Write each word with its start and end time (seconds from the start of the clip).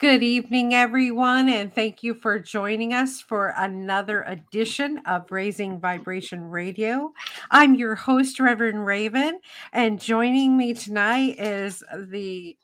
Good 0.00 0.24
evening, 0.24 0.74
everyone, 0.74 1.48
and 1.48 1.72
thank 1.72 2.02
you 2.02 2.14
for 2.14 2.40
joining 2.40 2.92
us 2.92 3.20
for 3.20 3.54
another 3.56 4.22
edition 4.22 5.00
of 5.06 5.30
Raising 5.30 5.78
Vibration 5.78 6.50
Radio. 6.50 7.12
I'm 7.52 7.76
your 7.76 7.94
host, 7.94 8.40
Reverend 8.40 8.84
Raven, 8.84 9.38
and 9.72 10.00
joining 10.00 10.56
me 10.56 10.74
tonight 10.74 11.38
is 11.38 11.84
the 12.08 12.56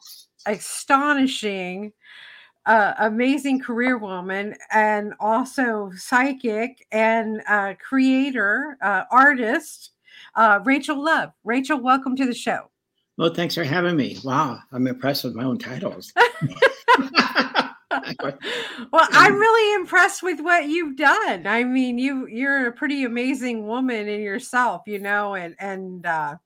astonishing, 0.45 1.93
uh, 2.67 2.95
amazing 2.99 3.61
career 3.61 3.97
woman 3.97 4.57
and 4.73 5.15
also 5.21 5.93
psychic 5.95 6.85
and 6.91 7.43
uh, 7.49 7.75
creator, 7.75 8.77
uh, 8.83 9.05
artist, 9.13 9.93
uh, 10.35 10.59
Rachel 10.65 11.01
Love. 11.01 11.31
Rachel, 11.45 11.79
welcome 11.79 12.17
to 12.17 12.27
the 12.27 12.35
show. 12.35 12.71
Well, 13.21 13.35
thanks 13.35 13.55
for 13.55 13.65
having 13.65 13.97
me. 13.97 14.17
Wow, 14.25 14.61
I'm 14.73 14.87
impressed 14.87 15.25
with 15.25 15.35
my 15.35 15.45
own 15.45 15.59
titles. 15.59 16.11
well, 16.17 16.29
I'm 18.93 19.35
really 19.35 19.75
impressed 19.75 20.23
with 20.23 20.41
what 20.41 20.69
you've 20.69 20.97
done. 20.97 21.47
I 21.47 21.65
mean, 21.65 21.99
you 21.99 22.27
you're 22.29 22.69
a 22.69 22.73
pretty 22.73 23.05
amazing 23.05 23.67
woman 23.67 24.09
in 24.09 24.23
yourself, 24.23 24.85
you 24.87 25.01
know, 25.01 25.35
and 25.35 25.55
and 25.59 26.07
uh 26.07 26.37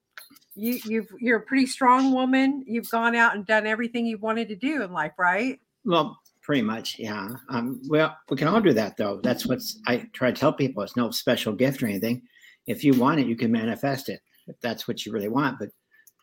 you 0.55 0.81
you've 0.83 1.07
you're 1.17 1.37
a 1.37 1.43
pretty 1.43 1.65
strong 1.65 2.11
woman. 2.11 2.65
You've 2.67 2.89
gone 2.89 3.15
out 3.15 3.37
and 3.37 3.45
done 3.45 3.65
everything 3.65 4.05
you 4.05 4.17
wanted 4.17 4.49
to 4.49 4.57
do 4.57 4.83
in 4.83 4.91
life, 4.91 5.13
right? 5.17 5.61
Well, 5.85 6.19
pretty 6.41 6.63
much, 6.63 6.99
yeah. 6.99 7.29
Um, 7.47 7.81
well, 7.87 8.17
we 8.29 8.35
can 8.35 8.49
all 8.49 8.59
do 8.59 8.73
that 8.73 8.97
though. 8.97 9.21
That's 9.23 9.45
what's 9.45 9.79
I 9.87 10.09
try 10.11 10.29
to 10.29 10.37
tell 10.37 10.51
people. 10.51 10.83
It's 10.83 10.97
no 10.97 11.09
special 11.11 11.53
gift 11.53 11.81
or 11.81 11.85
anything. 11.85 12.23
If 12.67 12.83
you 12.83 12.95
want 12.95 13.21
it, 13.21 13.27
you 13.27 13.37
can 13.37 13.49
manifest 13.49 14.09
it. 14.09 14.19
If 14.47 14.59
that's 14.59 14.89
what 14.89 15.05
you 15.05 15.13
really 15.13 15.29
want. 15.29 15.57
But 15.57 15.69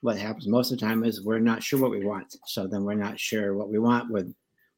what 0.02 0.18
happens 0.18 0.46
most 0.46 0.70
of 0.70 0.78
the 0.78 0.84
time 0.84 1.04
is 1.04 1.22
we're 1.22 1.38
not 1.38 1.62
sure 1.62 1.80
what 1.80 1.90
we 1.90 2.04
want. 2.04 2.36
So 2.46 2.66
then 2.66 2.84
we're 2.84 2.94
not 2.94 3.18
sure 3.18 3.54
what 3.54 3.70
we 3.70 3.78
want 3.78 4.10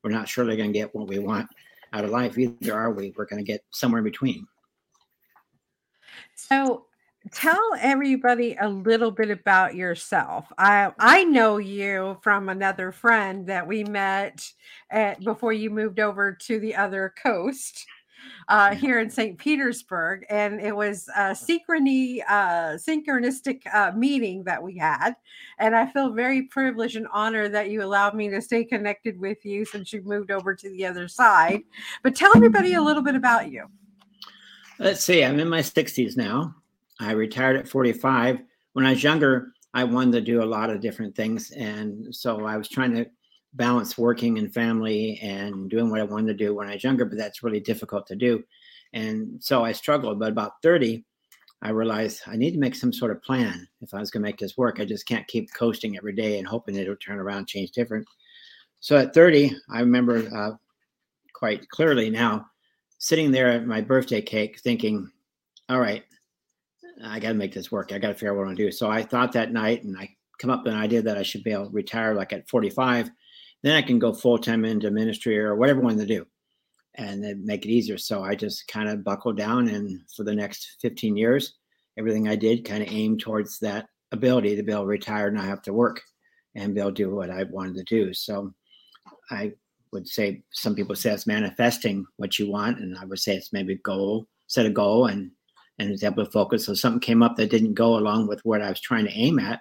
we're 0.05 0.10
not 0.10 0.28
surely 0.28 0.56
going 0.56 0.73
to 0.73 0.78
get 0.78 0.95
what 0.95 1.09
we 1.09 1.19
want 1.19 1.48
out 1.95 2.05
of 2.05 2.10
life 2.10 2.37
either, 2.38 2.75
are 2.75 2.92
we? 2.92 3.14
We're 3.16 3.25
going 3.25 3.44
to 3.44 3.53
get 3.53 3.64
somewhere 3.70 4.00
in 4.00 4.05
between. 4.05 4.47
So, 6.34 6.84
tell 7.33 7.70
everybody 7.81 8.55
a 8.61 8.69
little 8.69 9.11
bit 9.11 9.31
about 9.31 9.75
yourself. 9.75 10.47
I 10.58 10.92
I 10.98 11.25
know 11.25 11.56
you 11.56 12.19
from 12.22 12.50
another 12.50 12.92
friend 12.92 13.47
that 13.47 13.66
we 13.66 13.84
met 13.84 14.47
at, 14.91 15.25
before 15.25 15.55
you 15.55 15.70
moved 15.70 16.00
over 16.00 16.33
to 16.33 16.61
the 16.61 16.75
other 16.75 17.14
coast 17.22 17.86
uh, 18.48 18.75
here 18.75 19.00
in 19.00 19.11
St. 19.11 19.39
Petersburg, 19.39 20.25
and 20.28 20.61
it 20.61 20.75
was 20.75 21.08
a 21.17 21.30
synchrony, 21.30 22.20
uh, 22.28 22.77
synchronistic 22.77 23.62
uh, 23.72 23.92
meeting 23.97 24.44
that 24.44 24.62
we 24.62 24.77
had. 24.77 25.14
And 25.58 25.75
I 25.75 25.86
feel 25.86 26.11
very 26.11 26.42
privileged 26.42 26.97
and 26.97 27.08
honored 27.12 27.53
that 27.53 27.70
you 27.70 27.83
allowed 27.83 28.14
me 28.14 28.28
to 28.31 28.41
stay 28.41 28.64
connected 28.64 29.19
with 29.19 29.44
you 29.44 29.64
since 29.64 29.92
you 29.92 30.03
moved 30.03 30.31
over 30.31 30.55
to 30.55 30.70
the 30.70 30.84
other 30.86 31.08
side. 31.08 31.62
But 32.03 32.14
tell 32.14 32.33
everybody 32.36 32.75
a 32.75 32.83
little 32.83 33.03
bit 33.03 33.14
about 33.14 33.50
you. 33.50 33.66
Let's 34.78 35.05
see. 35.05 35.25
I'm 35.25 35.38
in 35.38 35.48
my 35.48 35.61
60s 35.61 36.16
now. 36.16 36.55
I 37.00 37.12
retired 37.12 37.56
at 37.56 37.69
45. 37.69 38.41
When 38.72 38.86
I 38.86 38.91
was 38.91 39.03
younger, 39.03 39.53
I 39.72 39.84
wanted 39.84 40.12
to 40.12 40.20
do 40.20 40.42
a 40.42 40.44
lot 40.44 40.70
of 40.70 40.81
different 40.81 41.16
things, 41.16 41.50
and 41.50 42.14
so 42.14 42.44
I 42.47 42.56
was 42.56 42.69
trying 42.69 42.94
to 42.94 43.06
balance 43.55 43.97
working 43.97 44.38
and 44.38 44.52
family 44.52 45.19
and 45.22 45.70
doing 45.70 45.91
what 45.91 46.00
I 46.00 46.05
wanted 46.05 46.36
to 46.36 46.44
do 46.44 46.55
when 46.55 46.69
I 46.69 46.74
was 46.74 46.84
younger, 46.84 47.05
but 47.05 47.19
that's 47.19 47.42
really 47.42 47.60
difficult 47.60 48.06
to 48.08 48.16
do. 48.16 48.42
And 48.92 49.42
so 49.42 49.64
I 49.64 49.72
struggled. 49.72 50.19
But 50.19 50.33
about 50.33 50.62
30, 50.62 51.05
I 51.62 51.70
realized 51.70 52.22
I 52.27 52.36
need 52.36 52.52
to 52.52 52.58
make 52.58 52.75
some 52.75 52.92
sort 52.92 53.10
of 53.10 53.22
plan 53.22 53.66
if 53.80 53.94
I 53.94 54.00
was 54.00 54.10
going 54.10 54.22
to 54.22 54.28
make 54.28 54.38
this 54.38 54.56
work. 54.56 54.80
I 54.80 54.84
just 54.84 55.06
can't 55.06 55.27
keep 55.28 55.52
coasting 55.55 55.97
every 55.97 56.14
day 56.14 56.38
and 56.38 56.47
hoping 56.47 56.75
it'll 56.75 56.97
turn 56.97 57.19
around, 57.19 57.47
change 57.47 57.70
different. 57.70 58.06
So 58.80 58.97
at 58.97 59.14
30, 59.14 59.56
I 59.70 59.80
remember 59.80 60.28
uh, 60.36 60.52
quite 61.32 61.69
clearly 61.70 62.10
now 62.10 62.47
sitting 62.98 63.30
there 63.30 63.50
at 63.50 63.66
my 63.66 63.80
birthday 63.80 64.20
cake 64.20 64.60
thinking, 64.60 65.10
all 65.69 65.80
right, 65.80 66.05
I 67.03 67.19
got 67.19 67.28
to 67.28 67.34
make 67.34 67.53
this 67.53 67.72
work. 67.72 67.92
I 67.92 67.98
got 67.98 68.09
to 68.09 68.15
figure 68.15 68.31
out 68.31 68.36
what 68.36 68.42
I 68.42 68.47
want 68.47 68.59
to 68.59 68.65
do. 68.65 68.71
So 68.71 68.91
I 68.91 69.03
thought 69.03 69.32
that 69.32 69.53
night 69.53 69.84
and 69.84 69.97
I 69.97 70.15
come 70.38 70.50
up 70.50 70.65
with 70.65 70.72
an 70.72 70.81
idea 70.81 71.03
that 71.03 71.19
I 71.19 71.22
should 71.22 71.44
be 71.44 71.53
able 71.53 71.66
to 71.66 71.71
retire 71.71 72.15
like 72.15 72.32
at 72.32 72.48
45 72.48 73.10
then 73.64 73.76
I 73.76 73.82
can 73.82 73.98
go 73.98 74.12
full 74.12 74.36
time 74.36 74.66
into 74.66 74.91
ministry 74.91 75.38
or 75.38 75.56
whatever 75.56 75.80
I 75.80 75.84
want 75.84 75.98
to 75.98 76.06
do 76.06 76.26
and 76.97 77.25
then 77.25 77.44
make 77.47 77.64
it 77.64 77.70
easier. 77.70 77.97
So 77.97 78.22
I 78.22 78.34
just 78.34 78.69
kind 78.69 78.91
of 78.91 79.02
buckled 79.02 79.38
down 79.38 79.69
and 79.69 80.02
for 80.14 80.22
the 80.22 80.34
next 80.34 80.76
15 80.82 81.16
years, 81.16 81.54
everything 81.98 82.28
I 82.28 82.36
did 82.36 82.66
kind 82.66 82.82
of 82.82 82.92
aimed 82.92 83.20
towards 83.20 83.58
that 83.60 83.86
ability 84.12 84.54
to 84.54 84.62
be 84.62 84.70
able 84.70 84.82
to 84.82 84.88
retire 84.88 85.28
and 85.28 85.36
not 85.36 85.47
have 85.47 85.62
to 85.62 85.72
work 85.72 86.03
and 86.54 86.74
be 86.74 86.80
able 86.80 86.91
to 86.91 86.94
do 86.94 87.14
what 87.14 87.30
I 87.30 87.44
wanted 87.44 87.76
to 87.76 87.84
do. 87.84 88.12
So 88.12 88.53
I 89.30 89.53
would 89.92 90.06
say 90.06 90.42
some 90.53 90.74
people 90.74 90.94
say 90.94 91.12
it's 91.12 91.26
manifesting 91.26 92.04
what 92.19 92.38
you 92.38 92.50
want, 92.50 92.80
and 92.80 92.98
I 92.98 93.06
would 93.06 93.19
say 93.19 93.34
it's 93.34 93.53
maybe 93.53 93.76
goal, 93.76 94.26
set 94.47 94.66
a 94.66 94.70
goal 94.70 95.06
and 95.06 95.30
and 95.78 95.91
was 95.91 96.04
able 96.04 96.24
to 96.24 96.30
focus. 96.30 96.66
So 96.66 96.74
something 96.74 97.00
came 97.00 97.22
up 97.22 97.36
that 97.36 97.50
didn't 97.50 97.74
go 97.74 97.97
along 97.97 98.28
with 98.28 98.41
what 98.44 98.62
I 98.62 98.69
was 98.69 98.80
trying 98.80 99.06
to 99.06 99.12
aim 99.12 99.38
at, 99.38 99.60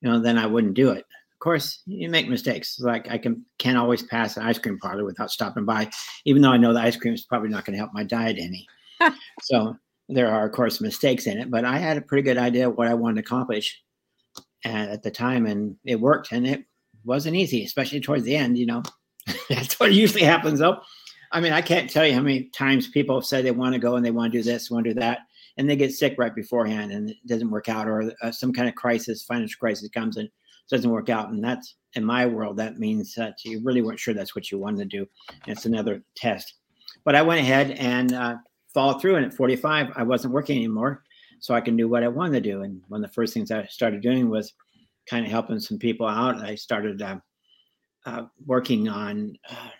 you 0.00 0.08
know, 0.08 0.20
then 0.20 0.38
I 0.38 0.46
wouldn't 0.46 0.74
do 0.74 0.90
it 0.90 1.04
of 1.38 1.44
course 1.44 1.82
you 1.86 2.08
make 2.10 2.28
mistakes. 2.28 2.80
Like 2.80 3.08
i 3.08 3.16
can 3.16 3.44
can't 3.58 3.78
always 3.78 4.02
pass 4.02 4.36
an 4.36 4.42
ice 4.42 4.58
cream 4.58 4.76
parlor 4.80 5.04
without 5.04 5.30
stopping 5.30 5.64
by 5.64 5.88
even 6.24 6.42
though 6.42 6.50
i 6.50 6.56
know 6.56 6.72
the 6.72 6.80
ice 6.80 6.96
cream 6.96 7.14
is 7.14 7.22
probably 7.22 7.48
not 7.48 7.64
going 7.64 7.74
to 7.74 7.78
help 7.78 7.92
my 7.94 8.02
diet 8.02 8.38
any. 8.40 8.66
So 9.42 9.76
there 10.08 10.28
are 10.28 10.46
of 10.46 10.52
course 10.52 10.80
mistakes 10.80 11.28
in 11.28 11.38
it 11.38 11.48
but 11.48 11.64
i 11.64 11.78
had 11.78 11.96
a 11.96 12.00
pretty 12.00 12.22
good 12.22 12.38
idea 12.38 12.68
of 12.68 12.76
what 12.76 12.88
i 12.88 12.94
wanted 12.94 13.16
to 13.16 13.20
accomplish 13.20 13.80
at, 14.64 14.88
at 14.88 15.02
the 15.04 15.12
time 15.12 15.46
and 15.46 15.76
it 15.84 16.00
worked 16.00 16.32
and 16.32 16.44
it 16.44 16.64
wasn't 17.04 17.36
easy 17.36 17.62
especially 17.62 18.00
towards 18.00 18.24
the 18.24 18.34
end 18.34 18.58
you 18.58 18.66
know. 18.66 18.82
That's 19.48 19.78
what 19.78 19.92
usually 19.92 20.24
happens 20.24 20.58
though. 20.58 20.80
I 21.30 21.40
mean 21.40 21.52
i 21.52 21.62
can't 21.62 21.88
tell 21.88 22.04
you 22.04 22.14
how 22.14 22.22
many 22.22 22.44
times 22.46 22.88
people 22.88 23.22
say 23.22 23.42
they 23.42 23.52
want 23.52 23.74
to 23.74 23.78
go 23.78 23.94
and 23.94 24.04
they 24.04 24.10
want 24.10 24.32
to 24.32 24.38
do 24.38 24.42
this 24.42 24.72
want 24.72 24.86
to 24.86 24.94
do 24.94 25.00
that 25.00 25.20
and 25.56 25.70
they 25.70 25.76
get 25.76 25.92
sick 25.92 26.16
right 26.18 26.34
beforehand 26.34 26.90
and 26.90 27.10
it 27.10 27.16
doesn't 27.26 27.50
work 27.50 27.68
out 27.68 27.86
or 27.86 28.12
uh, 28.22 28.32
some 28.32 28.52
kind 28.52 28.68
of 28.68 28.74
crisis 28.74 29.22
financial 29.22 29.60
crisis 29.60 29.88
comes 29.90 30.16
and 30.16 30.28
doesn't 30.70 30.90
work 30.90 31.08
out. 31.08 31.30
And 31.30 31.42
that's 31.42 31.76
in 31.94 32.04
my 32.04 32.26
world, 32.26 32.56
that 32.58 32.78
means 32.78 33.14
that 33.14 33.44
you 33.44 33.60
really 33.64 33.82
weren't 33.82 33.98
sure 33.98 34.14
that's 34.14 34.34
what 34.34 34.50
you 34.50 34.58
wanted 34.58 34.90
to 34.90 34.98
do. 34.98 35.08
And 35.44 35.56
it's 35.56 35.66
another 35.66 36.02
test. 36.14 36.54
But 37.04 37.14
I 37.14 37.22
went 37.22 37.40
ahead 37.40 37.72
and 37.72 38.12
uh, 38.12 38.36
followed 38.72 39.00
through. 39.00 39.16
And 39.16 39.26
at 39.26 39.34
45, 39.34 39.92
I 39.96 40.02
wasn't 40.02 40.34
working 40.34 40.56
anymore. 40.56 41.02
So 41.40 41.54
I 41.54 41.60
can 41.60 41.76
do 41.76 41.88
what 41.88 42.02
I 42.02 42.08
wanted 42.08 42.42
to 42.42 42.50
do. 42.50 42.62
And 42.62 42.82
one 42.88 43.02
of 43.02 43.10
the 43.10 43.14
first 43.14 43.32
things 43.32 43.50
I 43.50 43.64
started 43.66 44.02
doing 44.02 44.28
was 44.28 44.52
kind 45.08 45.24
of 45.24 45.30
helping 45.30 45.60
some 45.60 45.78
people 45.78 46.06
out. 46.06 46.36
I 46.36 46.54
started 46.54 47.00
uh, 47.00 47.18
uh, 48.04 48.24
working 48.44 48.88
on, 48.88 49.36
uh, 49.48 49.70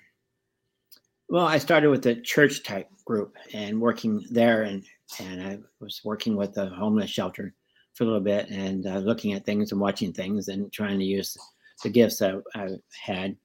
well, 1.29 1.47
I 1.47 1.59
started 1.59 1.91
with 1.91 2.07
a 2.07 2.21
church 2.21 2.63
type 2.63 2.89
group 3.05 3.35
and 3.53 3.81
working 3.81 4.25
there. 4.31 4.63
And, 4.63 4.85
and 5.21 5.43
I 5.43 5.59
was 5.81 6.01
working 6.05 6.37
with 6.37 6.57
a 6.57 6.69
homeless 6.71 7.11
shelter 7.11 7.55
for 7.99 8.05
a 8.05 8.07
little 8.07 8.21
bit 8.21 8.49
and 8.49 8.87
uh, 8.87 8.99
looking 8.99 9.33
at 9.33 9.45
things 9.45 9.73
and 9.73 9.81
watching 9.81 10.13
things 10.13 10.47
and 10.47 10.73
trying 10.73 11.01
to 11.01 11.05
use 11.05 11.37
the 11.83 11.91
gifts 11.91 12.19
that 12.19 12.41
I 12.55 12.69
had. 13.03 13.37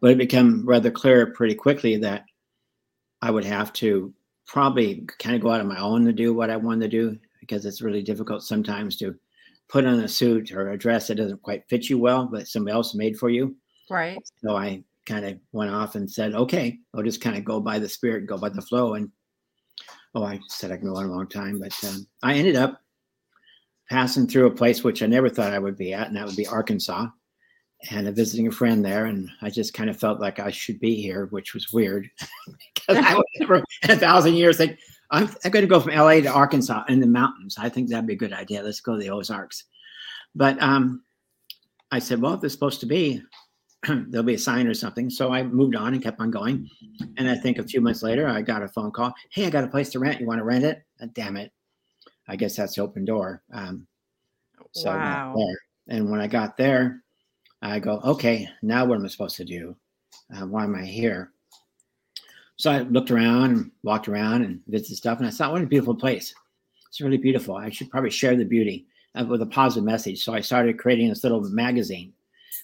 But 0.00 0.10
it 0.10 0.18
became 0.18 0.66
rather 0.66 0.90
clear 0.90 1.32
pretty 1.32 1.54
quickly 1.54 1.96
that 1.98 2.24
I 3.22 3.30
would 3.30 3.44
have 3.44 3.72
to 3.74 4.12
probably 4.46 5.06
kind 5.20 5.36
of 5.36 5.42
go 5.42 5.52
out 5.52 5.60
on 5.60 5.68
my 5.68 5.78
own 5.78 6.04
to 6.06 6.12
do 6.12 6.34
what 6.34 6.50
I 6.50 6.56
wanted 6.56 6.90
to 6.90 6.96
do 6.96 7.18
because 7.38 7.64
it's 7.64 7.80
really 7.80 8.02
difficult 8.02 8.42
sometimes 8.42 8.96
to 8.96 9.14
put 9.68 9.86
on 9.86 10.00
a 10.00 10.08
suit 10.08 10.50
or 10.50 10.70
a 10.70 10.78
dress 10.78 11.06
that 11.06 11.14
doesn't 11.14 11.42
quite 11.42 11.68
fit 11.68 11.88
you 11.88 11.98
well, 11.98 12.26
but 12.26 12.48
somebody 12.48 12.74
else 12.74 12.96
made 12.96 13.16
for 13.16 13.30
you. 13.30 13.54
Right. 13.88 14.18
So 14.42 14.56
I 14.56 14.82
kind 15.06 15.24
of 15.24 15.38
went 15.52 15.70
off 15.70 15.94
and 15.94 16.10
said, 16.10 16.34
okay, 16.34 16.80
I'll 16.94 17.04
just 17.04 17.20
kind 17.20 17.36
of 17.36 17.44
go 17.44 17.60
by 17.60 17.78
the 17.78 17.88
spirit, 17.88 18.26
go 18.26 18.38
by 18.38 18.48
the 18.48 18.62
flow. 18.62 18.94
And 18.94 19.10
oh, 20.16 20.24
I 20.24 20.40
said 20.48 20.72
I 20.72 20.76
can 20.76 20.88
go 20.88 20.96
on 20.96 21.06
a 21.06 21.12
long 21.12 21.28
time, 21.28 21.60
but 21.60 21.72
um, 21.84 22.06
I 22.24 22.34
ended 22.34 22.56
up 22.56 22.80
passing 23.90 24.26
through 24.26 24.46
a 24.46 24.54
place 24.54 24.84
which 24.84 25.02
I 25.02 25.06
never 25.06 25.28
thought 25.28 25.52
I 25.52 25.58
would 25.58 25.76
be 25.76 25.92
at, 25.92 26.06
and 26.06 26.16
that 26.16 26.26
would 26.26 26.36
be 26.36 26.46
Arkansas, 26.46 27.08
and 27.90 28.14
visiting 28.14 28.46
a 28.46 28.52
friend 28.52 28.84
there. 28.84 29.06
And 29.06 29.28
I 29.42 29.50
just 29.50 29.74
kind 29.74 29.90
of 29.90 29.98
felt 29.98 30.20
like 30.20 30.38
I 30.38 30.50
should 30.50 30.78
be 30.80 30.94
here, 30.94 31.26
which 31.26 31.54
was 31.54 31.72
weird 31.72 32.08
because 32.74 33.04
I 33.04 33.14
would 33.14 33.26
never 33.38 33.56
in 33.82 33.90
a 33.90 33.96
thousand 33.96 34.34
years 34.34 34.56
think 34.56 34.78
I'm, 35.10 35.28
I'm 35.44 35.50
going 35.50 35.64
to 35.64 35.68
go 35.68 35.80
from 35.80 35.94
LA 35.94 36.20
to 36.20 36.30
Arkansas 36.30 36.84
in 36.88 37.00
the 37.00 37.06
mountains. 37.06 37.56
I 37.58 37.68
think 37.68 37.88
that'd 37.88 38.06
be 38.06 38.14
a 38.14 38.16
good 38.16 38.32
idea. 38.32 38.62
Let's 38.62 38.80
go 38.80 38.94
to 38.94 39.00
the 39.00 39.10
Ozarks. 39.10 39.64
But 40.34 40.60
um, 40.62 41.02
I 41.90 41.98
said, 41.98 42.22
well, 42.22 42.34
if 42.34 42.44
it's 42.44 42.54
supposed 42.54 42.80
to 42.80 42.86
be, 42.86 43.22
there'll 43.88 44.22
be 44.22 44.34
a 44.34 44.38
sign 44.38 44.68
or 44.68 44.74
something. 44.74 45.10
So 45.10 45.32
I 45.32 45.42
moved 45.42 45.74
on 45.74 45.94
and 45.94 46.02
kept 46.02 46.20
on 46.20 46.30
going. 46.30 46.68
And 47.16 47.28
I 47.28 47.34
think 47.34 47.58
a 47.58 47.64
few 47.64 47.80
months 47.80 48.02
later, 48.02 48.28
I 48.28 48.42
got 48.42 48.62
a 48.62 48.68
phone 48.68 48.92
call. 48.92 49.12
Hey, 49.32 49.46
I 49.46 49.50
got 49.50 49.64
a 49.64 49.68
place 49.68 49.90
to 49.90 49.98
rent. 49.98 50.20
You 50.20 50.26
want 50.26 50.38
to 50.38 50.44
rent 50.44 50.64
it? 50.64 50.82
Oh, 51.00 51.08
damn 51.12 51.36
it. 51.36 51.50
I 52.30 52.36
guess 52.36 52.56
that's 52.56 52.76
the 52.76 52.82
open 52.82 53.04
door. 53.04 53.42
Um, 53.52 53.86
so 54.72 54.90
wow. 54.90 55.34
And 55.88 56.08
when 56.10 56.20
I 56.20 56.28
got 56.28 56.56
there, 56.56 57.02
I 57.60 57.80
go, 57.80 58.00
okay, 58.04 58.48
now 58.62 58.84
what 58.84 58.98
am 58.98 59.04
I 59.04 59.08
supposed 59.08 59.36
to 59.36 59.44
do? 59.44 59.76
Uh, 60.34 60.46
why 60.46 60.64
am 60.64 60.76
I 60.76 60.84
here? 60.84 61.32
So 62.56 62.70
I 62.70 62.82
looked 62.82 63.10
around 63.10 63.50
and 63.50 63.70
walked 63.82 64.08
around 64.08 64.44
and 64.44 64.60
visited 64.68 64.96
stuff, 64.96 65.18
and 65.18 65.26
I 65.26 65.30
thought, 65.30 65.50
what 65.50 65.62
a 65.62 65.66
beautiful 65.66 65.94
place. 65.94 66.32
It's 66.88 67.00
really 67.00 67.16
beautiful. 67.16 67.56
I 67.56 67.70
should 67.70 67.90
probably 67.90 68.10
share 68.10 68.36
the 68.36 68.44
beauty 68.44 68.86
with 69.28 69.42
a 69.42 69.46
positive 69.46 69.84
message. 69.84 70.22
So 70.22 70.32
I 70.32 70.40
started 70.40 70.78
creating 70.78 71.08
this 71.08 71.24
little 71.24 71.40
magazine 71.50 72.12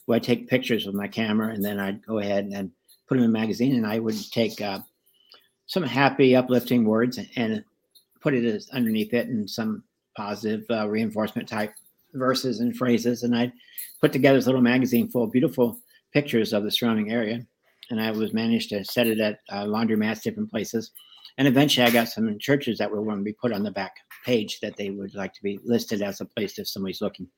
where 0.04 0.16
I 0.16 0.20
take 0.20 0.48
pictures 0.48 0.86
with 0.86 0.94
my 0.94 1.08
camera, 1.08 1.52
and 1.52 1.64
then 1.64 1.80
I'd 1.80 2.06
go 2.06 2.18
ahead 2.18 2.44
and 2.52 2.70
put 3.08 3.16
them 3.16 3.24
in 3.24 3.30
a 3.30 3.32
magazine, 3.32 3.74
and 3.74 3.86
I 3.86 3.98
would 3.98 4.16
take 4.30 4.60
uh, 4.60 4.80
some 5.66 5.82
happy, 5.82 6.36
uplifting 6.36 6.84
words 6.84 7.18
and 7.36 7.64
put 8.26 8.34
it 8.34 8.44
as 8.44 8.68
underneath 8.70 9.14
it, 9.14 9.28
and 9.28 9.48
some 9.48 9.84
positive 10.16 10.64
uh, 10.68 10.88
reinforcement 10.88 11.48
type 11.48 11.72
verses 12.14 12.58
and 12.58 12.76
phrases, 12.76 13.22
and 13.22 13.36
I'd 13.36 13.52
put 14.00 14.12
together 14.12 14.36
this 14.36 14.46
little 14.46 14.60
magazine 14.60 15.08
full 15.08 15.22
of 15.22 15.30
beautiful 15.30 15.78
pictures 16.12 16.52
of 16.52 16.64
the 16.64 16.72
surrounding 16.72 17.12
area, 17.12 17.46
and 17.90 18.00
I 18.00 18.10
was 18.10 18.32
managed 18.32 18.70
to 18.70 18.84
set 18.84 19.06
it 19.06 19.20
at 19.20 19.38
uh, 19.48 19.64
laundromats, 19.64 20.22
different 20.22 20.50
places, 20.50 20.90
and 21.38 21.46
eventually 21.46 21.86
I 21.86 21.90
got 21.90 22.08
some 22.08 22.36
churches 22.40 22.78
that 22.78 22.90
were 22.90 23.04
going 23.04 23.18
to 23.18 23.22
be 23.22 23.32
put 23.32 23.52
on 23.52 23.62
the 23.62 23.70
back 23.70 23.94
page 24.24 24.58
that 24.58 24.76
they 24.76 24.90
would 24.90 25.14
like 25.14 25.32
to 25.34 25.42
be 25.44 25.60
listed 25.64 26.02
as 26.02 26.20
a 26.20 26.24
place 26.24 26.58
if 26.58 26.66
somebody's 26.66 27.00
looking 27.00 27.28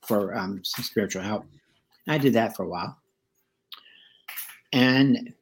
for 0.00 0.36
um, 0.36 0.60
some 0.64 0.84
spiritual 0.84 1.22
help. 1.22 1.44
I 2.08 2.18
did 2.18 2.32
that 2.32 2.56
for 2.56 2.64
a 2.64 2.68
while. 2.68 2.98
And 4.72 5.32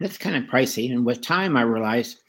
that's 0.00 0.16
kind 0.16 0.36
of 0.36 0.50
pricey. 0.50 0.90
And 0.90 1.04
with 1.04 1.20
time, 1.20 1.54
I 1.54 1.62
realized 1.62 2.20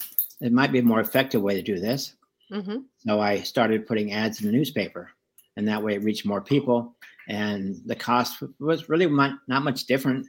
it 0.41 0.51
might 0.51 0.71
be 0.71 0.79
a 0.79 0.83
more 0.83 0.99
effective 0.99 1.41
way 1.41 1.55
to 1.55 1.61
do 1.61 1.79
this. 1.79 2.15
Mm-hmm. 2.51 2.77
So 2.99 3.19
I 3.19 3.41
started 3.41 3.87
putting 3.87 4.13
ads 4.13 4.41
in 4.41 4.47
the 4.47 4.53
newspaper, 4.53 5.11
and 5.57 5.67
that 5.67 5.81
way 5.81 5.95
it 5.95 6.03
reached 6.03 6.25
more 6.25 6.41
people. 6.41 6.95
And 7.29 7.81
the 7.85 7.95
cost 7.95 8.43
was 8.59 8.89
really 8.89 9.07
not 9.07 9.39
much 9.47 9.85
different. 9.85 10.27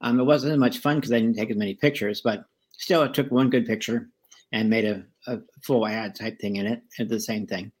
Um, 0.00 0.18
it 0.18 0.24
wasn't 0.24 0.52
as 0.52 0.58
much 0.58 0.78
fun 0.78 0.96
because 0.96 1.12
I 1.12 1.20
didn't 1.20 1.36
take 1.36 1.50
as 1.50 1.56
many 1.56 1.74
pictures, 1.74 2.20
but 2.20 2.44
still, 2.72 3.02
it 3.02 3.14
took 3.14 3.30
one 3.30 3.50
good 3.50 3.66
picture 3.66 4.08
and 4.52 4.68
made 4.68 4.84
a, 4.84 5.04
a 5.26 5.38
full 5.62 5.86
ad 5.86 6.14
type 6.14 6.38
thing 6.38 6.56
in 6.56 6.66
it. 6.66 6.82
Did 6.96 7.08
the 7.08 7.20
same 7.20 7.46
thing. 7.46 7.72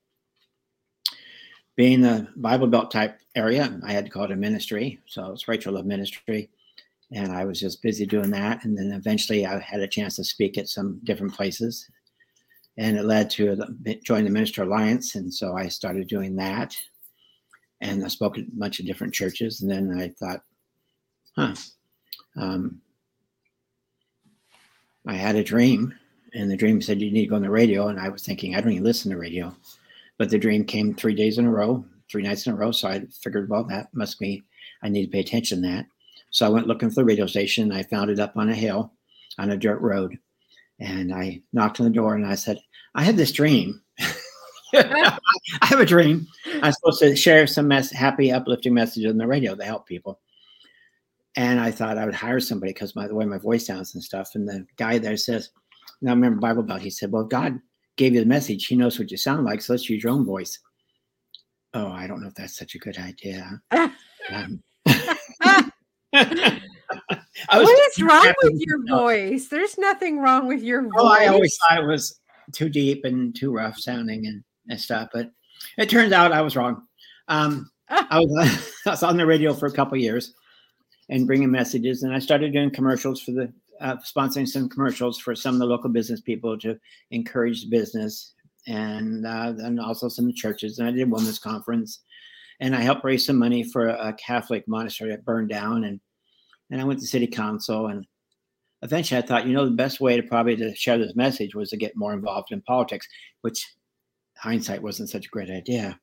Being 1.76 2.00
the 2.00 2.28
Bible 2.36 2.68
Belt 2.68 2.90
type 2.90 3.18
area, 3.34 3.80
I 3.84 3.92
had 3.92 4.04
to 4.04 4.10
call 4.10 4.24
it 4.24 4.30
a 4.30 4.36
ministry. 4.36 5.00
So 5.06 5.32
it's 5.32 5.48
Rachel 5.48 5.74
Love 5.74 5.86
Ministry. 5.86 6.48
And 7.14 7.32
I 7.32 7.44
was 7.44 7.60
just 7.60 7.80
busy 7.80 8.04
doing 8.04 8.30
that. 8.32 8.64
And 8.64 8.76
then 8.76 8.90
eventually 8.90 9.46
I 9.46 9.60
had 9.60 9.80
a 9.80 9.88
chance 9.88 10.16
to 10.16 10.24
speak 10.24 10.58
at 10.58 10.68
some 10.68 11.00
different 11.04 11.32
places. 11.32 11.88
And 12.76 12.98
it 12.98 13.04
led 13.04 13.30
to 13.30 13.56
join 14.02 14.24
the 14.24 14.30
Minister 14.30 14.64
Alliance. 14.64 15.14
And 15.14 15.32
so 15.32 15.56
I 15.56 15.68
started 15.68 16.08
doing 16.08 16.34
that. 16.36 16.76
And 17.80 18.04
I 18.04 18.08
spoke 18.08 18.36
at 18.36 18.44
a 18.44 18.50
bunch 18.58 18.80
of 18.80 18.86
different 18.86 19.14
churches. 19.14 19.62
And 19.62 19.70
then 19.70 19.96
I 19.96 20.08
thought, 20.18 20.42
huh, 21.36 21.54
um, 22.36 22.80
I 25.06 25.14
had 25.14 25.36
a 25.36 25.44
dream. 25.44 25.94
And 26.32 26.50
the 26.50 26.56
dream 26.56 26.82
said, 26.82 27.00
you 27.00 27.12
need 27.12 27.22
to 27.22 27.28
go 27.28 27.36
on 27.36 27.42
the 27.42 27.50
radio. 27.50 27.88
And 27.88 28.00
I 28.00 28.08
was 28.08 28.24
thinking, 28.24 28.56
I 28.56 28.60
don't 28.60 28.72
even 28.72 28.82
listen 28.82 29.12
to 29.12 29.16
radio. 29.16 29.54
But 30.18 30.30
the 30.30 30.38
dream 30.38 30.64
came 30.64 30.94
three 30.94 31.14
days 31.14 31.38
in 31.38 31.46
a 31.46 31.50
row, 31.50 31.84
three 32.10 32.24
nights 32.24 32.46
in 32.48 32.54
a 32.54 32.56
row. 32.56 32.72
So 32.72 32.88
I 32.88 33.04
figured, 33.22 33.48
well, 33.48 33.64
that 33.64 33.94
must 33.94 34.18
be, 34.18 34.42
I 34.82 34.88
need 34.88 35.04
to 35.06 35.12
pay 35.12 35.20
attention 35.20 35.62
to 35.62 35.68
that. 35.68 35.86
So 36.34 36.44
I 36.44 36.48
went 36.48 36.66
looking 36.66 36.90
for 36.90 36.96
the 36.96 37.04
radio 37.04 37.26
station. 37.26 37.70
I 37.70 37.84
found 37.84 38.10
it 38.10 38.18
up 38.18 38.36
on 38.36 38.48
a 38.48 38.54
hill 38.54 38.92
on 39.38 39.50
a 39.50 39.56
dirt 39.56 39.80
road. 39.80 40.18
And 40.80 41.14
I 41.14 41.42
knocked 41.52 41.78
on 41.78 41.86
the 41.86 41.92
door 41.92 42.16
and 42.16 42.26
I 42.26 42.34
said, 42.34 42.58
I 42.96 43.04
had 43.04 43.16
this 43.16 43.30
dream. 43.30 43.80
I 44.74 45.18
have 45.62 45.78
a 45.78 45.86
dream. 45.86 46.26
I'm 46.60 46.72
supposed 46.72 46.98
to 47.00 47.14
share 47.14 47.46
some 47.46 47.68
mess, 47.68 47.92
happy, 47.92 48.32
uplifting 48.32 48.74
messages 48.74 49.12
on 49.12 49.16
the 49.16 49.28
radio 49.28 49.54
to 49.54 49.64
help 49.64 49.86
people. 49.86 50.20
And 51.36 51.60
I 51.60 51.70
thought 51.70 51.98
I 51.98 52.04
would 52.04 52.16
hire 52.16 52.40
somebody 52.40 52.72
because 52.72 52.92
by 52.92 53.06
the 53.06 53.14
way 53.14 53.24
my 53.26 53.38
voice 53.38 53.66
sounds 53.66 53.94
and 53.94 54.02
stuff. 54.02 54.30
And 54.34 54.48
the 54.48 54.66
guy 54.76 54.98
there 54.98 55.16
says, 55.16 55.50
now 56.02 56.10
I 56.10 56.14
remember 56.14 56.40
Bible 56.40 56.64
Belt, 56.64 56.80
he 56.80 56.90
said, 56.90 57.12
Well, 57.12 57.22
God 57.22 57.60
gave 57.96 58.12
you 58.12 58.20
the 58.20 58.26
message. 58.26 58.66
He 58.66 58.74
knows 58.74 58.98
what 58.98 59.12
you 59.12 59.16
sound 59.16 59.44
like, 59.44 59.62
so 59.62 59.72
let's 59.72 59.88
use 59.88 60.02
your 60.02 60.12
own 60.12 60.24
voice. 60.24 60.58
Oh, 61.74 61.92
I 61.92 62.08
don't 62.08 62.20
know 62.20 62.28
if 62.28 62.34
that's 62.34 62.56
such 62.56 62.74
a 62.74 62.78
good 62.78 62.98
idea. 62.98 63.60
um, 64.32 64.62
what 67.52 67.90
is 67.90 68.02
wrong 68.02 68.32
with 68.42 68.60
your 68.60 68.86
voice? 68.86 69.48
There's 69.48 69.76
nothing 69.78 70.20
wrong 70.20 70.46
with 70.46 70.62
your 70.62 70.82
voice. 70.82 70.92
Oh, 70.96 71.08
I 71.08 71.26
always 71.26 71.56
thought 71.56 71.82
it 71.82 71.86
was 71.86 72.20
too 72.52 72.68
deep 72.68 73.04
and 73.04 73.34
too 73.34 73.52
rough 73.52 73.78
sounding 73.78 74.26
and, 74.26 74.44
and 74.68 74.80
stuff, 74.80 75.08
but 75.12 75.30
it 75.76 75.90
turns 75.90 76.12
out 76.12 76.32
I 76.32 76.42
was 76.42 76.56
wrong. 76.56 76.82
Um, 77.28 77.70
I, 77.88 78.20
was, 78.20 78.72
I 78.86 78.90
was 78.90 79.02
on 79.02 79.16
the 79.16 79.26
radio 79.26 79.54
for 79.54 79.66
a 79.66 79.72
couple 79.72 79.98
years 79.98 80.34
and 81.08 81.26
bringing 81.26 81.50
messages, 81.50 82.02
and 82.02 82.14
I 82.14 82.18
started 82.18 82.52
doing 82.52 82.70
commercials 82.70 83.20
for 83.20 83.32
the 83.32 83.52
uh, 83.80 83.96
sponsoring 83.96 84.46
some 84.48 84.68
commercials 84.68 85.18
for 85.18 85.34
some 85.34 85.54
of 85.54 85.58
the 85.58 85.66
local 85.66 85.90
business 85.90 86.20
people 86.20 86.56
to 86.58 86.78
encourage 87.10 87.68
business 87.70 88.34
and 88.66 89.26
uh, 89.26 89.52
and 89.58 89.80
also 89.80 90.08
some 90.08 90.32
churches. 90.32 90.78
And 90.78 90.88
I 90.88 90.92
did 90.92 91.08
a 91.08 91.10
women's 91.10 91.38
conference, 91.38 92.00
and 92.60 92.74
I 92.74 92.80
helped 92.80 93.04
raise 93.04 93.26
some 93.26 93.36
money 93.36 93.64
for 93.64 93.88
a 93.88 94.12
Catholic 94.14 94.66
monastery 94.68 95.10
that 95.10 95.24
burned 95.24 95.48
down. 95.48 95.84
And 95.84 96.00
and 96.74 96.82
I 96.82 96.84
went 96.84 97.00
to 97.00 97.06
city 97.06 97.26
council. 97.26 97.86
And 97.86 98.04
eventually, 98.82 99.18
I 99.18 99.22
thought, 99.26 99.46
you 99.46 99.54
know, 99.54 99.64
the 99.64 99.70
best 99.70 100.00
way 100.00 100.16
to 100.16 100.22
probably 100.22 100.56
to 100.56 100.74
share 100.74 100.98
this 100.98 101.16
message 101.16 101.54
was 101.54 101.70
to 101.70 101.78
get 101.78 101.96
more 101.96 102.12
involved 102.12 102.52
in 102.52 102.60
politics, 102.62 103.08
which 103.40 103.66
hindsight 104.36 104.82
wasn't 104.82 105.08
such 105.08 105.26
a 105.26 105.30
great 105.30 105.50
idea 105.50 105.98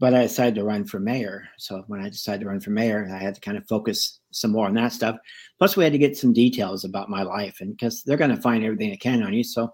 but 0.00 0.14
I 0.14 0.22
decided 0.22 0.54
to 0.54 0.64
run 0.64 0.86
for 0.86 0.98
mayor. 0.98 1.46
So 1.58 1.84
when 1.86 2.00
I 2.00 2.08
decided 2.08 2.40
to 2.40 2.48
run 2.48 2.60
for 2.60 2.70
mayor, 2.70 3.06
I 3.12 3.18
had 3.18 3.34
to 3.34 3.40
kind 3.40 3.58
of 3.58 3.68
focus 3.68 4.20
some 4.32 4.50
more 4.50 4.66
on 4.66 4.74
that 4.74 4.92
stuff. 4.92 5.16
Plus, 5.58 5.76
we 5.76 5.84
had 5.84 5.92
to 5.92 5.98
get 5.98 6.16
some 6.16 6.32
details 6.32 6.84
about 6.84 7.10
my 7.10 7.22
life, 7.22 7.58
and 7.60 7.76
because 7.76 8.02
they're 8.02 8.16
going 8.16 8.34
to 8.34 8.40
find 8.40 8.64
everything 8.64 8.90
they 8.90 8.96
can 8.96 9.22
on 9.22 9.34
you. 9.34 9.44
So, 9.44 9.72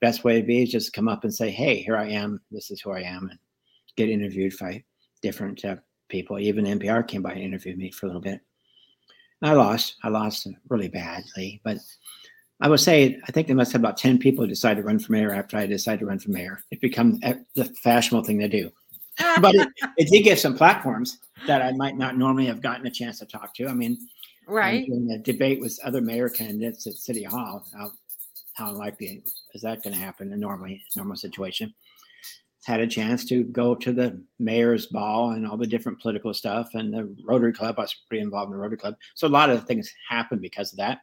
best 0.00 0.24
way 0.24 0.40
to 0.40 0.46
be 0.46 0.64
is 0.64 0.70
just 0.70 0.92
come 0.92 1.08
up 1.08 1.22
and 1.22 1.32
say, 1.32 1.50
"Hey, 1.50 1.76
here 1.76 1.96
I 1.96 2.08
am. 2.08 2.40
This 2.50 2.72
is 2.72 2.80
who 2.80 2.90
I 2.90 3.02
am," 3.02 3.28
and 3.30 3.38
get 3.96 4.10
interviewed 4.10 4.54
by 4.58 4.82
different 5.22 5.64
uh, 5.64 5.76
people. 6.08 6.40
Even 6.40 6.66
NPR 6.66 7.06
came 7.06 7.22
by 7.22 7.32
and 7.32 7.42
interviewed 7.42 7.78
me 7.78 7.92
for 7.92 8.06
a 8.06 8.08
little 8.08 8.22
bit. 8.22 8.40
I 9.42 9.52
lost. 9.52 9.96
I 10.02 10.08
lost 10.08 10.46
really 10.68 10.88
badly, 10.88 11.60
but 11.64 11.78
I 12.60 12.68
would 12.68 12.80
say 12.80 13.20
I 13.26 13.32
think 13.32 13.46
they 13.46 13.54
must 13.54 13.72
have 13.72 13.80
about 13.80 13.96
ten 13.96 14.18
people 14.18 14.44
who 14.44 14.48
decided 14.48 14.80
to 14.80 14.86
run 14.86 14.98
for 14.98 15.12
mayor 15.12 15.32
after 15.32 15.56
I 15.56 15.66
decided 15.66 16.00
to 16.00 16.06
run 16.06 16.18
for 16.18 16.30
mayor. 16.30 16.62
It 16.70 16.80
become 16.80 17.20
uh, 17.24 17.34
the 17.54 17.66
fashionable 17.66 18.24
thing 18.24 18.40
to 18.40 18.48
do 18.48 18.72
but 19.40 19.54
it, 19.54 19.68
it, 19.96 20.08
did 20.08 20.22
give 20.22 20.38
some 20.38 20.56
platforms 20.56 21.18
that 21.46 21.62
I 21.62 21.72
might 21.72 21.96
not 21.96 22.16
normally 22.16 22.46
have 22.46 22.62
gotten 22.62 22.86
a 22.86 22.90
chance 22.90 23.18
to 23.18 23.26
talk 23.26 23.54
to. 23.54 23.66
I 23.66 23.74
mean, 23.74 23.98
right 24.46 24.86
in 24.86 25.06
the 25.06 25.18
debate 25.18 25.60
with 25.60 25.78
other 25.84 26.00
mayor 26.00 26.28
candidates 26.28 26.86
at 26.86 26.94
City 26.94 27.24
Hall, 27.24 27.66
how 27.76 27.90
how 28.54 28.72
likely 28.72 29.22
is 29.54 29.62
that 29.62 29.82
going 29.82 29.94
to 29.94 30.00
happen 30.00 30.32
in 30.32 30.40
normally 30.40 30.82
normal 30.94 31.16
situation? 31.16 31.74
Had 32.64 32.80
a 32.80 32.86
chance 32.86 33.24
to 33.26 33.44
go 33.44 33.74
to 33.76 33.92
the 33.92 34.22
mayor's 34.38 34.86
ball 34.86 35.30
and 35.30 35.46
all 35.46 35.56
the 35.56 35.66
different 35.66 36.00
political 36.00 36.34
stuff 36.34 36.70
and 36.74 36.92
the 36.92 37.14
Rotary 37.24 37.52
Club. 37.52 37.76
I 37.78 37.82
was 37.82 37.96
pretty 38.08 38.22
involved 38.22 38.48
in 38.48 38.52
the 38.52 38.58
Rotary 38.58 38.76
Club, 38.78 38.96
so 39.14 39.26
a 39.26 39.30
lot 39.30 39.50
of 39.50 39.64
things 39.64 39.92
happened 40.08 40.42
because 40.42 40.72
of 40.72 40.78
that. 40.78 41.00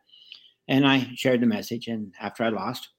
And 0.68 0.86
I 0.86 1.10
shared 1.16 1.42
the 1.42 1.48
message, 1.48 1.88
and 1.88 2.14
after 2.20 2.44
I 2.44 2.50
lost, 2.50 2.90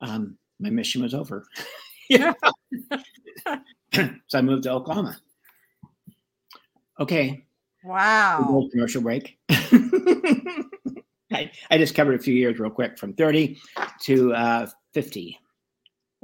um, 0.00 0.38
my 0.60 0.70
mission 0.70 1.02
was 1.02 1.14
over. 1.14 1.46
yeah. 2.10 2.32
so 4.26 4.38
I 4.38 4.42
moved 4.42 4.64
to 4.64 4.72
Oklahoma. 4.72 5.18
Okay. 7.00 7.44
Wow. 7.82 8.68
Commercial 8.70 9.02
break. 9.02 9.38
I, 11.32 11.50
I 11.70 11.78
just 11.78 11.94
covered 11.94 12.14
a 12.14 12.22
few 12.22 12.34
years 12.34 12.58
real 12.58 12.70
quick 12.70 12.98
from 12.98 13.14
30 13.14 13.58
to 14.02 14.34
uh, 14.34 14.66
50. 14.92 15.38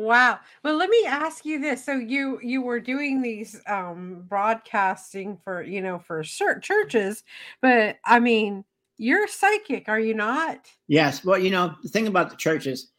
Wow. 0.01 0.41
Well, 0.65 0.77
let 0.77 0.89
me 0.89 1.05
ask 1.07 1.45
you 1.45 1.61
this. 1.61 1.85
So 1.85 1.93
you 1.93 2.41
you 2.43 2.63
were 2.63 2.81
doing 2.81 3.21
these 3.21 3.61
um 3.67 4.25
broadcasting 4.27 5.37
for, 5.45 5.63
you 5.63 5.83
know, 5.83 5.99
for 5.99 6.25
certain 6.25 6.63
churches, 6.63 7.23
but 7.61 7.99
I 8.07 8.19
mean, 8.19 8.65
you're 8.97 9.29
psychic, 9.29 9.91
are 9.91 10.01
you 10.01 10.15
not? 10.15 10.71
Yes. 10.89 11.23
Well, 11.23 11.39
you 11.39 11.51
know, 11.51 11.75
the 11.83 11.91
thing 11.91 12.07
about 12.07 12.31
the 12.31 12.37
churches, 12.37 12.93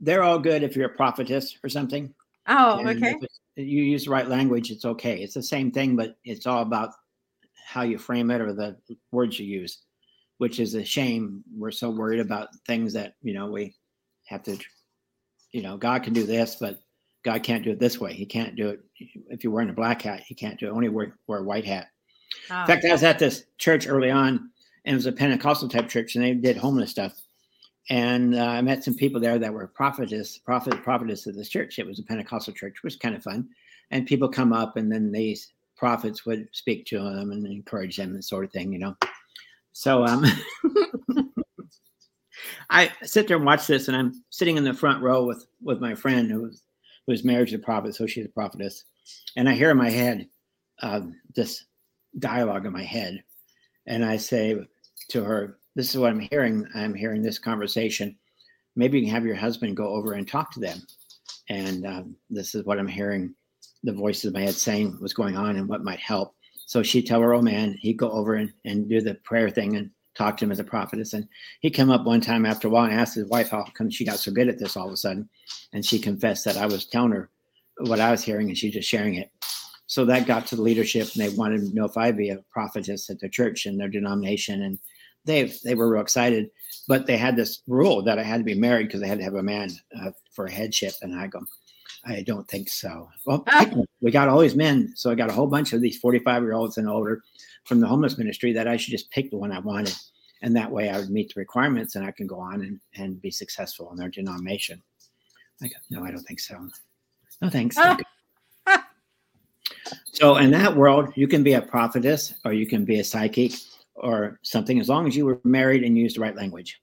they're 0.00 0.22
all 0.22 0.38
good 0.38 0.62
if 0.62 0.74
you're 0.74 0.86
a 0.86 0.96
prophetess 0.96 1.58
or 1.62 1.68
something. 1.68 2.14
Oh, 2.48 2.78
and 2.78 3.04
okay. 3.04 3.16
you 3.56 3.82
use 3.82 4.06
the 4.06 4.10
right 4.12 4.26
language, 4.26 4.70
it's 4.70 4.86
okay. 4.86 5.20
It's 5.20 5.34
the 5.34 5.42
same 5.42 5.70
thing, 5.70 5.94
but 5.94 6.16
it's 6.24 6.46
all 6.46 6.62
about 6.62 6.90
how 7.66 7.82
you 7.82 7.98
frame 7.98 8.30
it 8.30 8.40
or 8.40 8.54
the 8.54 8.78
words 9.12 9.38
you 9.38 9.44
use, 9.44 9.82
which 10.38 10.58
is 10.58 10.74
a 10.74 10.84
shame. 10.84 11.44
We're 11.54 11.70
so 11.70 11.90
worried 11.90 12.20
about 12.20 12.48
things 12.66 12.94
that, 12.94 13.12
you 13.20 13.34
know, 13.34 13.50
we 13.50 13.74
have 14.28 14.42
to, 14.44 14.56
you 15.56 15.62
know, 15.62 15.76
God 15.76 16.02
can 16.02 16.12
do 16.12 16.24
this, 16.24 16.56
but 16.60 16.80
God 17.24 17.42
can't 17.42 17.64
do 17.64 17.70
it 17.70 17.78
this 17.78 18.00
way. 18.00 18.12
He 18.12 18.26
can't 18.26 18.54
do 18.54 18.68
it. 18.68 18.80
If 19.30 19.42
you're 19.42 19.52
wearing 19.52 19.70
a 19.70 19.74
black 19.74 20.02
hat, 20.02 20.20
he 20.20 20.34
can't 20.34 20.58
do 20.60 20.66
it. 20.66 20.70
Only 20.70 20.88
wear, 20.88 21.16
wear 21.26 21.40
a 21.40 21.44
white 21.44 21.64
hat. 21.64 21.88
Oh. 22.50 22.60
In 22.60 22.66
fact, 22.66 22.84
I 22.84 22.92
was 22.92 23.02
at 23.02 23.18
this 23.18 23.44
church 23.58 23.88
early 23.88 24.10
on, 24.10 24.50
and 24.84 24.92
it 24.92 24.94
was 24.94 25.06
a 25.06 25.12
Pentecostal 25.12 25.68
type 25.68 25.88
church, 25.88 26.14
and 26.14 26.24
they 26.24 26.34
did 26.34 26.56
homeless 26.56 26.90
stuff 26.90 27.14
and 27.88 28.34
uh, 28.34 28.44
I 28.44 28.62
met 28.62 28.82
some 28.82 28.94
people 28.94 29.20
there 29.20 29.38
that 29.38 29.52
were 29.52 29.68
prophetess, 29.68 30.38
prophet, 30.38 30.82
prophetess 30.82 31.26
of 31.26 31.36
this 31.36 31.48
church. 31.48 31.78
It 31.78 31.86
was 31.86 32.00
a 32.00 32.02
Pentecostal 32.02 32.52
church, 32.52 32.82
which 32.82 32.94
was 32.94 32.96
kind 32.96 33.14
of 33.14 33.22
fun. 33.22 33.48
And 33.90 34.06
people 34.06 34.28
come 34.28 34.52
up, 34.52 34.76
and 34.76 34.90
then 34.90 35.12
these 35.12 35.52
prophets 35.76 36.26
would 36.26 36.48
speak 36.52 36.84
to 36.86 36.98
them 36.98 37.30
and 37.30 37.46
encourage 37.46 37.96
them, 37.96 38.14
and 38.14 38.24
sort 38.24 38.44
of 38.44 38.50
thing, 38.50 38.72
you 38.72 38.80
know. 38.80 38.96
So 39.72 40.04
um, 40.04 40.24
I 42.70 42.90
sit 43.02 43.28
there 43.28 43.36
and 43.36 43.46
watch 43.46 43.66
this, 43.66 43.88
and 43.88 43.96
I'm 43.96 44.22
sitting 44.30 44.56
in 44.56 44.64
the 44.64 44.74
front 44.74 45.02
row 45.02 45.24
with 45.24 45.46
with 45.62 45.80
my 45.80 45.94
friend 45.94 46.30
who's 46.30 46.42
was 46.42 46.62
who 47.06 47.12
was 47.12 47.24
married 47.24 47.48
to 47.48 47.56
a 47.56 47.58
prophet, 47.58 47.94
so 47.94 48.06
she's 48.06 48.26
a 48.26 48.30
prophetess, 48.30 48.84
and 49.36 49.48
I 49.48 49.54
hear 49.54 49.70
in 49.70 49.76
my 49.76 49.90
head 49.90 50.28
uh, 50.82 51.02
this 51.34 51.64
dialogue 52.18 52.66
in 52.66 52.72
my 52.72 52.82
head, 52.82 53.22
and 53.86 54.04
I 54.04 54.16
say 54.16 54.56
to 55.10 55.24
her, 55.24 55.58
"This 55.74 55.90
is 55.90 55.98
what 56.00 56.10
I'm 56.10 56.28
hearing. 56.30 56.66
I'm 56.74 56.94
hearing 56.94 57.22
this 57.22 57.38
conversation. 57.38 58.16
Maybe 58.74 58.98
you 58.98 59.06
can 59.06 59.14
have 59.14 59.26
your 59.26 59.36
husband 59.36 59.76
go 59.76 59.88
over 59.88 60.14
and 60.14 60.28
talk 60.28 60.52
to 60.52 60.60
them." 60.60 60.80
And 61.48 61.86
um, 61.86 62.16
this 62.28 62.54
is 62.54 62.64
what 62.64 62.78
I'm 62.78 62.88
hearing. 62.88 63.34
The 63.84 63.92
voices 63.92 64.24
in 64.26 64.32
my 64.32 64.40
head 64.40 64.54
saying 64.54 64.96
what's 64.98 65.12
going 65.12 65.36
on 65.36 65.56
and 65.56 65.68
what 65.68 65.84
might 65.84 66.00
help. 66.00 66.34
So 66.66 66.82
she 66.82 67.00
tell 67.00 67.20
her 67.20 67.32
old 67.32 67.44
man 67.44 67.76
he'd 67.80 67.96
go 67.96 68.10
over 68.10 68.34
and, 68.34 68.52
and 68.64 68.88
do 68.88 69.00
the 69.00 69.14
prayer 69.14 69.48
thing 69.48 69.76
and 69.76 69.90
talk 70.16 70.36
to 70.36 70.44
him 70.44 70.52
as 70.52 70.58
a 70.58 70.64
prophetess. 70.64 71.12
And 71.12 71.28
he 71.60 71.70
came 71.70 71.90
up 71.90 72.04
one 72.04 72.20
time 72.20 72.46
after 72.46 72.68
a 72.68 72.70
while 72.70 72.84
and 72.84 72.94
asked 72.94 73.14
his 73.14 73.26
wife 73.26 73.50
how 73.50 73.64
come 73.74 73.90
she 73.90 74.04
got 74.04 74.18
so 74.18 74.32
good 74.32 74.48
at 74.48 74.58
this 74.58 74.76
all 74.76 74.86
of 74.86 74.92
a 74.92 74.96
sudden. 74.96 75.28
And 75.72 75.84
she 75.84 75.98
confessed 75.98 76.44
that 76.44 76.56
I 76.56 76.66
was 76.66 76.86
telling 76.86 77.12
her 77.12 77.30
what 77.78 78.00
I 78.00 78.10
was 78.10 78.22
hearing 78.22 78.48
and 78.48 78.56
she 78.56 78.70
just 78.70 78.88
sharing 78.88 79.14
it. 79.14 79.30
So 79.86 80.04
that 80.06 80.26
got 80.26 80.46
to 80.46 80.56
the 80.56 80.62
leadership 80.62 81.08
and 81.14 81.22
they 81.22 81.36
wanted 81.36 81.60
to 81.60 81.74
know 81.74 81.84
if 81.84 81.96
I'd 81.96 82.16
be 82.16 82.30
a 82.30 82.38
prophetess 82.50 83.08
at 83.10 83.20
their 83.20 83.28
church 83.28 83.66
and 83.66 83.78
their 83.78 83.88
denomination. 83.88 84.62
And 84.62 84.78
they 85.24 85.52
they 85.64 85.74
were 85.74 85.88
real 85.88 86.02
excited. 86.02 86.50
But 86.88 87.06
they 87.06 87.16
had 87.16 87.36
this 87.36 87.62
rule 87.66 88.02
that 88.02 88.18
I 88.18 88.22
had 88.22 88.38
to 88.38 88.44
be 88.44 88.54
married 88.54 88.86
because 88.86 89.00
they 89.00 89.08
had 89.08 89.18
to 89.18 89.24
have 89.24 89.34
a 89.34 89.42
man 89.42 89.70
uh, 90.00 90.10
for 90.32 90.46
a 90.46 90.50
headship. 90.50 90.94
And 91.02 91.18
I 91.18 91.26
go, 91.26 91.40
I 92.04 92.22
don't 92.22 92.48
think 92.48 92.68
so. 92.68 93.08
Well, 93.26 93.44
we 94.00 94.10
got 94.10 94.28
all 94.28 94.38
these 94.38 94.54
men. 94.54 94.92
So 94.94 95.10
I 95.10 95.14
got 95.14 95.30
a 95.30 95.32
whole 95.32 95.48
bunch 95.48 95.72
of 95.72 95.80
these 95.80 95.98
45 95.98 96.42
year 96.42 96.52
olds 96.52 96.78
and 96.78 96.88
older 96.88 97.22
from 97.66 97.80
the 97.80 97.86
homeless 97.86 98.16
ministry 98.16 98.52
that 98.52 98.68
I 98.68 98.76
should 98.76 98.92
just 98.92 99.10
pick 99.10 99.30
the 99.30 99.36
one 99.36 99.52
I 99.52 99.58
wanted. 99.58 99.94
And 100.42 100.54
that 100.56 100.70
way 100.70 100.88
I 100.88 100.98
would 100.98 101.10
meet 101.10 101.34
the 101.34 101.40
requirements 101.40 101.96
and 101.96 102.06
I 102.06 102.10
can 102.10 102.26
go 102.26 102.38
on 102.38 102.62
and, 102.62 102.80
and 102.94 103.20
be 103.20 103.30
successful 103.30 103.90
in 103.90 103.96
their 103.96 104.08
denomination. 104.08 104.82
I 105.62 105.68
go, 105.68 105.74
no, 105.90 106.04
I 106.04 106.10
don't 106.10 106.22
think 106.22 106.40
so. 106.40 106.68
No, 107.42 107.50
thanks. 107.50 107.76
Ah. 107.78 107.98
so 110.12 110.36
in 110.36 110.50
that 110.50 110.76
world, 110.76 111.12
you 111.16 111.26
can 111.26 111.42
be 111.42 111.54
a 111.54 111.62
prophetess 111.62 112.34
or 112.44 112.52
you 112.52 112.66
can 112.66 112.84
be 112.84 113.00
a 113.00 113.04
psychic 113.04 113.52
or 113.94 114.38
something 114.42 114.78
as 114.78 114.88
long 114.88 115.08
as 115.08 115.16
you 115.16 115.24
were 115.24 115.40
married 115.44 115.82
and 115.82 115.96
used 115.96 116.16
the 116.16 116.20
right 116.20 116.36
language. 116.36 116.80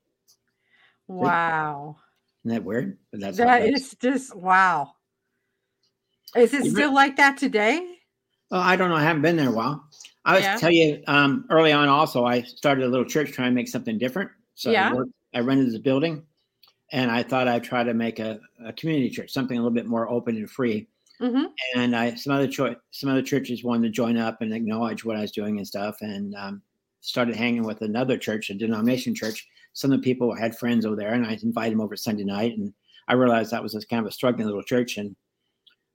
Wow. 1.08 1.98
Isn't 2.44 2.56
that 2.56 2.64
weird? 2.64 2.98
But 3.12 3.22
that's 3.22 3.38
that 3.38 3.68
is 3.68 3.96
just 4.02 4.36
wow. 4.36 4.94
Is 6.36 6.54
it 6.54 6.66
still 6.66 6.94
like 6.94 7.16
that 7.18 7.38
today? 7.38 7.98
Oh, 8.52 8.60
I 8.60 8.76
don't 8.76 8.90
know. 8.90 8.96
I 8.96 9.04
haven't 9.04 9.22
been 9.22 9.38
there 9.38 9.50
a 9.50 9.52
while. 9.52 9.88
I 10.26 10.36
was 10.36 10.44
yeah. 10.44 10.56
tell 10.58 10.72
you 10.72 11.04
um, 11.08 11.46
early 11.50 11.72
on. 11.72 11.88
Also, 11.90 12.26
I 12.26 12.42
started 12.44 12.86
a 12.86 12.88
little 12.88 13.06
church 13.06 13.32
trying 13.32 13.52
to 13.52 13.56
make 13.56 13.68
something 13.68 13.98
different. 13.98 14.32
So 14.56 14.72
yeah. 14.72 14.90
I, 14.90 14.94
worked, 14.94 15.12
I 15.34 15.40
rented 15.40 15.68
this 15.68 15.80
building, 15.80 16.24
and 16.92 17.12
I 17.12 17.24
thought 17.24 17.48
I'd 17.48 17.64
try 17.64 17.84
to 17.84 17.94
make 17.94 18.20
a, 18.20 18.40
a 18.66 18.72
community 18.74 19.10
church, 19.10 19.32
something 19.32 19.58
a 19.58 19.62
little 19.62 19.74
bit 19.74 19.88
more 19.88 20.10
open 20.10 20.38
and 20.38 20.50
free. 20.50 20.88
Mm-hmm. 21.22 21.46
And 21.76 21.96
I 21.96 22.16
some 22.16 22.34
other 22.34 22.48
cho- 22.48 22.76
some 22.92 23.10
other 23.10 23.22
churches 23.22 23.64
wanted 23.64 23.88
to 23.88 23.94
join 23.94 24.18
up 24.18 24.42
and 24.42 24.54
acknowledge 24.54 25.06
what 25.06 25.18
I 25.18 25.22
was 25.22 25.32
doing 25.32 25.58
and 25.58 25.68
stuff, 25.68 25.98
and 26.02 26.36
um, 26.36 26.62
started 27.02 27.36
hanging 27.36 27.64
with 27.64 27.82
another 27.82 28.18
church, 28.18 28.50
a 28.50 28.54
denomination 28.54 29.14
church. 29.14 29.48
Some 29.74 29.92
of 29.92 30.00
the 30.00 30.04
people 30.04 30.34
had 30.34 30.58
friends 30.58 30.86
over 30.86 30.96
there, 30.96 31.14
and 31.14 31.26
I 31.26 31.38
invited 31.42 31.74
them 31.74 31.82
over 31.82 31.96
Sunday 31.96 32.24
night, 32.24 32.58
and 32.58 32.74
I 33.08 33.14
realized 33.14 33.52
that 33.52 33.64
was 33.64 33.76
a 33.76 33.86
kind 33.86 34.00
of 34.00 34.08
a 34.08 34.12
struggling 34.12 34.46
little 34.46 34.64
church, 34.64 34.98
and 34.98 35.16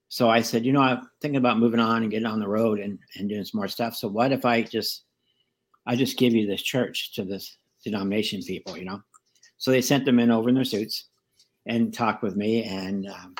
so 0.08 0.30
I 0.30 0.40
said, 0.40 0.64
you 0.64 0.72
know, 0.72 0.80
I'm 0.80 1.08
thinking 1.20 1.36
about 1.36 1.58
moving 1.58 1.80
on 1.80 2.02
and 2.02 2.10
getting 2.10 2.26
on 2.26 2.40
the 2.40 2.48
road 2.48 2.80
and, 2.80 2.98
and 3.16 3.28
doing 3.28 3.44
some 3.44 3.58
more 3.58 3.68
stuff. 3.68 3.94
So 3.94 4.08
what 4.08 4.32
if 4.32 4.44
I 4.44 4.62
just, 4.62 5.04
I 5.86 5.96
just 5.96 6.16
give 6.16 6.34
you 6.34 6.46
this 6.46 6.62
church 6.62 7.14
to 7.14 7.24
this 7.24 7.58
denomination 7.84 8.42
people, 8.42 8.76
you 8.76 8.86
know? 8.86 9.00
So 9.58 9.70
they 9.70 9.82
sent 9.82 10.04
them 10.04 10.18
in 10.18 10.30
over 10.30 10.48
in 10.48 10.54
their 10.54 10.64
suits 10.64 11.08
and 11.66 11.92
talked 11.92 12.22
with 12.22 12.36
me. 12.36 12.64
And 12.64 13.06
um, 13.06 13.34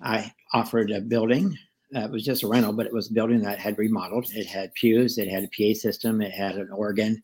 I 0.00 0.32
offered 0.52 0.92
a 0.92 1.00
building. 1.00 1.56
Uh, 1.94 2.00
it 2.00 2.10
was 2.10 2.24
just 2.24 2.44
a 2.44 2.48
rental, 2.48 2.72
but 2.72 2.86
it 2.86 2.92
was 2.92 3.10
a 3.10 3.14
building 3.14 3.40
that 3.42 3.58
had 3.58 3.76
remodeled. 3.76 4.26
It 4.34 4.46
had 4.46 4.72
pews, 4.74 5.18
it 5.18 5.28
had 5.28 5.44
a 5.44 5.48
PA 5.48 5.78
system, 5.78 6.22
it 6.22 6.32
had 6.32 6.56
an 6.56 6.70
organ, 6.72 7.22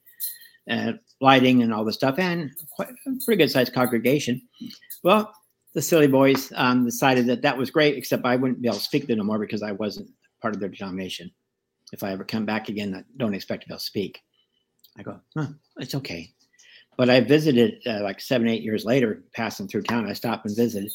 uh, 0.68 0.92
lighting, 1.20 1.62
and 1.62 1.72
all 1.72 1.86
the 1.86 1.92
stuff, 1.92 2.18
and 2.18 2.50
quite 2.72 2.90
a 2.90 3.24
pretty 3.24 3.38
good 3.42 3.50
sized 3.50 3.72
congregation. 3.72 4.42
Well, 5.02 5.32
the 5.74 5.82
silly 5.82 6.06
boys 6.06 6.52
um, 6.56 6.84
decided 6.84 7.26
that 7.26 7.42
that 7.42 7.56
was 7.56 7.70
great, 7.70 7.96
except 7.96 8.24
I 8.24 8.36
wouldn't 8.36 8.62
be 8.62 8.68
able 8.68 8.78
to 8.78 8.84
speak 8.84 9.06
there 9.06 9.16
no 9.16 9.24
more 9.24 9.38
because 9.38 9.62
I 9.62 9.72
wasn't 9.72 10.10
part 10.40 10.54
of 10.54 10.60
their 10.60 10.68
denomination. 10.68 11.30
If 11.92 12.02
I 12.02 12.12
ever 12.12 12.24
come 12.24 12.46
back 12.46 12.68
again, 12.68 12.94
I 12.94 13.04
don't 13.16 13.34
expect 13.34 13.62
to 13.62 13.68
be 13.68 13.72
able 13.72 13.78
to 13.78 13.84
speak. 13.84 14.20
I 14.98 15.02
go, 15.02 15.20
huh, 15.36 15.48
it's 15.78 15.94
okay. 15.94 16.32
But 16.96 17.10
I 17.10 17.20
visited 17.20 17.80
uh, 17.86 18.02
like 18.02 18.20
seven, 18.20 18.48
eight 18.48 18.62
years 18.62 18.84
later, 18.84 19.22
passing 19.34 19.68
through 19.68 19.82
town. 19.82 20.08
I 20.08 20.12
stopped 20.14 20.46
and 20.46 20.56
visited. 20.56 20.90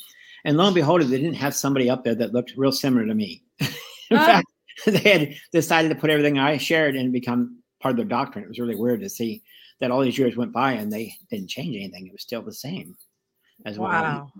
And 0.45 0.57
lo 0.57 0.65
and 0.65 0.75
behold, 0.75 1.01
they 1.01 1.17
didn't 1.17 1.35
have 1.35 1.55
somebody 1.55 1.89
up 1.89 2.03
there 2.03 2.15
that 2.15 2.33
looked 2.33 2.53
real 2.57 2.73
similar 2.73 3.05
to 3.05 3.15
me. 3.15 3.43
In 3.61 4.17
ah. 4.17 4.25
fact, 4.25 4.47
they 4.85 4.99
had 4.99 5.35
decided 5.51 5.89
to 5.89 5.95
put 5.95 6.09
everything 6.09 6.37
I 6.37 6.57
shared 6.57 6.95
and 6.95 7.13
become 7.13 7.59
part 7.79 7.93
of 7.93 7.97
their 7.97 8.05
doctrine. 8.05 8.43
It 8.43 8.49
was 8.49 8.59
really 8.59 8.75
weird 8.75 9.01
to 9.01 9.09
see 9.09 9.43
that 9.79 9.91
all 9.91 10.01
these 10.01 10.17
years 10.17 10.35
went 10.35 10.51
by 10.51 10.73
and 10.73 10.91
they 10.91 11.13
didn't 11.29 11.49
change 11.49 11.75
anything. 11.75 12.07
It 12.07 12.13
was 12.13 12.21
still 12.21 12.41
the 12.41 12.53
same 12.53 12.95
as 13.65 13.79
wow. 13.79 13.89
well. 13.89 14.33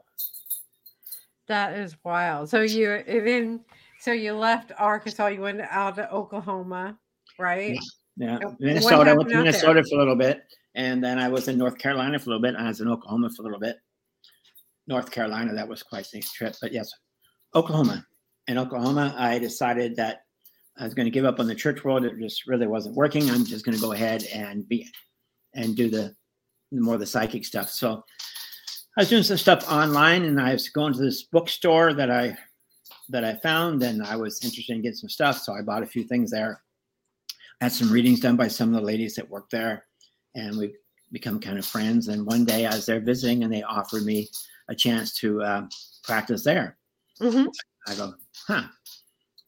That 1.48 1.78
is 1.78 1.96
wild. 2.04 2.50
So 2.50 2.62
you 2.62 3.04
even 3.08 3.62
so 4.00 4.12
you 4.12 4.34
left 4.34 4.72
Arkansas, 4.78 5.28
you 5.28 5.42
went 5.42 5.62
out 5.62 5.96
to 5.96 6.12
Oklahoma, 6.12 6.98
right? 7.40 7.78
Yeah, 8.18 8.40
yeah. 8.42 8.50
Minnesota. 8.60 9.12
I 9.12 9.14
went 9.14 9.30
to 9.30 9.38
Minnesota 9.38 9.74
there? 9.76 9.84
for 9.84 9.96
a 9.96 10.00
little 10.00 10.16
bit, 10.16 10.44
and 10.76 11.04
then 11.04 11.20
I 11.20 11.30
was 11.30 11.48
in 11.48 11.58
North 11.58 11.78
Carolina 11.78 12.20
for 12.20 12.30
a 12.30 12.34
little 12.34 12.42
bit. 12.42 12.56
I 12.56 12.68
was 12.68 12.82
in 12.82 12.88
Oklahoma 12.88 13.30
for 13.36 13.42
a 13.42 13.46
little 13.46 13.60
bit. 13.60 13.78
North 14.88 15.12
Carolina, 15.12 15.54
that 15.54 15.68
was 15.68 15.84
quite 15.84 16.08
a 16.12 16.18
nice 16.18 16.32
trip, 16.32 16.56
but 16.62 16.74
yes, 16.74 16.90
Oklahoma. 17.56 18.06
In 18.48 18.58
Oklahoma, 18.58 19.16
I 19.18 19.40
decided 19.40 19.96
that 19.96 20.24
I 20.78 20.84
was 20.84 20.94
going 20.94 21.06
to 21.06 21.12
give 21.12 21.24
up 21.24 21.40
on 21.40 21.48
the 21.48 21.56
church 21.56 21.84
world. 21.84 22.04
It 22.04 22.20
just 22.20 22.46
really 22.48 22.68
wasn't 22.68 22.96
working. 22.96 23.30
I'm 23.30 23.46
just 23.46 23.64
going 23.64 23.76
to 23.76 23.82
go 23.82 23.94
ahead 23.94 24.24
and 24.34 24.68
be 24.68 24.88
and 25.54 25.76
do 25.76 25.90
the 25.90 26.14
more 26.72 26.98
the 26.98 27.06
psychic 27.06 27.46
stuff. 27.46 27.70
So 27.70 28.04
I 28.96 29.02
was 29.02 29.10
doing 29.10 29.24
some 29.24 29.38
stuff 29.38 29.70
online, 29.72 30.24
and 30.24 30.40
I 30.40 30.54
was 30.54 30.70
going 30.70 30.94
to 30.94 31.00
this 31.00 31.24
bookstore 31.24 31.94
that 31.94 32.12
I 32.12 32.38
that 33.10 33.24
I 33.24 33.36
found, 33.36 33.82
and 33.84 34.04
I 34.04 34.16
was 34.16 34.44
interested 34.44 34.76
in 34.76 34.82
getting 34.82 34.96
some 34.96 35.10
stuff, 35.10 35.40
so 35.40 35.54
I 35.54 35.62
bought 35.62 35.84
a 35.84 35.88
few 35.88 36.04
things 36.04 36.32
there. 36.32 36.62
I 37.60 37.66
had 37.66 37.74
some 37.74 37.92
readings 37.92 38.20
done 38.20 38.36
by 38.36 38.48
some 38.48 38.74
of 38.74 38.80
the 38.80 38.86
ladies 38.86 39.16
that 39.16 39.30
work 39.30 39.50
there, 39.50 39.86
and 40.36 40.58
we've 40.58 40.76
become 41.12 41.40
kind 41.40 41.58
of 41.58 41.66
friends. 41.66 42.08
And 42.08 42.26
one 42.26 42.46
day 42.46 42.66
I 42.66 42.76
was 42.76 42.86
there 42.86 43.00
visiting, 43.00 43.44
and 43.44 43.52
they 43.52 43.64
offered 43.64 44.04
me 44.04 44.30
a 44.70 44.76
chance 44.76 45.14
to 45.20 45.42
uh, 45.42 45.68
practice 46.04 46.44
there. 46.44 46.78
Mm-hmm. 47.20 47.48
I 47.88 47.96
go, 47.96 48.14
huh. 48.48 48.64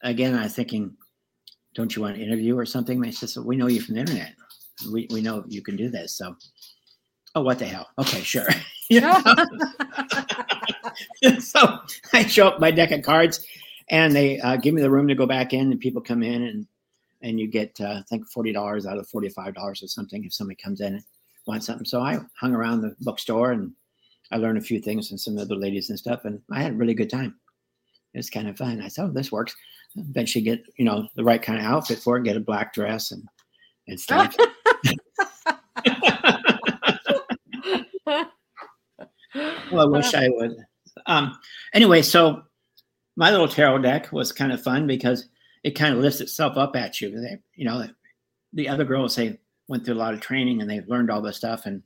Again, 0.04 0.36
I 0.36 0.44
was 0.44 0.54
thinking, 0.54 0.96
don't 1.74 1.96
you 1.96 2.02
want 2.02 2.16
an 2.16 2.22
interview 2.22 2.58
or 2.58 2.66
something? 2.66 3.00
They 3.00 3.12
said, 3.12 3.30
so 3.30 3.42
we 3.42 3.56
know 3.56 3.68
you 3.68 3.82
from 3.82 3.96
the 3.96 4.02
internet. 4.02 4.34
We, 4.92 5.08
we 5.12 5.22
know 5.22 5.44
you 5.48 5.62
can 5.62 5.76
do 5.76 5.90
this. 5.90 6.18
So 6.18 6.36
oh, 7.36 7.42
what 7.42 7.60
the 7.60 7.66
hell? 7.66 7.88
Okay, 8.00 8.22
sure. 8.22 8.48
so 11.40 11.80
I 12.14 12.26
show 12.28 12.48
up 12.48 12.60
my 12.60 12.72
deck 12.72 12.92
of 12.92 13.02
cards, 13.02 13.46
and 13.90 14.16
they 14.16 14.40
uh, 14.40 14.58
give 14.58 14.74
me 14.74 14.82
the 14.82 14.92
room 14.92 15.08
to 15.08 15.16
go 15.16 15.26
back 15.26 15.54
in, 15.54 15.72
and 15.72 15.80
people 15.80 16.02
come 16.02 16.24
in, 16.24 16.44
and 16.44 16.68
and 17.22 17.40
you 17.40 17.48
get 17.48 17.80
uh, 17.82 18.00
I 18.00 18.04
think 18.10 18.30
forty 18.30 18.52
dollars 18.52 18.86
out 18.86 18.98
of 18.98 19.08
forty 19.10 19.30
five 19.30 19.56
dollars 19.56 19.82
or 19.82 19.88
something 19.88 20.24
if 20.24 20.34
somebody 20.34 20.56
comes 20.56 20.82
in 20.82 20.96
and 20.96 21.04
wants 21.46 21.66
something. 21.66 21.86
So 21.86 22.02
I 22.02 22.20
hung 22.40 22.54
around 22.54 22.82
the 22.82 22.96
bookstore 23.02 23.52
and 23.52 23.74
I 24.32 24.38
learned 24.38 24.58
a 24.58 24.62
few 24.62 24.80
things 24.80 25.10
from 25.10 25.18
some 25.18 25.38
other 25.38 25.56
ladies 25.56 25.90
and 25.90 26.00
stuff, 26.00 26.26
and 26.26 26.42
I 26.52 26.62
had 26.62 26.74
a 26.74 26.76
really 26.76 26.94
good 26.94 27.10
time. 27.10 27.36
It 28.14 28.18
was 28.18 28.30
kind 28.30 28.48
of 28.48 28.58
fun. 28.58 28.82
I 28.82 28.90
thought, 28.90 29.10
oh, 29.10 29.12
this 29.12 29.32
works. 29.32 29.56
Eventually, 29.96 30.44
get 30.44 30.64
you 30.78 30.86
know 30.86 31.08
the 31.16 31.24
right 31.24 31.42
kind 31.42 31.60
of 31.60 31.66
outfit 31.66 32.00
for 32.00 32.18
it. 32.18 32.24
Get 32.24 32.38
a 32.38 32.42
black 32.42 32.74
dress 32.74 33.12
and 33.12 33.28
and 33.88 34.00
stuff. 34.00 34.36
well, 39.72 39.82
I 39.82 39.86
wish 39.86 40.14
I 40.14 40.30
would. 40.30 40.56
Um, 41.06 41.38
anyway, 41.74 42.02
so 42.02 42.44
my 43.16 43.32
little 43.32 43.48
tarot 43.48 43.80
deck 43.80 44.12
was 44.12 44.32
kind 44.32 44.52
of 44.52 44.62
fun 44.62 44.88
because 44.88 45.28
it 45.64 45.72
kind 45.72 45.94
of 45.94 46.00
lifts 46.00 46.22
itself 46.22 46.58
up 46.58 46.76
at 46.76 47.02
you. 47.02 47.20
They, 47.20 47.40
you 47.56 47.66
know, 47.66 47.88
the 48.54 48.70
other 48.70 48.86
girls 48.86 49.16
they 49.16 49.40
went 49.68 49.86
through 49.86 49.96
a 49.96 49.98
lot 49.98 50.14
of 50.14 50.22
training 50.22 50.62
and 50.62 50.70
they've 50.70 50.88
learned 50.88 51.10
all 51.10 51.22
this 51.22 51.38
stuff, 51.38 51.66
and 51.66 51.82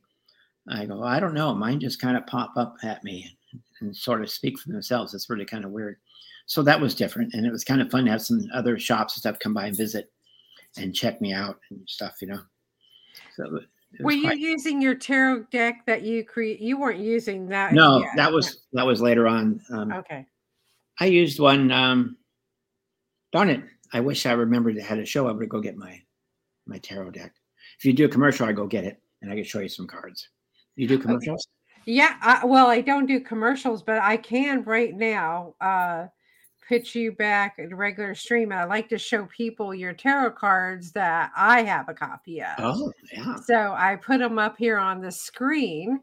I 0.68 0.86
go, 0.86 1.03
I 1.03 1.20
don't 1.20 1.34
know, 1.34 1.53
mine 1.56 1.79
just 1.79 2.01
kind 2.01 2.18
of 2.18 2.27
pop 2.27 2.53
up 2.58 2.77
at 2.84 3.03
me 3.03 3.29
and, 3.51 3.62
and 3.82 3.96
sort 3.96 4.22
of 4.22 4.29
speak 4.29 4.60
for 4.60 4.70
themselves. 4.70 5.13
It's 5.13 5.29
really 5.29 5.46
kind 5.46 5.65
of 5.65 5.72
weird. 5.72 5.98
So 6.46 6.62
that 6.63 6.82
was 6.82 6.96
different, 6.96 7.34
and 7.34 7.46
it 7.46 7.51
was 7.51 7.63
kind 7.63 7.82
of 7.82 7.91
fun 7.91 8.06
to 8.06 8.12
have 8.12 8.22
some 8.22 8.48
other 8.53 8.77
shops 8.79 9.15
and 9.15 9.22
stuff 9.22 9.39
come 9.39 9.53
by 9.53 9.68
and 9.68 9.77
visit 9.77 10.12
and 10.77 10.96
check 10.96 11.22
me 11.22 11.34
out 11.34 11.60
and 11.70 11.82
stuff, 11.88 12.22
you 12.22 12.27
know. 12.27 12.41
So 13.36 13.60
were 14.00 14.12
you 14.12 14.27
quite... 14.27 14.38
using 14.38 14.81
your 14.81 14.96
tarot 14.96 15.46
deck 15.51 15.86
that 15.86 16.03
you 16.03 16.24
create? 16.24 16.60
You 16.60 16.79
weren't 16.79 17.00
using 17.00 17.48
that. 17.48 17.74
No, 17.74 18.00
yet. 18.00 18.10
that 18.15 18.31
was 18.31 18.62
that 18.74 18.86
was 18.86 19.01
later 19.01 19.27
on. 19.27 19.60
Um, 19.72 19.91
okay. 19.91 20.25
I 21.00 21.05
used 21.05 21.39
one. 21.39 21.72
Um, 21.72 22.17
darn 23.31 23.50
it! 23.50 23.63
I 23.93 24.00
wish 24.00 24.25
I 24.25 24.34
remembered 24.34 24.75
to 24.75 24.81
had 24.81 25.00
a 25.00 25.05
show. 25.05 25.27
I 25.27 25.31
would 25.31 25.50
go 25.50 25.60
get 25.60 25.77
my 25.77 26.01
my 26.67 26.77
tarot 26.77 27.12
deck. 27.12 27.34
If 27.77 27.86
you 27.86 27.93
do 27.93 28.05
a 28.05 28.10
commercial, 28.10 28.48
I 28.48 28.51
go 28.51 28.67
get 28.67 28.84
it, 28.84 29.01
and 29.22 29.31
I 29.31 29.36
can 29.36 29.43
show 29.43 29.60
you 29.60 29.69
some 29.69 29.88
cards. 29.88 30.29
You 30.75 30.88
do 30.88 30.98
commercials? 30.98 31.48
Okay. 31.81 31.91
Yeah. 31.91 32.15
I, 32.22 32.46
well, 32.46 32.67
I 32.67 32.81
don't 32.81 33.05
do 33.05 33.19
commercials, 33.19 33.81
but 33.81 34.00
I 34.00 34.17
can 34.17 34.63
right 34.63 34.93
now 34.93 35.55
uh, 35.60 36.08
put 36.70 36.94
you 36.96 37.12
back 37.12 37.56
in 37.58 37.76
regular 37.76 38.14
stream. 38.16 38.52
I 38.54 38.64
like 38.64 38.88
to 38.90 38.98
show 38.98 39.26
people 39.26 39.74
your 39.74 39.92
tarot 39.92 40.32
cards 40.32 40.92
that 40.92 41.32
I 41.36 41.64
have 41.64 41.90
a 41.90 41.94
copy 41.94 42.42
of. 42.42 42.48
Oh, 42.60 42.94
yeah. 43.12 43.36
So 43.44 43.74
I 43.76 43.96
put 43.96 44.20
them 44.20 44.38
up 44.38 44.56
here 44.58 44.78
on 44.78 45.02
the 45.02 45.12
screen. 45.12 46.00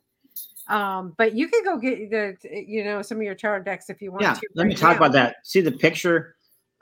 Um, 0.68 1.14
but 1.16 1.34
you 1.36 1.46
can 1.48 1.62
go 1.62 1.78
get 1.78 2.10
the 2.10 2.36
you 2.50 2.82
know 2.82 3.00
some 3.00 3.18
of 3.18 3.22
your 3.22 3.36
tarot 3.36 3.62
decks 3.62 3.88
if 3.88 4.02
you 4.02 4.10
want 4.10 4.22
Yeah. 4.24 4.34
to. 4.34 4.40
Let 4.56 4.66
me 4.66 4.74
talk 4.74 4.92
now. 4.98 5.06
about 5.06 5.12
that. 5.12 5.36
See 5.44 5.60
the 5.60 5.70
picture 5.70 6.34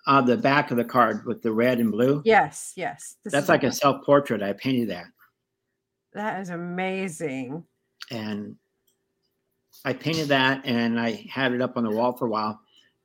of 0.07 0.27
the 0.27 0.37
back 0.39 0.71
of 0.71 0.79
the 0.79 0.85
card 0.85 1.25
with 1.27 1.43
the 1.43 1.53
red 1.53 1.79
and 1.81 1.93
blue? 1.93 2.23
Yes, 2.25 2.73
yes. 2.77 3.17
This 3.25 3.33
That's 3.33 3.49
like 3.51 3.63
a 3.63 3.71
self 3.73 4.03
portrait. 4.05 4.43
I 4.43 4.55
painted 4.55 4.89
that. 4.89 5.07
that 6.15 6.41
is 6.41 6.49
amazing. 6.49 7.65
and 8.11 8.57
I 9.85 9.93
painted 9.93 10.29
that 10.29 10.63
and 10.65 10.99
I 10.99 11.27
had 11.31 11.53
it 11.53 11.61
up 11.61 11.77
on 11.77 11.85
the 11.85 11.91
wall 11.91 12.13
for 12.17 12.27
a 12.27 12.31
while. 12.31 12.61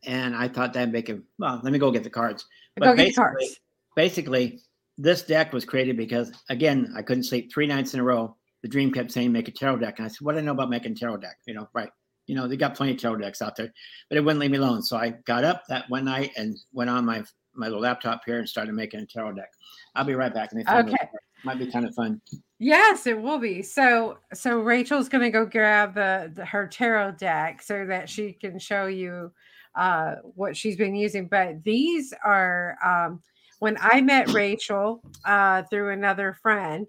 And 0.06 0.36
I 0.36 0.48
thought 0.48 0.74
that'd 0.74 0.94
make 0.94 1.10
it 1.10 1.22
well, 1.38 1.60
let 1.63 1.74
me 1.74 1.79
go 1.79 1.91
get 1.91 2.03
the 2.03 2.10
cards. 2.10 2.46
But 2.75 2.86
Go 2.86 2.96
get 2.96 3.15
cards. 3.15 3.60
Basically, 3.96 4.60
this 4.98 5.22
deck 5.24 5.53
was 5.53 5.65
created 5.65 5.98
because 5.98 6.32
again, 6.50 6.94
I 6.96 7.01
couldn't 7.01 7.24
sleep 7.24 7.51
three 7.51 7.68
nights 7.68 7.94
in 7.94 8.00
a 8.00 8.03
row. 8.03 8.36
The 8.62 8.68
dream 8.68 8.91
kept 8.91 9.12
saying 9.12 9.32
make 9.32 9.48
a 9.48 9.51
tarot 9.51 9.77
deck. 9.77 9.96
And 9.98 10.06
I 10.06 10.10
said, 10.10 10.22
What 10.22 10.34
do 10.34 10.39
I 10.39 10.41
know 10.41 10.51
about 10.51 10.70
making 10.70 10.94
a 10.94 10.96
tarot 10.96 11.18
deck? 11.18 11.38
You 11.48 11.53
know, 11.53 11.70
right. 11.74 11.89
You 12.27 12.36
know, 12.36 12.48
they 12.48 12.58
got 12.58 12.75
plenty 12.75 12.91
of 12.91 13.00
tarot 13.00 13.18
decks 13.18 13.41
out 13.41 13.56
there, 13.56 13.74
but 14.08 14.18
it 14.18 14.22
wouldn't 14.22 14.39
leave 14.39 14.51
me 14.51 14.58
alone. 14.58 14.84
So 14.84 14.98
I 14.98 15.15
got 15.25 15.44
up 15.44 15.63
that 15.68 15.89
one 15.89 16.06
night 16.06 16.32
and 16.38 16.56
went 16.74 16.89
on 16.89 17.06
my 17.06 17.24
my 17.56 17.68
little 17.68 17.82
laptop 17.82 18.22
here 18.25 18.39
and 18.39 18.48
started 18.48 18.74
making 18.74 19.00
a 19.00 19.06
tarot 19.06 19.34
deck. 19.34 19.50
I'll 19.96 20.06
be 20.06 20.13
right 20.13 20.34
back. 20.34 20.51
Let 20.53 20.58
me 20.58 20.63
find 20.63 20.88
those 20.88 20.94
Okay. 20.94 21.10
Might 21.44 21.58
be 21.58 21.72
kind 21.72 21.86
of 21.86 21.96
fun. 21.96 22.22
Yes, 22.60 23.08
it 23.08 23.20
will 23.20 23.39
be. 23.39 23.62
So 23.62 24.18
so 24.34 24.60
Rachel's 24.60 25.10
gonna 25.10 25.32
go 25.32 25.46
grab 25.46 25.96
the, 25.96 26.32
the 26.34 26.46
her 26.46 26.68
tarot 26.68 27.13
deck 27.13 27.62
so 27.62 27.86
that 27.86 28.10
she 28.10 28.34
can 28.34 28.60
show 28.60 28.88
you 28.88 29.32
uh 29.80 30.16
what 30.36 30.56
she's 30.58 30.76
been 30.76 30.96
using. 30.96 31.28
But 31.28 31.64
these 31.64 32.14
are 32.24 32.78
um 32.86 33.22
when 33.60 33.78
I 33.80 34.02
met 34.02 34.34
Rachel 34.34 35.02
uh 35.26 35.64
through 35.64 35.92
another 35.94 36.38
friend, 36.42 36.88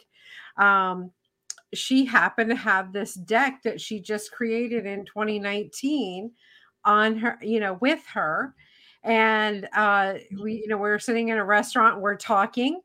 um 0.59 1.13
she 1.73 2.05
happened 2.05 2.51
to 2.51 2.57
have 2.57 2.93
this 2.93 3.15
deck 3.15 3.63
that 3.63 3.81
she 3.81 4.01
just 4.01 4.33
created 4.33 4.87
in 4.87 5.05
2019 5.07 6.33
on 6.85 7.17
her, 7.17 7.39
you 7.41 7.61
know, 7.61 7.75
with 7.81 8.05
her. 8.13 8.55
And 9.05 9.69
uh 9.75 10.15
we, 10.43 10.55
you 10.55 10.69
know, 10.69 10.77
we're 10.79 10.99
sitting 10.99 11.29
in 11.29 11.39
a 11.39 11.45
restaurant, 11.45 12.01
we're 12.01 12.17
talking, 12.17 12.81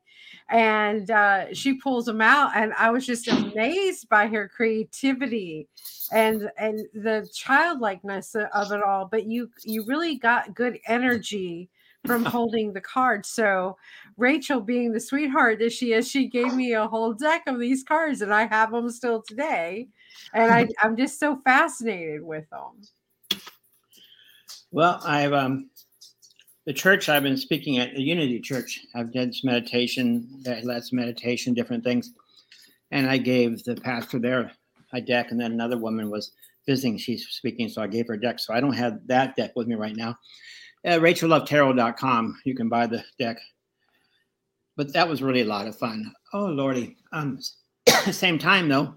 and 0.48 1.10
uh, 1.10 1.52
she 1.52 1.74
pulls 1.74 2.04
them 2.06 2.20
out 2.20 2.52
and 2.54 2.72
i 2.74 2.90
was 2.90 3.04
just 3.06 3.28
amazed 3.28 4.08
by 4.08 4.26
her 4.26 4.48
creativity 4.48 5.66
and 6.12 6.50
and 6.56 6.80
the 6.94 7.28
childlikeness 7.34 8.34
of 8.34 8.72
it 8.72 8.82
all 8.82 9.06
but 9.06 9.26
you 9.26 9.50
you 9.64 9.84
really 9.86 10.16
got 10.16 10.54
good 10.54 10.78
energy 10.86 11.68
from 12.06 12.24
holding 12.36 12.72
the 12.72 12.80
cards 12.80 13.28
so 13.28 13.76
rachel 14.16 14.60
being 14.60 14.92
the 14.92 15.00
sweetheart 15.00 15.58
that 15.58 15.72
she 15.72 15.92
is 15.92 16.08
she 16.08 16.28
gave 16.28 16.54
me 16.54 16.72
a 16.72 16.86
whole 16.86 17.12
deck 17.12 17.42
of 17.46 17.58
these 17.58 17.82
cards 17.82 18.22
and 18.22 18.32
i 18.32 18.46
have 18.46 18.70
them 18.70 18.88
still 18.90 19.22
today 19.22 19.88
and 20.32 20.52
I, 20.52 20.68
i'm 20.82 20.96
just 20.96 21.18
so 21.18 21.40
fascinated 21.44 22.22
with 22.22 22.48
them 22.50 22.86
Well, 24.70 25.00
I've 25.04 25.32
um 25.32 25.70
the 26.66 26.72
church 26.72 27.08
I've 27.08 27.22
been 27.22 27.36
speaking 27.36 27.78
at 27.78 27.94
the 27.94 28.02
Unity 28.02 28.40
Church. 28.40 28.84
I've 28.94 29.12
done 29.12 29.32
some 29.32 29.50
meditation, 29.50 30.28
that 30.42 30.64
lots 30.64 30.88
of 30.88 30.94
meditation, 30.94 31.54
different 31.54 31.84
things, 31.84 32.12
and 32.90 33.08
I 33.08 33.18
gave 33.18 33.62
the 33.64 33.76
pastor 33.76 34.18
there 34.18 34.50
a 34.92 35.00
deck, 35.00 35.30
and 35.30 35.40
then 35.40 35.52
another 35.52 35.78
woman 35.78 36.10
was 36.10 36.32
visiting. 36.66 36.98
She's 36.98 37.26
speaking, 37.28 37.68
so 37.68 37.82
I 37.82 37.86
gave 37.86 38.08
her 38.08 38.14
a 38.14 38.20
deck. 38.20 38.40
So 38.40 38.52
I 38.52 38.60
don't 38.60 38.72
have 38.72 38.98
that 39.06 39.36
deck 39.36 39.52
with 39.54 39.68
me 39.68 39.76
right 39.76 39.96
now. 39.96 40.18
Uh, 40.84 40.98
RachelLoveTarot.com. 40.98 42.40
You 42.44 42.54
can 42.54 42.68
buy 42.68 42.86
the 42.86 43.04
deck. 43.18 43.38
But 44.76 44.92
that 44.92 45.08
was 45.08 45.22
really 45.22 45.40
a 45.40 45.46
lot 45.46 45.66
of 45.66 45.76
fun. 45.76 46.12
Oh 46.34 46.46
lordy. 46.46 46.96
Um, 47.12 47.38
same 48.10 48.38
time 48.38 48.68
though, 48.68 48.94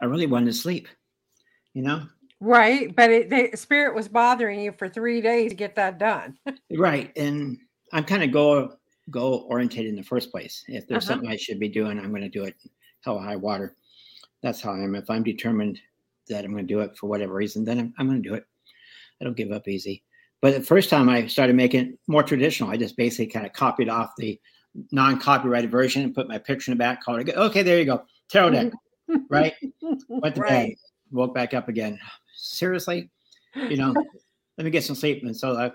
I 0.00 0.06
really 0.06 0.26
wanted 0.26 0.46
to 0.46 0.52
sleep. 0.54 0.88
You 1.72 1.82
know, 1.82 2.06
right 2.40 2.94
but 2.94 3.10
it 3.10 3.30
the 3.30 3.50
spirit 3.56 3.94
was 3.94 4.08
bothering 4.08 4.60
you 4.60 4.70
for 4.72 4.88
three 4.88 5.20
days 5.22 5.50
to 5.50 5.56
get 5.56 5.74
that 5.74 5.98
done 5.98 6.36
Right. 6.76 7.10
And 7.16 7.56
I'm 7.92 8.04
kind 8.04 8.22
of 8.22 8.32
goal 8.32 8.70
goal 9.10 9.46
oriented 9.48 9.86
in 9.86 9.94
the 9.96 10.02
first 10.02 10.30
place. 10.30 10.64
If 10.68 10.86
there's 10.86 11.04
Uh-huh. 11.04 11.14
something 11.14 11.30
I 11.30 11.36
should 11.36 11.58
be 11.60 11.68
doing, 11.68 11.98
I'm 11.98 12.10
going 12.10 12.22
to 12.22 12.28
do 12.28 12.44
it 12.44 12.54
hell 13.02 13.18
high 13.18 13.36
water. 13.36 13.76
That's 14.42 14.60
how 14.60 14.72
I 14.72 14.80
am. 14.80 14.94
If 14.96 15.08
I'm 15.08 15.22
determined 15.22 15.78
that 16.28 16.44
I'm 16.44 16.50
going 16.52 16.66
to 16.66 16.74
do 16.74 16.80
it 16.80 16.96
for 16.96 17.06
whatever 17.08 17.32
reason, 17.34 17.64
then 17.64 17.78
I'm, 17.78 17.94
I'm 17.98 18.08
going 18.08 18.22
to 18.22 18.28
do 18.28 18.34
it. 18.34 18.44
I 19.20 19.24
don't 19.24 19.36
give 19.36 19.52
up 19.52 19.68
easy. 19.68 20.02
But 20.42 20.54
the 20.54 20.60
first 20.60 20.90
time 20.90 21.08
I 21.08 21.26
started 21.28 21.54
making 21.56 21.80
it 21.86 21.98
more 22.08 22.22
traditional, 22.24 22.68
I 22.70 22.76
just 22.76 22.96
basically 22.96 23.28
kind 23.28 23.46
of 23.46 23.52
copied 23.52 23.88
off 23.88 24.10
the 24.18 24.38
non-copyrighted 24.92 25.70
version 25.70 26.02
and 26.02 26.14
put 26.14 26.28
my 26.28 26.36
picture 26.38 26.70
in 26.72 26.76
the 26.76 26.82
back. 26.82 27.02
Called 27.02 27.20
it. 27.26 27.36
Okay, 27.36 27.62
there 27.62 27.78
you 27.78 27.84
go. 27.86 28.04
Tarot 28.28 28.50
deck. 28.50 28.72
right. 29.30 29.54
Went 30.08 30.34
to 30.34 30.40
bed. 30.40 30.50
right 30.50 30.78
Woke 31.12 31.32
back 31.34 31.54
up 31.54 31.68
again. 31.68 31.98
Seriously, 32.46 33.10
you 33.54 33.76
know, 33.76 33.94
let 34.58 34.64
me 34.64 34.70
get 34.70 34.84
some 34.84 34.96
sleep. 34.96 35.22
And 35.22 35.36
so 35.36 35.56
I, 35.56 35.70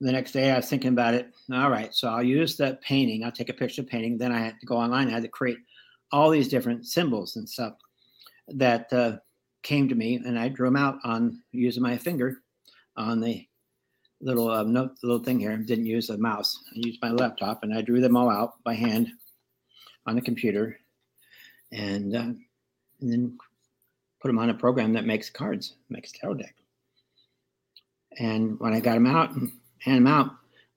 the 0.00 0.12
next 0.12 0.32
day 0.32 0.50
I 0.50 0.56
was 0.56 0.68
thinking 0.68 0.92
about 0.92 1.14
it. 1.14 1.32
All 1.52 1.70
right, 1.70 1.94
so 1.94 2.08
I'll 2.08 2.22
use 2.22 2.56
the 2.56 2.78
painting. 2.82 3.24
I'll 3.24 3.32
take 3.32 3.48
a 3.48 3.54
picture 3.54 3.82
of 3.82 3.86
the 3.86 3.90
painting. 3.90 4.18
Then 4.18 4.32
I 4.32 4.38
had 4.38 4.58
to 4.60 4.66
go 4.66 4.76
online. 4.76 5.08
I 5.08 5.12
had 5.12 5.22
to 5.22 5.28
create 5.28 5.58
all 6.12 6.30
these 6.30 6.48
different 6.48 6.86
symbols 6.86 7.36
and 7.36 7.48
stuff 7.48 7.74
that 8.48 8.92
uh, 8.92 9.16
came 9.62 9.88
to 9.88 9.94
me, 9.94 10.16
and 10.16 10.38
I 10.38 10.48
drew 10.48 10.66
them 10.66 10.76
out 10.76 10.98
on 11.04 11.42
using 11.52 11.82
my 11.82 11.96
finger 11.96 12.42
on 12.96 13.20
the 13.20 13.46
little 14.20 14.50
uh, 14.50 14.62
note, 14.62 14.92
little 15.02 15.22
thing 15.22 15.40
here. 15.40 15.56
Didn't 15.56 15.86
use 15.86 16.10
a 16.10 16.18
mouse. 16.18 16.58
I 16.70 16.80
used 16.86 17.02
my 17.02 17.10
laptop, 17.10 17.62
and 17.62 17.74
I 17.74 17.82
drew 17.82 18.00
them 18.00 18.16
all 18.16 18.30
out 18.30 18.62
by 18.64 18.74
hand 18.74 19.08
on 20.06 20.14
the 20.14 20.22
computer, 20.22 20.78
and 21.72 22.14
uh, 22.14 22.32
and 23.00 23.12
then 23.12 23.38
put 24.24 24.28
them 24.28 24.38
on 24.38 24.48
a 24.48 24.54
program 24.54 24.94
that 24.94 25.04
makes 25.04 25.28
cards, 25.28 25.74
makes 25.90 26.10
tarot 26.10 26.32
deck. 26.32 26.54
And 28.18 28.58
when 28.58 28.72
I 28.72 28.80
got 28.80 28.94
them 28.94 29.06
out 29.06 29.32
and 29.32 29.52
hand 29.80 29.98
them 29.98 30.06
out, 30.06 30.30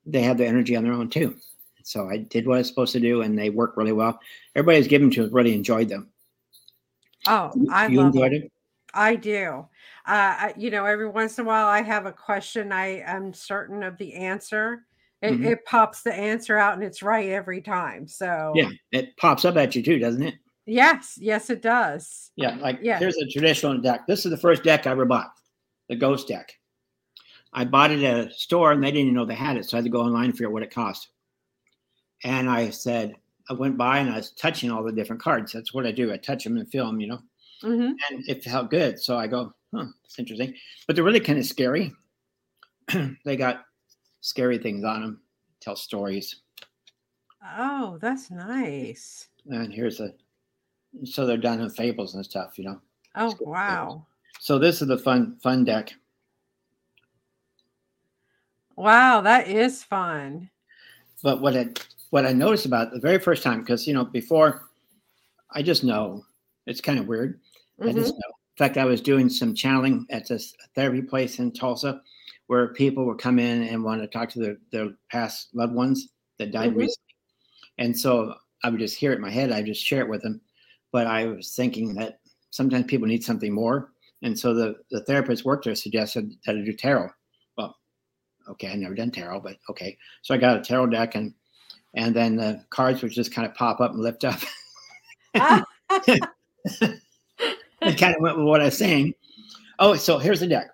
they 0.06 0.22
have 0.24 0.38
the 0.38 0.46
energy 0.46 0.76
on 0.76 0.84
their 0.84 0.92
own 0.92 1.10
too. 1.10 1.38
So 1.82 2.10
I 2.10 2.18
did 2.18 2.46
what 2.46 2.56
I 2.56 2.58
was 2.58 2.68
supposed 2.68 2.92
to 2.92 3.00
do, 3.00 3.22
and 3.22 3.40
they 3.40 3.50
work 3.50 3.78
really 3.78 3.94
well. 3.94 4.20
Everybody 4.54 4.80
who's 4.80 4.90
given 4.90 5.10
to 5.12 5.24
us 5.24 5.32
really 5.32 5.54
enjoyed 5.54 5.88
them. 5.88 6.10
oh 7.26 7.54
i 7.72 7.88
you 7.88 8.00
love 8.00 8.08
enjoyed 8.08 8.34
it. 8.34 8.44
it? 8.44 8.52
I 8.94 9.16
do. 9.16 9.66
Uh, 10.06 10.36
I, 10.44 10.54
you 10.58 10.70
know, 10.70 10.84
every 10.84 11.08
once 11.08 11.40
in 11.40 11.46
a 11.46 11.48
while 11.48 11.68
I 11.68 11.82
have 11.84 12.06
a 12.06 12.12
question. 12.12 12.74
I 12.74 13.00
am 13.06 13.34
certain 13.34 13.82
of 13.82 13.98
the 13.98 14.14
answer. 14.14 14.84
It, 15.22 15.40
Mhm. 15.40 15.46
it 15.46 15.66
pops 15.66 16.02
the 16.02 16.14
answer 16.14 16.58
out 16.58 16.74
and 16.74 16.84
it's 16.84 17.02
right 17.02 17.30
every 17.30 17.62
time. 17.62 18.08
So, 18.10 18.52
Yeah, 18.56 18.72
it 18.92 19.16
pops 19.16 19.46
up 19.46 19.56
at 19.56 19.74
you 19.74 19.84
too, 19.84 20.00
doesn't 20.00 20.22
it? 20.24 20.36
Yes, 20.68 21.18
yes, 21.20 21.50
it 21.50 21.62
does. 21.62 22.32
Yeah, 22.36 22.56
like 22.58 22.80
Yeah. 22.82 23.00
here's 23.00 23.18
a 23.18 23.26
traditional 23.28 23.78
deck. 23.80 24.06
This 24.08 24.26
is 24.26 24.32
the 24.32 24.38
first 24.38 24.64
deck 24.64 24.86
I 24.86 24.92
ever 24.92 25.06
bought, 25.06 25.32
the 25.90 25.96
ghost 25.96 26.28
deck. 26.28 26.54
I 27.54 27.66
bought 27.66 27.92
it 27.92 28.04
at 28.04 28.28
a 28.28 28.32
store 28.32 28.72
and 28.74 28.84
they 28.84 28.88
didn't 28.92 29.02
even 29.08 29.14
know 29.16 29.26
they 29.26 29.34
had 29.34 29.58
it. 29.58 29.66
So 29.66 29.78
I 29.78 29.80
had 29.80 29.86
to 29.86 29.90
go 29.90 30.02
online 30.02 30.26
and 30.26 30.34
figure 30.34 30.48
out 30.48 30.54
what 30.54 30.64
it 30.64 30.70
cost. 30.74 31.10
And 32.24 32.50
I 32.50 32.70
said, 32.70 33.16
I 33.50 33.54
went 33.54 33.78
by 33.78 34.00
and 34.00 34.10
I 34.10 34.18
was 34.18 34.32
touching 34.32 34.70
all 34.70 34.84
the 34.84 34.92
different 34.92 35.22
cards. 35.22 35.54
That's 35.54 35.74
what 35.74 35.86
I 35.88 35.92
do. 35.92 36.12
I 36.12 36.18
touch 36.18 36.44
them 36.44 36.58
and 36.58 36.70
feel 36.70 36.86
them, 36.86 37.00
you 37.00 37.08
know, 37.08 37.20
Mm-hmm. 37.64 37.82
and 38.12 38.30
it 38.30 38.44
felt 38.44 38.70
good. 38.70 39.00
So 39.00 39.18
I 39.18 39.26
go, 39.26 39.52
huh, 39.74 39.86
that's 40.04 40.20
interesting. 40.20 40.54
But 40.86 40.96
they're 40.96 41.06
really 41.06 41.20
kind 41.20 41.40
of 41.40 41.46
scary. 41.46 41.92
they 43.26 43.36
got 43.36 43.66
scary 44.22 44.60
things 44.60 44.84
on 44.84 45.02
them, 45.02 45.22
tell 45.60 45.76
stories. 45.76 46.42
Oh, 47.58 47.98
that's 48.00 48.30
nice. 48.30 49.30
And 49.48 49.74
here's 49.74 50.00
a, 50.00 50.14
so 51.04 51.26
they're 51.26 51.38
done 51.38 51.62
in 51.62 51.69
fables 51.69 52.15
and 52.15 52.23
stuff, 52.26 52.58
you 52.58 52.65
know. 52.65 52.82
Oh, 53.15 53.36
wow. 53.41 54.06
So 54.39 54.60
this 54.60 54.82
is 54.82 54.88
the 54.88 54.97
fun, 54.97 55.38
fun 55.41 55.63
deck. 55.63 55.93
Wow, 58.76 59.21
that 59.21 59.47
is 59.47 59.84
fun. 59.84 60.50
but 61.23 61.41
what 61.41 61.58
I 61.58 61.69
what 62.12 62.26
I 62.26 62.32
noticed 62.32 62.65
about 62.65 62.91
the 62.91 63.00
very 63.00 63.17
first 63.19 63.43
time, 63.43 63.60
because 63.62 63.88
you 63.88 63.93
know, 63.93 64.06
before 64.06 64.69
I 65.52 65.62
just 65.63 65.84
know 65.84 66.23
it's 66.67 66.82
kind 66.82 67.00
of 67.00 67.08
weird. 67.08 67.39
I 67.82 67.86
Mhm. 67.86 67.95
just 67.95 68.13
know. 68.13 68.28
In 68.28 68.58
fact, 68.58 68.78
I 68.78 68.86
was 68.86 69.02
doing 69.02 69.30
some 69.30 69.56
channeling 69.56 70.06
at 70.10 70.28
this 70.28 70.54
therapy 70.76 71.02
place 71.02 71.39
in 71.39 71.52
Tulsa 71.52 72.02
where 72.47 72.73
people 72.73 73.06
would 73.06 73.19
come 73.19 73.39
in 73.39 73.63
and 73.63 73.84
want 73.84 74.02
to 74.02 74.08
talk 74.08 74.30
to 74.30 74.39
their, 74.39 74.58
their 74.71 74.89
past 75.12 75.54
loved 75.54 75.73
ones 75.73 76.10
that 76.39 76.52
died 76.52 76.71
Mhm. 76.71 76.78
recently. 76.78 77.15
And 77.78 77.97
so 77.97 78.36
I 78.63 78.69
would 78.69 78.80
just 78.80 78.97
hear 78.97 79.12
it 79.12 79.17
in 79.17 79.21
my 79.21 79.30
head, 79.30 79.52
I 79.52 79.62
just 79.62 79.84
share 79.84 80.02
it 80.02 80.10
with 80.10 80.21
them. 80.23 80.41
But 80.98 81.06
I 81.06 81.26
was 81.26 81.54
thinking 81.54 81.94
that 81.94 82.22
sometimes 82.50 82.88
people 82.88 83.08
need 83.08 83.24
something 83.24 83.54
more. 83.54 83.92
And 84.24 84.38
so 84.38 84.56
the, 84.56 84.78
the 84.90 85.04
therapist 85.04 85.46
worked 85.46 85.66
there 85.66 85.76
suggested 85.76 86.34
that 86.44 86.56
I 86.56 86.62
do 86.62 86.74
tarot. 86.74 87.12
Well, 87.56 87.78
okay, 88.50 88.72
I 88.72 88.76
never 88.78 88.96
done 88.96 89.12
tarot, 89.12 89.42
but 89.42 89.58
okay. 89.70 89.96
So 90.24 90.34
I 90.34 90.38
got 90.38 90.58
a 90.58 90.62
tarot 90.62 90.88
deck 90.88 91.14
and 91.14 91.36
and 91.94 92.16
then 92.16 92.36
the 92.36 92.66
cards 92.72 93.04
would 93.04 93.12
just 93.12 93.32
kind 93.32 93.48
of 93.48 93.54
pop 93.54 93.80
up 93.80 93.92
and 93.92 94.00
lift 94.00 94.24
up. 94.24 94.40
it 95.36 96.24
kind 98.00 98.16
of 98.16 98.22
went 98.22 98.38
with 98.38 98.48
what 98.48 98.62
I 98.62 98.66
was 98.66 98.78
saying. 98.80 99.14
Oh, 99.78 99.94
so 99.94 100.18
here's 100.18 100.40
the 100.40 100.48
deck, 100.48 100.72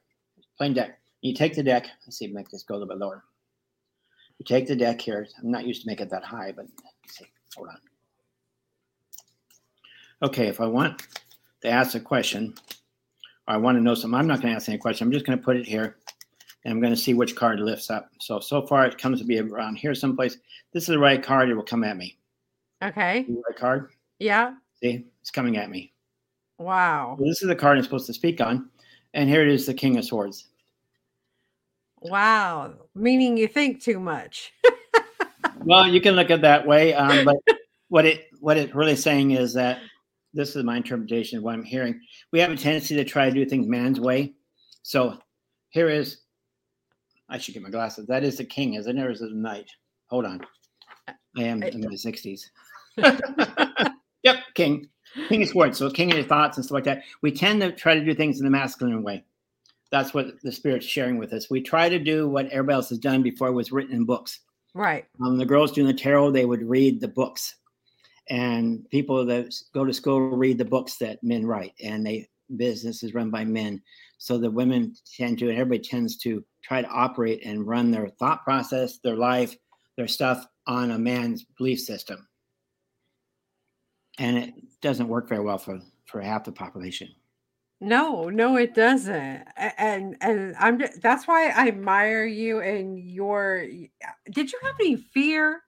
plain 0.57 0.73
deck. 0.73 1.01
You 1.19 1.33
take 1.33 1.53
the 1.53 1.63
deck. 1.63 1.87
Let's 2.07 2.17
see, 2.17 2.27
make 2.27 2.47
this 2.47 2.63
go 2.63 2.75
a 2.75 2.77
little 2.77 2.87
bit 2.87 2.99
lower. 2.99 3.25
You 4.39 4.45
take 4.45 4.67
the 4.67 4.75
deck 4.77 5.01
here. 5.01 5.27
I'm 5.41 5.51
not 5.51 5.67
used 5.67 5.81
to 5.81 5.87
make 5.87 5.99
it 5.99 6.09
that 6.11 6.23
high, 6.23 6.53
but 6.55 6.67
see, 7.09 7.25
hold 7.57 7.67
on. 7.67 7.77
Okay, 10.23 10.47
if 10.47 10.61
I 10.61 10.65
want 10.65 11.05
to 11.63 11.67
ask 11.67 11.95
a 11.95 11.99
question, 11.99 12.53
or 13.45 13.55
I 13.55 13.57
want 13.57 13.77
to 13.77 13.83
know 13.83 13.93
something, 13.93 14.17
I'm 14.17 14.25
not 14.25 14.41
going 14.41 14.53
to 14.53 14.55
ask 14.55 14.69
any 14.69 14.77
question. 14.77 15.05
I'm 15.05 15.11
just 15.11 15.25
going 15.25 15.37
to 15.37 15.43
put 15.43 15.57
it 15.57 15.65
here, 15.65 15.97
and 16.63 16.71
I'm 16.71 16.79
going 16.79 16.93
to 16.93 16.99
see 16.99 17.13
which 17.13 17.35
card 17.35 17.59
lifts 17.59 17.91
up. 17.91 18.09
So 18.21 18.39
so 18.39 18.65
far 18.65 18.85
it 18.85 18.97
comes 18.97 19.19
to 19.19 19.25
be 19.25 19.37
around 19.37 19.75
here 19.75 19.93
someplace. 19.93 20.37
This 20.71 20.83
is 20.83 20.87
the 20.87 20.99
right 20.99 21.21
card. 21.21 21.49
It 21.49 21.55
will 21.55 21.63
come 21.63 21.83
at 21.83 21.97
me. 21.97 22.17
Okay. 22.81 23.23
The 23.27 23.33
right 23.33 23.57
card. 23.57 23.89
Yeah. 24.19 24.53
See, 24.81 25.05
it's 25.19 25.29
coming 25.29 25.57
at 25.57 25.69
me. 25.69 25.91
Wow. 26.57 27.17
Well, 27.19 27.27
this 27.27 27.41
is 27.41 27.49
the 27.49 27.55
card 27.55 27.77
I'm 27.77 27.83
supposed 27.83 28.07
to 28.07 28.13
speak 28.13 28.39
on, 28.39 28.69
and 29.13 29.29
here 29.29 29.41
it 29.41 29.49
is, 29.49 29.65
the 29.65 29.73
King 29.73 29.97
of 29.97 30.05
Swords. 30.05 30.47
Wow. 31.99 32.75
Meaning 32.95 33.35
you 33.35 33.49
think 33.49 33.81
too 33.81 33.99
much. 33.99 34.53
well, 35.65 35.85
you 35.85 35.99
can 35.99 36.15
look 36.15 36.31
at 36.31 36.41
that 36.43 36.65
way, 36.65 36.93
um, 36.93 37.25
but 37.45 37.57
what 37.89 38.05
it 38.05 38.29
what 38.39 38.55
it 38.55 38.73
really 38.73 38.95
saying 38.95 39.31
is 39.31 39.53
that 39.55 39.79
this 40.33 40.55
is 40.55 40.63
my 40.63 40.77
interpretation 40.77 41.37
of 41.37 41.43
what 41.43 41.53
I'm 41.53 41.63
hearing. 41.63 41.99
We 42.31 42.39
have 42.39 42.51
a 42.51 42.55
tendency 42.55 42.95
to 42.95 43.03
try 43.03 43.29
to 43.29 43.35
do 43.35 43.45
things 43.45 43.67
man's 43.67 43.99
way. 43.99 44.33
So 44.81 45.17
here 45.69 45.89
is, 45.89 46.17
I 47.29 47.37
should 47.37 47.53
get 47.53 47.63
my 47.63 47.69
glasses. 47.69 48.07
That 48.07 48.23
is 48.23 48.37
the 48.37 48.43
king, 48.43 48.73
isn't 48.73 48.97
it? 48.97 49.01
Or 49.01 49.11
is 49.11 49.21
it 49.21 49.29
the 49.29 49.35
knight? 49.35 49.69
Hold 50.07 50.25
on. 50.25 50.41
I 51.07 51.43
am 51.43 51.63
in 51.63 51.81
my 51.81 51.87
60s. 51.87 52.41
yep, 54.23 54.37
king. 54.55 54.89
King 55.29 55.43
of 55.43 55.49
swords. 55.49 55.77
So 55.77 55.89
king 55.89 56.11
of 56.11 56.17
your 56.17 56.27
thoughts 56.27 56.57
and 56.57 56.65
stuff 56.65 56.75
like 56.75 56.83
that. 56.85 57.03
We 57.21 57.31
tend 57.31 57.61
to 57.61 57.71
try 57.71 57.93
to 57.95 58.03
do 58.03 58.13
things 58.13 58.39
in 58.39 58.45
the 58.45 58.51
masculine 58.51 59.03
way. 59.03 59.23
That's 59.91 60.13
what 60.13 60.41
the 60.41 60.51
spirit's 60.51 60.85
sharing 60.85 61.17
with 61.17 61.33
us. 61.33 61.49
We 61.49 61.61
try 61.61 61.87
to 61.87 61.99
do 61.99 62.27
what 62.27 62.47
everybody 62.47 62.75
else 62.75 62.89
has 62.89 62.97
done 62.97 63.21
before 63.21 63.47
it 63.47 63.53
was 63.53 63.71
written 63.71 63.95
in 63.95 64.05
books. 64.05 64.39
Right. 64.73 65.05
Um, 65.23 65.37
the 65.37 65.45
girls 65.45 65.71
doing 65.71 65.87
the 65.87 65.93
tarot, 65.93 66.31
they 66.31 66.45
would 66.45 66.67
read 66.67 66.99
the 66.99 67.07
books 67.07 67.55
and 68.29 68.89
people 68.89 69.25
that 69.25 69.53
go 69.73 69.85
to 69.85 69.93
school 69.93 70.19
read 70.19 70.57
the 70.57 70.65
books 70.65 70.97
that 70.97 71.23
men 71.23 71.45
write 71.45 71.73
and 71.83 72.05
they 72.05 72.27
business 72.55 73.03
is 73.03 73.13
run 73.13 73.29
by 73.29 73.43
men. 73.43 73.81
So 74.17 74.37
the 74.37 74.51
women 74.51 74.95
tend 75.17 75.39
to 75.39 75.49
and 75.49 75.57
everybody 75.57 75.87
tends 75.87 76.17
to 76.19 76.43
try 76.63 76.81
to 76.81 76.87
operate 76.87 77.45
and 77.45 77.67
run 77.67 77.91
their 77.91 78.07
thought 78.07 78.43
process 78.43 78.99
their 78.99 79.15
life 79.15 79.55
their 79.97 80.07
stuff 80.07 80.47
on 80.65 80.91
a 80.91 80.97
man's 80.97 81.43
belief 81.57 81.79
system. 81.79 82.27
And 84.19 84.37
it 84.37 84.53
doesn't 84.81 85.07
work 85.07 85.27
very 85.27 85.41
well 85.41 85.57
for 85.57 85.81
for 86.05 86.21
half 86.21 86.43
the 86.43 86.51
population. 86.51 87.09
No 87.81 88.29
no 88.29 88.55
it 88.57 88.73
doesn't. 88.73 89.43
And 89.57 90.15
and 90.21 90.55
i'm 90.59 90.81
that's 91.01 91.27
why 91.27 91.49
i 91.49 91.67
admire 91.67 92.25
you 92.25 92.61
and 92.61 92.99
your 92.99 93.65
did 94.31 94.51
you 94.51 94.59
have 94.63 94.75
any 94.79 94.95
fear 94.95 95.61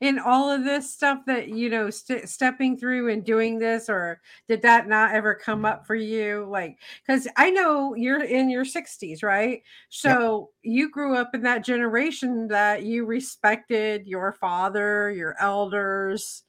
in 0.00 0.18
all 0.18 0.50
of 0.50 0.64
this 0.64 0.90
stuff 0.90 1.18
that 1.26 1.48
you 1.48 1.68
know 1.68 1.90
st- 1.90 2.28
stepping 2.28 2.76
through 2.76 3.10
and 3.10 3.24
doing 3.24 3.58
this 3.58 3.88
or 3.88 4.20
did 4.48 4.62
that 4.62 4.88
not 4.88 5.14
ever 5.14 5.34
come 5.34 5.64
up 5.64 5.86
for 5.86 5.94
you? 5.94 6.46
Like 6.48 6.78
because 7.06 7.28
i 7.36 7.50
know 7.50 7.94
you're 7.94 8.24
in 8.24 8.48
your 8.50 8.64
60s 8.64 9.22
right? 9.22 9.62
So 9.90 10.50
yep. 10.62 10.74
you 10.74 10.90
grew 10.90 11.16
up 11.16 11.34
in 11.34 11.42
that 11.42 11.64
generation 11.64 12.48
that 12.48 12.82
you 12.82 13.04
respected 13.04 14.06
your 14.06 14.32
father 14.32 15.10
your 15.10 15.36
elders. 15.38 16.44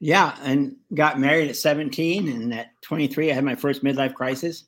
Yeah 0.00 0.36
and 0.42 0.76
got 0.94 1.18
married 1.18 1.48
at 1.48 1.56
17 1.56 2.28
and 2.28 2.52
at 2.52 2.68
23 2.82 3.30
i 3.30 3.34
had 3.34 3.44
my 3.44 3.54
first 3.54 3.82
midlife 3.82 4.14
crisis. 4.14 4.66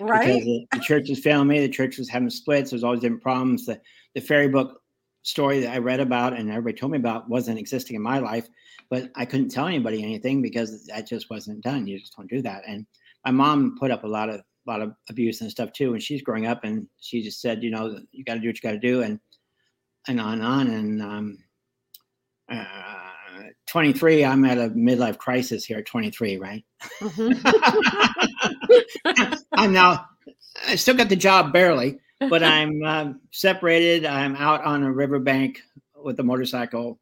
Right. 0.00 0.26
because 0.26 0.44
the, 0.44 0.66
the 0.72 0.80
church 0.80 1.08
was 1.10 1.18
failing 1.18 1.48
me 1.48 1.60
the 1.60 1.68
church 1.68 1.98
was 1.98 2.08
having 2.08 2.30
splits 2.30 2.70
there's 2.70 2.84
always 2.84 3.00
different 3.00 3.22
problems. 3.22 3.66
The, 3.66 3.80
the 4.14 4.20
fairy 4.22 4.48
book 4.48 4.80
story 5.28 5.60
that 5.60 5.74
I 5.74 5.78
read 5.78 6.00
about 6.00 6.32
and 6.32 6.50
everybody 6.50 6.78
told 6.78 6.92
me 6.92 6.98
about 6.98 7.28
wasn't 7.28 7.58
existing 7.58 7.96
in 7.96 8.02
my 8.02 8.18
life, 8.18 8.48
but 8.88 9.10
I 9.14 9.26
couldn't 9.26 9.50
tell 9.50 9.66
anybody 9.66 10.02
anything 10.02 10.40
because 10.40 10.86
that 10.86 11.06
just 11.06 11.28
wasn't 11.28 11.60
done. 11.60 11.86
You 11.86 11.98
just 11.98 12.16
don't 12.16 12.30
do 12.30 12.40
that. 12.42 12.62
And 12.66 12.86
my 13.24 13.30
mom 13.30 13.76
put 13.78 13.90
up 13.90 14.04
a 14.04 14.08
lot 14.08 14.30
of 14.30 14.40
a 14.40 14.70
lot 14.70 14.80
of 14.80 14.94
abuse 15.08 15.40
and 15.40 15.50
stuff 15.50 15.72
too 15.72 15.92
when 15.92 16.00
she's 16.00 16.22
growing 16.22 16.46
up, 16.46 16.64
and 16.64 16.86
she 17.00 17.22
just 17.22 17.40
said, 17.40 17.62
you 17.62 17.70
know, 17.70 17.98
you 18.12 18.24
got 18.24 18.34
to 18.34 18.40
do 18.40 18.48
what 18.48 18.56
you 18.56 18.62
got 18.62 18.72
to 18.72 18.78
do, 18.78 19.02
and 19.02 19.20
and 20.08 20.20
on 20.20 20.34
and 20.34 20.42
on. 20.42 20.66
And 20.68 21.02
um, 21.02 21.38
uh, 22.50 23.08
23, 23.66 24.24
I'm 24.24 24.44
at 24.44 24.58
a 24.58 24.70
midlife 24.70 25.18
crisis 25.18 25.64
here 25.64 25.78
at 25.78 25.86
23, 25.86 26.38
right? 26.38 26.64
Mm-hmm. 27.00 27.46
I'm 29.52 29.72
now, 29.72 30.06
I 30.66 30.76
still 30.76 30.94
got 30.94 31.08
the 31.08 31.16
job 31.16 31.52
barely, 31.52 31.98
but 32.20 32.42
I'm 32.42 32.82
um, 32.84 33.20
separated. 33.30 34.04
I'm 34.04 34.36
out 34.36 34.64
on 34.64 34.82
a 34.82 34.92
riverbank 34.92 35.60
with 35.96 36.18
a 36.20 36.22
motorcycle, 36.22 36.98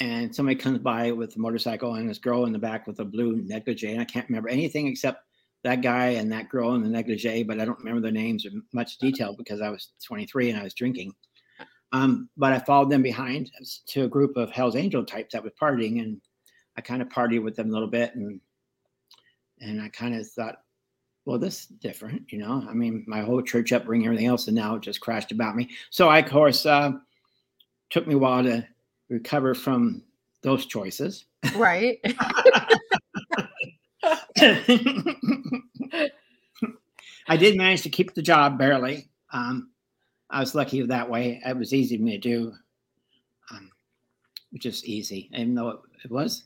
and 0.00 0.34
somebody 0.34 0.56
comes 0.56 0.78
by 0.78 1.12
with 1.12 1.36
a 1.36 1.38
motorcycle 1.38 1.94
and 1.94 2.08
this 2.08 2.18
girl 2.18 2.44
in 2.44 2.52
the 2.52 2.58
back 2.58 2.86
with 2.86 3.00
a 3.00 3.04
blue 3.04 3.42
negligee. 3.42 3.92
And 3.92 4.00
I 4.00 4.04
can't 4.04 4.28
remember 4.28 4.48
anything 4.48 4.86
except 4.86 5.24
that 5.64 5.82
guy 5.82 6.08
and 6.08 6.30
that 6.32 6.48
girl 6.48 6.74
in 6.74 6.82
the 6.82 6.88
negligee, 6.88 7.44
but 7.44 7.60
I 7.60 7.64
don't 7.64 7.78
remember 7.78 8.00
their 8.00 8.10
names 8.10 8.44
in 8.44 8.62
much 8.72 8.98
detail 8.98 9.34
because 9.36 9.60
I 9.60 9.68
was 9.68 9.90
23 10.04 10.50
and 10.50 10.58
I 10.58 10.64
was 10.64 10.74
drinking. 10.74 11.14
Um, 11.92 12.28
but 12.36 12.52
I 12.52 12.58
followed 12.58 12.90
them 12.90 13.02
behind 13.02 13.50
to 13.88 14.04
a 14.04 14.08
group 14.08 14.36
of 14.36 14.50
Hell's 14.50 14.76
Angel 14.76 15.04
types 15.04 15.34
that 15.34 15.44
was 15.44 15.52
partying, 15.60 16.00
and 16.00 16.20
I 16.76 16.80
kind 16.80 17.02
of 17.02 17.08
partied 17.08 17.42
with 17.42 17.54
them 17.54 17.68
a 17.68 17.72
little 17.72 17.88
bit, 17.88 18.14
and 18.14 18.40
and 19.60 19.80
I 19.80 19.88
kind 19.90 20.14
of 20.14 20.28
thought, 20.28 20.61
well, 21.24 21.38
this 21.38 21.60
is 21.60 21.66
different, 21.66 22.32
you 22.32 22.38
know. 22.38 22.66
I 22.68 22.72
mean, 22.72 23.04
my 23.06 23.20
whole 23.20 23.42
church 23.42 23.72
upbringing, 23.72 24.06
everything 24.06 24.26
else, 24.26 24.48
and 24.48 24.56
now 24.56 24.74
it 24.74 24.82
just 24.82 25.00
crashed 25.00 25.30
about 25.30 25.54
me. 25.54 25.70
So 25.90 26.08
I, 26.08 26.18
of 26.18 26.30
course, 26.30 26.66
uh, 26.66 26.92
took 27.90 28.06
me 28.06 28.14
a 28.14 28.18
while 28.18 28.42
to 28.42 28.66
recover 29.08 29.54
from 29.54 30.02
those 30.42 30.66
choices. 30.66 31.26
Right. 31.54 31.98
I 37.28 37.36
did 37.36 37.56
manage 37.56 37.82
to 37.82 37.90
keep 37.90 38.14
the 38.14 38.22
job 38.22 38.58
barely. 38.58 39.08
Um, 39.32 39.70
I 40.30 40.40
was 40.40 40.56
lucky 40.56 40.82
that 40.82 41.08
way. 41.08 41.40
It 41.44 41.56
was 41.56 41.72
easy 41.72 41.96
for 41.96 42.02
me 42.02 42.12
to 42.12 42.18
do, 42.18 42.52
um, 43.52 43.70
just 44.58 44.84
easy, 44.86 45.30
even 45.32 45.54
though 45.54 45.68
it, 45.68 45.78
it, 46.04 46.10
was 46.10 46.44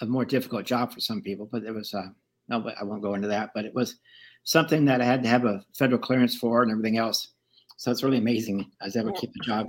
a 0.00 0.06
more 0.06 0.24
difficult 0.24 0.66
job 0.66 0.92
for 0.92 1.00
some 1.00 1.20
people. 1.20 1.48
But 1.50 1.64
it 1.64 1.72
was. 1.72 1.92
Uh, 1.92 2.10
no, 2.48 2.60
but 2.60 2.76
I 2.80 2.84
won't 2.84 3.02
go 3.02 3.14
into 3.14 3.28
that. 3.28 3.50
But 3.54 3.64
it 3.64 3.74
was 3.74 3.96
something 4.44 4.84
that 4.84 5.00
I 5.00 5.04
had 5.04 5.22
to 5.22 5.28
have 5.28 5.44
a 5.44 5.64
federal 5.74 5.98
clearance 5.98 6.36
for 6.36 6.62
and 6.62 6.70
everything 6.70 6.98
else. 6.98 7.28
So 7.76 7.90
it's 7.90 8.02
really 8.02 8.18
amazing. 8.18 8.70
I 8.80 8.86
was 8.86 8.96
able 8.96 9.12
to 9.12 9.20
keep 9.20 9.32
the 9.32 9.40
job. 9.40 9.68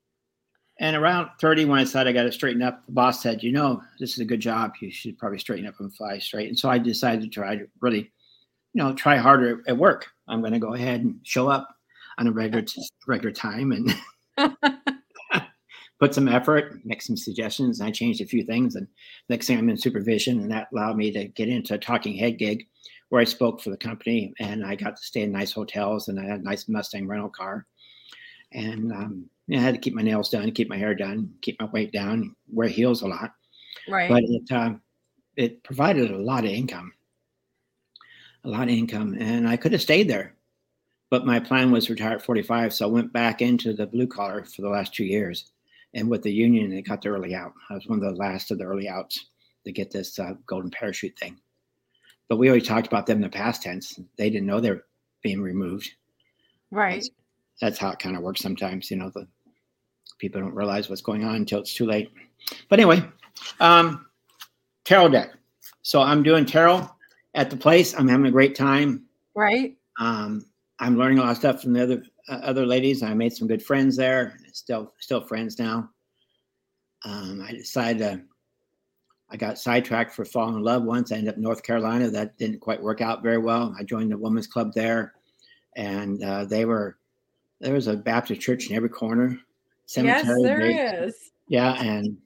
and 0.80 0.96
around 0.96 1.30
30, 1.40 1.66
when 1.66 1.80
I 1.80 1.84
decided 1.84 2.10
I 2.10 2.12
got 2.20 2.24
to 2.24 2.32
straighten 2.32 2.62
up, 2.62 2.86
the 2.86 2.92
boss 2.92 3.22
said, 3.22 3.42
You 3.42 3.52
know, 3.52 3.82
this 3.98 4.12
is 4.12 4.20
a 4.20 4.24
good 4.24 4.40
job. 4.40 4.72
You 4.80 4.90
should 4.90 5.18
probably 5.18 5.38
straighten 5.38 5.66
up 5.66 5.80
and 5.80 5.94
fly 5.94 6.18
straight. 6.18 6.48
And 6.48 6.58
so 6.58 6.68
I 6.68 6.78
decided 6.78 7.22
to 7.22 7.28
try 7.28 7.56
to 7.56 7.66
really, 7.80 8.10
you 8.72 8.82
know, 8.82 8.94
try 8.94 9.16
harder 9.16 9.62
at 9.66 9.76
work. 9.76 10.06
I'm 10.28 10.40
going 10.40 10.52
to 10.52 10.58
go 10.58 10.74
ahead 10.74 11.02
and 11.02 11.18
show 11.24 11.48
up 11.48 11.68
on 12.18 12.26
a 12.26 12.32
regular, 12.32 12.64
regular 13.06 13.32
time 13.32 13.72
and 13.72 13.94
put 15.98 16.14
some 16.14 16.28
effort, 16.28 16.80
make 16.84 17.02
some 17.02 17.16
suggestions. 17.16 17.80
and 17.80 17.88
I 17.88 17.92
changed 17.92 18.20
a 18.20 18.26
few 18.26 18.44
things, 18.44 18.76
and 18.76 18.86
next 19.28 19.46
thing 19.46 19.58
I'm 19.58 19.68
in 19.68 19.76
supervision, 19.76 20.40
and 20.40 20.50
that 20.50 20.68
allowed 20.72 20.96
me 20.96 21.10
to 21.12 21.26
get 21.26 21.48
into 21.48 21.74
a 21.74 21.78
talking 21.78 22.16
head 22.16 22.38
gig 22.38 22.66
where 23.08 23.20
I 23.20 23.24
spoke 23.24 23.60
for 23.60 23.70
the 23.70 23.76
company, 23.76 24.32
and 24.38 24.64
I 24.64 24.74
got 24.74 24.96
to 24.96 25.02
stay 25.02 25.22
in 25.22 25.32
nice 25.32 25.52
hotels, 25.52 26.08
and 26.08 26.20
I 26.20 26.24
had 26.24 26.40
a 26.40 26.44
nice 26.44 26.68
Mustang 26.68 27.06
rental 27.06 27.30
car, 27.30 27.66
and 28.52 28.92
um, 28.92 29.30
I 29.52 29.56
had 29.56 29.74
to 29.74 29.80
keep 29.80 29.94
my 29.94 30.02
nails 30.02 30.30
done, 30.30 30.50
keep 30.52 30.68
my 30.68 30.76
hair 30.76 30.94
done, 30.94 31.32
keep 31.40 31.60
my 31.60 31.66
weight 31.66 31.92
down, 31.92 32.34
wear 32.52 32.68
heels 32.68 33.02
a 33.02 33.08
lot. 33.08 33.32
Right. 33.88 34.08
But 34.08 34.22
it 34.24 34.52
uh, 34.52 34.74
it 35.36 35.62
provided 35.62 36.10
a 36.10 36.18
lot 36.18 36.44
of 36.44 36.50
income, 36.50 36.92
a 38.44 38.48
lot 38.48 38.64
of 38.64 38.68
income, 38.68 39.16
and 39.18 39.48
I 39.48 39.56
could 39.56 39.72
have 39.72 39.82
stayed 39.82 40.08
there, 40.08 40.34
but 41.10 41.26
my 41.26 41.40
plan 41.40 41.72
was 41.72 41.86
to 41.86 41.94
retire 41.94 42.16
at 42.16 42.22
45, 42.22 42.72
so 42.72 42.86
I 42.86 42.92
went 42.92 43.12
back 43.12 43.42
into 43.42 43.72
the 43.72 43.86
blue 43.86 44.06
collar 44.06 44.44
for 44.44 44.62
the 44.62 44.68
last 44.68 44.94
two 44.94 45.04
years 45.04 45.50
and 45.94 46.08
with 46.08 46.22
the 46.22 46.32
union, 46.32 46.70
they 46.70 46.82
got 46.82 47.02
the 47.02 47.08
early 47.08 47.34
out. 47.34 47.52
I 47.70 47.74
was 47.74 47.86
one 47.86 47.98
of 47.98 48.04
the 48.04 48.18
last 48.18 48.50
of 48.50 48.58
the 48.58 48.64
early 48.64 48.88
outs 48.88 49.26
to 49.64 49.72
get 49.72 49.90
this 49.90 50.18
uh, 50.18 50.34
golden 50.46 50.70
parachute 50.70 51.18
thing. 51.18 51.38
But 52.28 52.36
we 52.36 52.48
already 52.48 52.64
talked 52.64 52.86
about 52.86 53.06
them 53.06 53.18
in 53.18 53.22
the 53.22 53.28
past 53.28 53.62
tense. 53.62 53.98
They 54.16 54.28
didn't 54.28 54.46
know 54.46 54.60
they're 54.60 54.84
being 55.22 55.40
removed. 55.40 55.90
Right. 56.70 56.96
That's, 56.96 57.10
that's 57.60 57.78
how 57.78 57.90
it 57.90 57.98
kind 57.98 58.16
of 58.16 58.22
works 58.22 58.40
sometimes. 58.40 58.90
You 58.90 58.98
know, 58.98 59.10
the 59.10 59.26
people 60.18 60.40
don't 60.40 60.54
realize 60.54 60.88
what's 60.88 61.02
going 61.02 61.24
on 61.24 61.36
until 61.36 61.60
it's 61.60 61.74
too 61.74 61.86
late. 61.86 62.10
But 62.68 62.78
anyway, 62.78 63.02
um, 63.60 64.06
tarot 64.84 65.08
deck. 65.08 65.32
So 65.82 66.02
I'm 66.02 66.22
doing 66.22 66.44
tarot 66.44 66.88
at 67.34 67.50
the 67.50 67.56
place. 67.56 67.94
I'm 67.94 68.08
having 68.08 68.26
a 68.26 68.30
great 68.30 68.54
time. 68.54 69.04
Right. 69.34 69.76
Um, 69.98 70.44
I'm 70.80 70.98
learning 70.98 71.18
a 71.18 71.22
lot 71.22 71.30
of 71.30 71.36
stuff 71.38 71.62
from 71.62 71.72
the 71.72 71.82
other 71.82 72.02
uh, 72.28 72.40
other 72.42 72.66
ladies. 72.66 73.02
I 73.02 73.14
made 73.14 73.32
some 73.32 73.48
good 73.48 73.62
friends 73.62 73.96
there. 73.96 74.38
Still, 74.58 74.92
still 74.98 75.20
friends 75.20 75.58
now. 75.58 75.88
Um, 77.04 77.44
I 77.46 77.52
decided 77.52 77.98
to, 78.00 78.20
I 79.30 79.36
got 79.36 79.58
sidetracked 79.58 80.14
for 80.14 80.24
falling 80.24 80.56
in 80.56 80.62
love 80.62 80.82
once. 80.82 81.12
I 81.12 81.16
ended 81.16 81.30
up 81.30 81.36
in 81.36 81.42
North 81.42 81.62
Carolina. 81.62 82.10
That 82.10 82.36
didn't 82.38 82.60
quite 82.60 82.82
work 82.82 83.00
out 83.00 83.22
very 83.22 83.38
well. 83.38 83.74
I 83.78 83.84
joined 83.84 84.10
the 84.10 84.18
women's 84.18 84.46
club 84.46 84.72
there, 84.74 85.14
and 85.76 86.22
uh, 86.24 86.44
they 86.46 86.64
were 86.64 86.98
there 87.60 87.74
was 87.74 87.86
a 87.86 87.96
Baptist 87.96 88.40
church 88.40 88.68
in 88.68 88.74
every 88.74 88.88
corner. 88.88 89.38
Cemetery, 89.86 90.22
yes, 90.24 90.42
there 90.42 90.60
they, 90.60 91.06
is. 91.06 91.30
Yeah, 91.48 91.80
and 91.80 92.16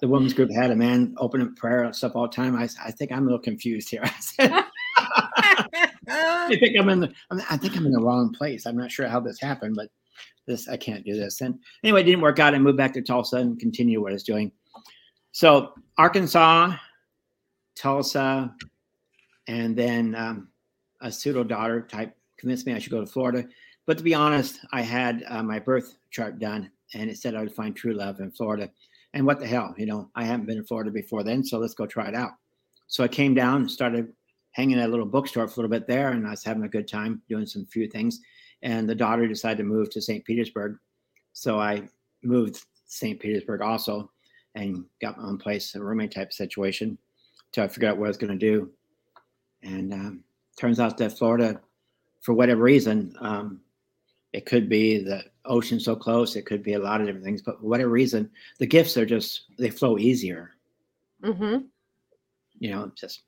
the 0.00 0.08
women's 0.08 0.34
group 0.34 0.50
had 0.52 0.70
a 0.70 0.76
man 0.76 1.14
open 1.18 1.42
up 1.42 1.56
prayer 1.56 1.84
and 1.84 1.96
stuff 1.96 2.12
all 2.14 2.28
the 2.28 2.34
time. 2.34 2.54
I, 2.54 2.68
I 2.84 2.90
think 2.90 3.12
I'm 3.12 3.22
a 3.22 3.24
little 3.24 3.38
confused 3.38 3.90
here. 3.90 4.02
I 4.04 4.14
said, 4.20 4.52
I 6.08 6.56
think 6.60 6.78
I'm 6.78 6.88
in 6.88 7.00
the 7.00 7.12
I 7.48 7.56
think 7.56 7.76
I'm 7.76 7.86
in 7.86 7.92
the 7.92 8.02
wrong 8.02 8.32
place. 8.32 8.66
I'm 8.66 8.76
not 8.76 8.90
sure 8.90 9.08
how 9.08 9.20
this 9.20 9.40
happened, 9.40 9.74
but 9.76 9.88
this 10.46 10.68
I 10.68 10.76
can't 10.76 11.04
do 11.04 11.14
this. 11.14 11.40
And 11.40 11.58
anyway, 11.84 12.00
it 12.02 12.04
didn't 12.04 12.20
work 12.20 12.38
out. 12.38 12.54
I 12.54 12.58
moved 12.58 12.78
back 12.78 12.92
to 12.94 13.02
Tulsa 13.02 13.36
and 13.36 13.58
continued 13.58 14.00
what 14.00 14.12
I 14.12 14.14
was 14.14 14.24
doing. 14.24 14.52
So 15.32 15.74
Arkansas, 15.96 16.74
Tulsa, 17.76 18.54
and 19.46 19.76
then 19.76 20.14
um, 20.14 20.48
a 21.00 21.10
pseudo 21.10 21.44
daughter 21.44 21.82
type 21.82 22.16
convinced 22.38 22.66
me 22.66 22.74
I 22.74 22.78
should 22.78 22.92
go 22.92 23.00
to 23.00 23.06
Florida. 23.06 23.46
But 23.86 23.98
to 23.98 24.04
be 24.04 24.14
honest, 24.14 24.60
I 24.72 24.82
had 24.82 25.24
uh, 25.28 25.42
my 25.42 25.58
birth 25.58 25.96
chart 26.10 26.38
done, 26.38 26.70
and 26.94 27.10
it 27.10 27.18
said 27.18 27.34
I 27.34 27.40
would 27.40 27.54
find 27.54 27.74
true 27.74 27.94
love 27.94 28.20
in 28.20 28.30
Florida. 28.30 28.70
And 29.14 29.26
what 29.26 29.40
the 29.40 29.46
hell, 29.46 29.74
you 29.76 29.86
know, 29.86 30.10
I 30.14 30.24
haven't 30.24 30.46
been 30.46 30.58
in 30.58 30.64
Florida 30.64 30.90
before 30.90 31.22
then, 31.22 31.44
so 31.44 31.58
let's 31.58 31.74
go 31.74 31.86
try 31.86 32.08
it 32.08 32.14
out. 32.14 32.32
So 32.86 33.02
I 33.02 33.08
came 33.08 33.34
down 33.34 33.62
and 33.62 33.70
started 33.70 34.12
hanging 34.52 34.78
at 34.78 34.88
a 34.88 34.90
little 34.90 35.06
bookstore 35.06 35.48
for 35.48 35.54
a 35.54 35.56
little 35.62 35.70
bit 35.70 35.86
there, 35.86 36.10
and 36.10 36.26
I 36.26 36.30
was 36.30 36.44
having 36.44 36.64
a 36.64 36.68
good 36.68 36.88
time 36.88 37.22
doing 37.28 37.46
some 37.46 37.66
few 37.66 37.88
things. 37.88 38.20
And 38.62 38.88
the 38.88 38.94
daughter 38.94 39.26
decided 39.26 39.58
to 39.58 39.64
move 39.64 39.90
to 39.90 40.02
St. 40.02 40.24
Petersburg, 40.24 40.76
so 41.32 41.58
I 41.58 41.88
moved 42.22 42.64
St. 42.86 43.18
Petersburg 43.18 43.62
also, 43.62 44.10
and 44.54 44.84
got 45.00 45.16
my 45.16 45.24
own 45.24 45.38
place, 45.38 45.74
a 45.74 45.80
roommate 45.82 46.12
type 46.12 46.32
situation, 46.32 46.98
till 47.52 47.64
I 47.64 47.68
figured 47.68 47.92
out 47.92 47.98
what 47.98 48.06
I 48.06 48.08
was 48.08 48.18
going 48.18 48.38
to 48.38 48.52
do. 48.52 48.70
And 49.62 49.92
um, 49.92 50.24
turns 50.56 50.80
out 50.80 50.98
that 50.98 51.16
Florida, 51.16 51.60
for 52.20 52.34
whatever 52.34 52.62
reason, 52.62 53.14
um, 53.20 53.60
it 54.32 54.46
could 54.46 54.68
be 54.68 54.98
the 54.98 55.24
ocean 55.44 55.80
so 55.80 55.96
close. 55.96 56.36
It 56.36 56.46
could 56.46 56.62
be 56.62 56.74
a 56.74 56.78
lot 56.78 57.00
of 57.00 57.06
different 57.06 57.24
things, 57.24 57.42
but 57.42 57.60
for 57.60 57.66
whatever 57.66 57.90
reason, 57.90 58.30
the 58.58 58.66
gifts 58.66 58.96
are 58.96 59.06
just 59.06 59.44
they 59.58 59.70
flow 59.70 59.98
easier. 59.98 60.52
Mm-hmm. 61.22 61.64
You 62.58 62.70
know, 62.70 62.92
just 62.94 63.22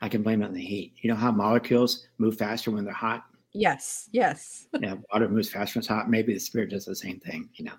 I 0.00 0.08
can 0.08 0.22
blame 0.22 0.42
it 0.42 0.46
on 0.46 0.54
the 0.54 0.60
heat. 0.60 0.94
You 1.00 1.10
know 1.10 1.16
how 1.16 1.30
molecules 1.30 2.06
move 2.18 2.36
faster 2.36 2.70
when 2.70 2.84
they're 2.84 2.92
hot. 2.92 3.24
Yes. 3.54 4.08
Yes. 4.12 4.66
yeah, 4.78 4.96
water 5.12 5.28
moves 5.28 5.50
faster 5.50 5.78
when 5.78 5.80
it's 5.80 5.88
hot. 5.88 6.10
Maybe 6.10 6.34
the 6.34 6.40
spirit 6.40 6.70
does 6.70 6.84
the 6.84 6.94
same 6.94 7.20
thing. 7.20 7.48
You 7.54 7.66
know. 7.66 7.74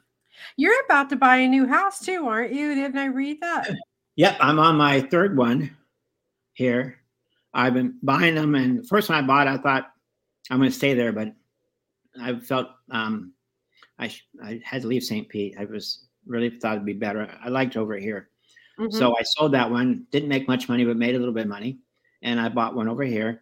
You're 0.57 0.83
about 0.85 1.09
to 1.09 1.15
buy 1.15 1.38
a 1.38 1.47
new 1.47 1.67
house 1.67 1.99
too, 1.99 2.27
aren't 2.27 2.53
you? 2.53 2.73
Didn't 2.73 2.97
I 2.97 3.05
read 3.05 3.41
that? 3.41 3.69
Yep, 4.17 4.38
I'm 4.39 4.59
on 4.59 4.77
my 4.77 5.01
third 5.01 5.35
one 5.35 5.75
here. 6.53 6.99
I've 7.53 7.73
been 7.73 7.97
buying 8.01 8.35
them, 8.35 8.55
and 8.55 8.79
the 8.79 8.88
first 8.88 9.09
one 9.09 9.21
I 9.21 9.27
bought, 9.27 9.49
I 9.49 9.57
thought 9.57 9.91
I'm 10.49 10.57
going 10.57 10.69
to 10.69 10.75
stay 10.75 10.93
there, 10.93 11.11
but 11.11 11.33
I 12.21 12.39
felt 12.39 12.69
um, 12.91 13.33
I 13.99 14.13
I 14.41 14.61
had 14.63 14.83
to 14.83 14.88
leave 14.88 15.03
St. 15.03 15.27
Pete. 15.27 15.55
I 15.59 15.65
was 15.65 16.05
really 16.25 16.49
thought 16.49 16.75
it'd 16.75 16.85
be 16.85 16.93
better. 16.93 17.29
I 17.43 17.49
liked 17.49 17.75
over 17.75 17.97
here, 17.97 18.29
mm-hmm. 18.79 18.95
so 18.95 19.17
I 19.17 19.21
sold 19.23 19.51
that 19.51 19.69
one. 19.69 20.05
Didn't 20.11 20.29
make 20.29 20.47
much 20.47 20.69
money, 20.69 20.85
but 20.85 20.95
made 20.95 21.15
a 21.15 21.19
little 21.19 21.33
bit 21.33 21.43
of 21.43 21.49
money, 21.49 21.79
and 22.21 22.39
I 22.39 22.47
bought 22.47 22.73
one 22.73 22.88
over 22.88 23.03
here. 23.03 23.41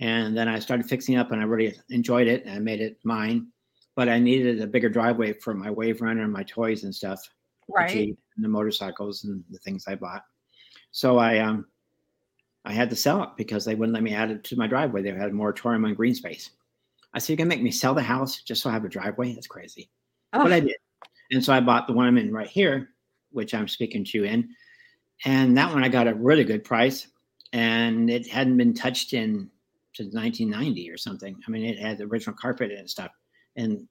And 0.00 0.36
then 0.36 0.48
I 0.48 0.58
started 0.58 0.88
fixing 0.88 1.16
up, 1.16 1.32
and 1.32 1.40
I 1.40 1.44
really 1.44 1.76
enjoyed 1.90 2.28
it. 2.28 2.44
And 2.44 2.54
I 2.54 2.58
made 2.58 2.80
it 2.80 2.98
mine, 3.04 3.48
but 3.96 4.08
I 4.08 4.18
needed 4.18 4.60
a 4.60 4.66
bigger 4.66 4.88
driveway 4.88 5.32
for 5.32 5.54
my 5.54 5.70
wave 5.70 6.00
runner 6.00 6.22
and 6.22 6.32
my 6.32 6.44
toys 6.44 6.84
and 6.84 6.94
stuff, 6.94 7.20
right? 7.68 8.16
And 8.36 8.44
the 8.44 8.48
motorcycles 8.48 9.24
and 9.24 9.42
the 9.50 9.58
things 9.58 9.84
I 9.88 9.96
bought. 9.96 10.22
So 10.92 11.18
I 11.18 11.38
um 11.38 11.66
I 12.64 12.72
had 12.72 12.90
to 12.90 12.96
sell 12.96 13.22
it 13.22 13.30
because 13.36 13.64
they 13.64 13.74
wouldn't 13.74 13.94
let 13.94 14.02
me 14.02 14.14
add 14.14 14.30
it 14.30 14.44
to 14.44 14.56
my 14.56 14.66
driveway. 14.66 15.02
They 15.02 15.10
had 15.10 15.30
a 15.30 15.34
moratorium 15.34 15.84
on 15.84 15.94
green 15.94 16.14
space. 16.14 16.50
I 17.14 17.18
said, 17.18 17.30
You're 17.30 17.38
gonna 17.38 17.48
make 17.48 17.62
me 17.62 17.70
sell 17.70 17.94
the 17.94 18.02
house 18.02 18.42
just 18.42 18.62
so 18.62 18.70
I 18.70 18.74
have 18.74 18.84
a 18.84 18.88
driveway? 18.88 19.34
That's 19.34 19.46
crazy. 19.46 19.90
Oh. 20.32 20.42
But 20.42 20.52
I 20.52 20.60
did. 20.60 20.76
And 21.30 21.44
so 21.44 21.52
I 21.52 21.60
bought 21.60 21.86
the 21.86 21.92
one 21.92 22.06
I'm 22.06 22.18
in 22.18 22.32
right 22.32 22.48
here, 22.48 22.90
which 23.30 23.54
I'm 23.54 23.68
speaking 23.68 24.04
to 24.04 24.18
you 24.18 24.24
in. 24.24 24.48
And 25.24 25.56
that 25.56 25.72
one 25.72 25.84
I 25.84 25.88
got 25.88 26.06
a 26.06 26.14
really 26.14 26.44
good 26.44 26.64
price. 26.64 27.08
And 27.52 28.08
it 28.10 28.28
hadn't 28.28 28.56
been 28.56 28.74
touched 28.74 29.12
in 29.12 29.50
since 29.98 30.14
1990 30.14 30.90
or 30.90 30.96
something. 30.96 31.36
I 31.46 31.50
mean, 31.50 31.64
it 31.64 31.78
had 31.78 31.98
the 31.98 32.04
original 32.04 32.36
carpet 32.36 32.70
and 32.70 32.88
stuff 32.88 33.10
and, 33.56 33.86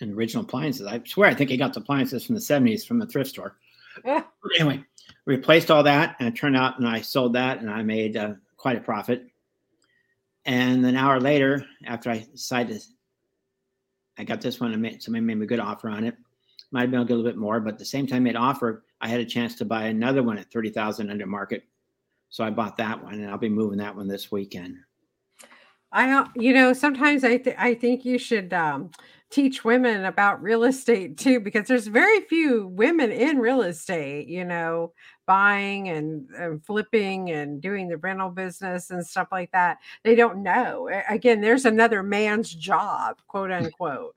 and 0.00 0.12
original 0.12 0.42
appliances. 0.42 0.86
I 0.88 1.00
swear 1.06 1.30
I 1.30 1.34
think 1.34 1.50
he 1.50 1.56
got 1.56 1.72
the 1.72 1.80
appliances 1.80 2.26
from 2.26 2.34
the 2.34 2.40
70s 2.40 2.84
from 2.84 2.98
the 2.98 3.06
thrift 3.06 3.30
store. 3.30 3.56
anyway, 4.58 4.82
replaced 5.24 5.70
all 5.70 5.84
that, 5.84 6.16
and 6.18 6.28
it 6.28 6.36
turned 6.36 6.56
out, 6.56 6.78
and 6.78 6.86
I 6.86 7.00
sold 7.00 7.34
that, 7.34 7.60
and 7.60 7.70
I 7.70 7.82
made 7.82 8.16
uh, 8.16 8.34
quite 8.56 8.76
a 8.76 8.80
profit. 8.80 9.24
And 10.44 10.84
an 10.84 10.96
hour 10.96 11.20
later, 11.20 11.64
after 11.86 12.10
I 12.10 12.26
decided, 12.30 12.82
I 14.18 14.24
got 14.24 14.40
this 14.40 14.60
one, 14.60 14.72
and 14.72 14.82
made, 14.82 15.00
somebody 15.00 15.24
made 15.24 15.38
me 15.38 15.44
a 15.44 15.48
good 15.48 15.60
offer 15.60 15.88
on 15.88 16.04
it. 16.04 16.16
Might 16.72 16.82
have 16.82 16.90
been 16.90 17.00
a 17.00 17.04
little 17.04 17.24
bit 17.24 17.36
more, 17.36 17.60
but 17.60 17.74
at 17.74 17.78
the 17.78 17.84
same 17.84 18.08
time, 18.08 18.24
made 18.24 18.36
offer, 18.36 18.84
I 19.00 19.08
had 19.08 19.20
a 19.20 19.24
chance 19.24 19.54
to 19.56 19.64
buy 19.64 19.84
another 19.84 20.24
one 20.24 20.38
at 20.38 20.50
thirty 20.50 20.70
thousand 20.70 21.10
under 21.10 21.24
market. 21.24 21.62
So 22.30 22.42
I 22.42 22.50
bought 22.50 22.76
that 22.78 23.02
one, 23.02 23.14
and 23.14 23.30
I'll 23.30 23.38
be 23.38 23.48
moving 23.48 23.78
that 23.78 23.94
one 23.94 24.08
this 24.08 24.32
weekend. 24.32 24.76
I, 25.96 26.28
you 26.36 26.52
know, 26.52 26.74
sometimes 26.74 27.24
I 27.24 27.38
th- 27.38 27.56
I 27.58 27.72
think 27.74 28.04
you 28.04 28.18
should 28.18 28.52
um, 28.52 28.90
teach 29.30 29.64
women 29.64 30.04
about 30.04 30.42
real 30.42 30.64
estate 30.64 31.16
too, 31.16 31.40
because 31.40 31.66
there's 31.66 31.86
very 31.86 32.20
few 32.20 32.66
women 32.68 33.10
in 33.10 33.38
real 33.38 33.62
estate, 33.62 34.28
you 34.28 34.44
know, 34.44 34.92
buying 35.26 35.88
and, 35.88 36.28
and, 36.36 36.62
flipping 36.64 37.30
and 37.30 37.62
doing 37.62 37.88
the 37.88 37.96
rental 37.96 38.28
business 38.28 38.90
and 38.90 39.04
stuff 39.04 39.28
like 39.32 39.50
that. 39.52 39.78
They 40.04 40.14
don't 40.14 40.42
know. 40.42 40.90
Again, 41.08 41.40
there's 41.40 41.64
another 41.64 42.02
man's 42.02 42.54
job, 42.54 43.16
quote 43.26 43.50
unquote. 43.52 44.14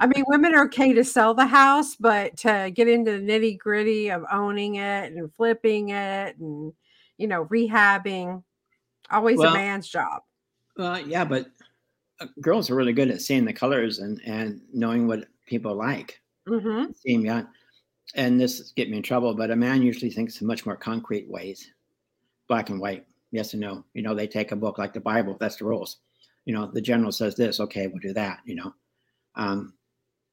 I 0.00 0.08
mean, 0.08 0.24
women 0.26 0.56
are 0.56 0.64
okay 0.64 0.92
to 0.92 1.04
sell 1.04 1.34
the 1.34 1.46
house, 1.46 1.94
but 1.94 2.36
to 2.38 2.72
get 2.74 2.88
into 2.88 3.12
the 3.12 3.24
nitty 3.24 3.58
gritty 3.58 4.10
of 4.10 4.24
owning 4.30 4.74
it 4.74 5.12
and 5.12 5.32
flipping 5.34 5.90
it 5.90 6.36
and, 6.38 6.72
you 7.16 7.28
know, 7.28 7.44
rehabbing, 7.44 8.42
always 9.08 9.38
well, 9.38 9.52
a 9.52 9.54
man's 9.54 9.88
job. 9.88 10.22
Well, 10.76 11.00
yeah, 11.00 11.24
but 11.24 11.46
uh, 12.20 12.26
girls 12.40 12.70
are 12.70 12.74
really 12.74 12.92
good 12.92 13.10
at 13.10 13.22
seeing 13.22 13.44
the 13.44 13.52
colors 13.52 13.98
and 13.98 14.20
and 14.24 14.60
knowing 14.72 15.06
what 15.06 15.26
people 15.46 15.74
like. 15.74 16.20
Mm-hmm. 16.48 16.92
Seeing 16.92 17.24
yeah, 17.24 17.44
and 18.14 18.40
this 18.40 18.72
get 18.72 18.90
me 18.90 18.98
in 18.98 19.02
trouble. 19.02 19.34
But 19.34 19.50
a 19.50 19.56
man 19.56 19.82
usually 19.82 20.10
thinks 20.10 20.40
in 20.40 20.46
much 20.46 20.66
more 20.66 20.76
concrete 20.76 21.28
ways, 21.28 21.70
black 22.48 22.70
and 22.70 22.80
white, 22.80 23.06
yes 23.30 23.52
and 23.52 23.60
no. 23.60 23.84
You 23.94 24.02
know, 24.02 24.14
they 24.14 24.26
take 24.26 24.52
a 24.52 24.56
book 24.56 24.78
like 24.78 24.92
the 24.92 25.00
Bible. 25.00 25.36
That's 25.38 25.56
the 25.56 25.64
rules. 25.64 25.98
You 26.44 26.54
know, 26.54 26.66
the 26.66 26.80
general 26.80 27.12
says 27.12 27.36
this. 27.36 27.60
Okay, 27.60 27.86
we'll 27.86 27.98
do 27.98 28.12
that. 28.14 28.40
You 28.44 28.56
know, 28.56 28.74
um, 29.34 29.74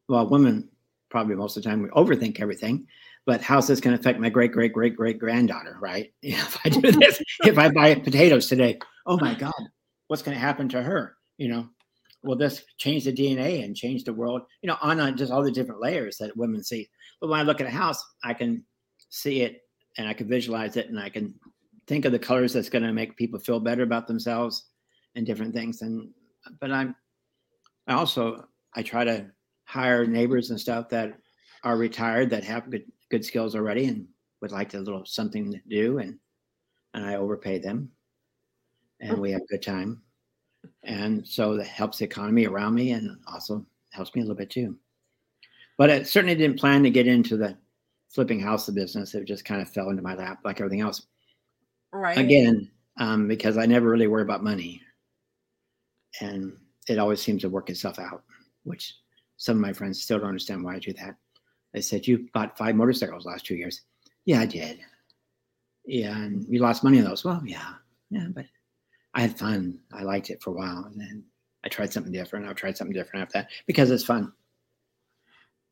well, 0.08 0.28
women 0.28 0.70
probably 1.10 1.36
most 1.36 1.58
of 1.58 1.64
the 1.64 1.70
time 1.70 1.82
we 1.82 1.90
overthink 1.90 2.40
everything. 2.40 2.88
But 3.26 3.42
how's 3.42 3.68
this 3.68 3.80
going 3.80 3.96
to 3.96 4.00
affect 4.00 4.20
my 4.20 4.30
great 4.30 4.52
great 4.52 4.74
great 4.74 4.96
great 4.96 5.20
granddaughter? 5.20 5.78
Right? 5.80 6.14
You 6.22 6.32
know, 6.38 6.44
if 6.44 6.58
I 6.66 6.70
do 6.70 6.92
this, 6.92 7.22
if 7.44 7.58
I 7.58 7.70
buy 7.70 7.96
potatoes 7.96 8.48
today, 8.48 8.80
oh 9.06 9.18
my 9.18 9.36
God, 9.36 9.54
what's 10.10 10.24
going 10.24 10.36
to 10.36 10.42
happen 10.42 10.68
to 10.68 10.82
her? 10.82 11.16
You 11.38 11.48
know, 11.48 11.70
will 12.24 12.36
this 12.36 12.64
change 12.78 13.06
the 13.06 13.14
DNA 13.14 13.64
and 13.64 13.76
change 13.76 14.04
the 14.04 14.14
world? 14.14 14.42
You 14.62 14.68
know, 14.68 14.78
on, 14.82 15.16
just 15.16 15.32
all 15.32 15.44
the 15.44 15.52
different 15.52 15.82
layers 15.82 16.18
that 16.18 16.36
women 16.36 16.64
see. 16.64 16.90
But 17.22 17.30
when 17.30 17.40
I 17.40 17.44
look 17.44 17.62
at 17.62 17.68
a 17.68 17.72
house, 17.72 18.04
I 18.24 18.34
can 18.34 18.66
see 19.10 19.42
it 19.42 19.62
and 19.98 20.08
I 20.08 20.14
can 20.14 20.28
visualize 20.28 20.76
it 20.78 20.90
and 20.90 21.00
I 21.00 21.10
can 21.10 21.34
think 21.88 22.06
of 22.06 22.12
the 22.12 22.20
colors 22.20 22.54
that's 22.54 22.70
going 22.70 22.84
to 22.84 22.92
make 22.92 23.18
people 23.18 23.40
feel 23.40 23.60
better 23.60 23.84
about 23.84 24.08
themselves 24.08 24.66
and 25.16 25.26
different 25.26 25.54
things. 25.54 25.82
And 25.82 26.10
but 26.60 26.72
I'm 26.72 26.96
I 27.88 27.94
also 27.94 28.46
I 28.76 28.82
try 28.82 29.04
to 29.04 29.28
hire 29.66 30.06
neighbors 30.06 30.50
and 30.50 30.60
stuff 30.60 30.90
that 30.90 31.18
are 31.64 31.78
retired 31.78 32.32
that 32.32 32.44
have 32.44 32.70
good 32.70 32.86
good 33.12 33.24
skills 33.24 33.56
already 33.56 33.86
and 33.86 34.08
would 34.42 34.52
like 34.52 34.74
a 34.74 34.80
little 34.80 35.06
something 35.06 35.52
to 35.52 35.60
do 35.70 36.00
and 36.00 36.18
and 36.94 37.06
I 37.06 37.16
overpay 37.16 37.60
them 37.60 37.92
and 39.00 39.20
we 39.20 39.32
have 39.32 39.42
a 39.42 39.48
good 39.48 39.62
time. 39.62 40.02
And 40.84 41.26
so 41.26 41.56
that 41.58 41.68
helps 41.68 42.00
the 42.00 42.06
economy 42.06 42.46
around 42.46 42.76
me 42.76 42.92
and 42.92 43.18
also 43.28 43.66
helps 43.92 44.14
me 44.14 44.22
a 44.22 44.24
little 44.24 44.36
bit 44.36 44.50
too. 44.50 44.78
But 45.78 45.90
I 45.90 46.04
certainly 46.04 46.36
didn't 46.36 46.60
plan 46.60 46.84
to 46.84 46.90
get 46.90 47.08
into 47.08 47.38
the 47.38 47.58
flipping 48.10 48.40
house 48.40 48.68
of 48.68 48.76
business. 48.76 49.16
It 49.16 49.26
just 49.26 49.46
kind 49.46 49.62
of 49.62 49.70
fell 49.70 49.90
into 49.90 50.02
my 50.02 50.16
lap 50.16 50.40
like 50.44 50.60
everything 50.60 50.82
else. 50.82 51.06
Right. 51.94 52.18
Again, 52.18 52.70
um, 52.98 53.28
because 53.28 53.58
I 53.58 53.66
never 53.66 53.90
really 53.90 54.08
worry 54.08 54.22
about 54.22 54.44
money. 54.44 54.82
And 56.22 56.58
it 56.88 57.00
always 57.00 57.22
seems 57.22 57.42
to 57.44 57.50
work 57.50 57.70
itself 57.70 58.00
out, 58.00 58.24
which 58.64 58.96
some 59.38 59.58
of 59.58 59.62
my 59.62 59.74
friends 59.74 60.02
still 60.02 60.20
don't 60.20 60.28
understand 60.28 60.64
why 60.64 60.76
I 60.76 60.80
do 60.80 60.92
that. 60.94 61.16
They 61.74 61.82
said, 61.82 62.08
You 62.08 62.28
bought 62.34 62.58
five 62.58 62.76
motorcycles 62.76 63.26
last 63.26 63.46
two 63.46 63.56
years. 63.56 63.82
Yeah, 64.26 64.42
I 64.42 64.46
did. 64.46 64.80
Yeah, 65.86 66.18
and 66.18 66.46
you 66.50 66.60
lost 66.60 66.84
money 66.84 67.00
on 67.00 67.06
those. 67.06 67.24
Well, 67.24 67.42
yeah, 67.46 67.74
yeah, 68.10 68.28
but 68.34 68.46
I 69.14 69.22
had 69.22 69.38
fun. 69.38 69.80
I 69.92 70.04
liked 70.04 70.30
it 70.30 70.42
for 70.42 70.52
a 70.52 70.54
while, 70.54 70.86
and 70.92 71.00
then 71.00 71.24
I 71.64 71.70
tried 71.70 71.92
something 71.92 72.14
different. 72.14 72.48
I 72.48 72.54
tried 72.54 72.78
something 72.78 72.94
different 72.94 73.24
after 73.24 73.40
that 73.40 73.50
because 73.66 73.92
it's 73.92 74.04
fun. 74.04 74.34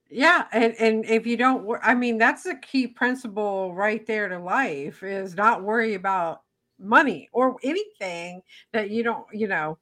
Yeah, 0.09 0.45
and 0.53 0.73
and 0.79 1.05
if 1.05 1.27
you 1.27 1.37
don't, 1.37 1.67
I 1.83 1.93
mean, 1.93 2.17
that's 2.17 2.45
a 2.45 2.55
key 2.55 2.87
principle 2.87 3.73
right 3.73 4.05
there 4.05 4.29
to 4.29 4.39
life 4.39 5.03
is 5.03 5.35
not 5.35 5.63
worry 5.63 5.95
about 5.95 6.41
money 6.79 7.29
or 7.33 7.57
anything 7.63 8.41
that 8.71 8.89
you 8.89 9.03
don't, 9.03 9.25
you 9.33 9.47
know, 9.47 9.77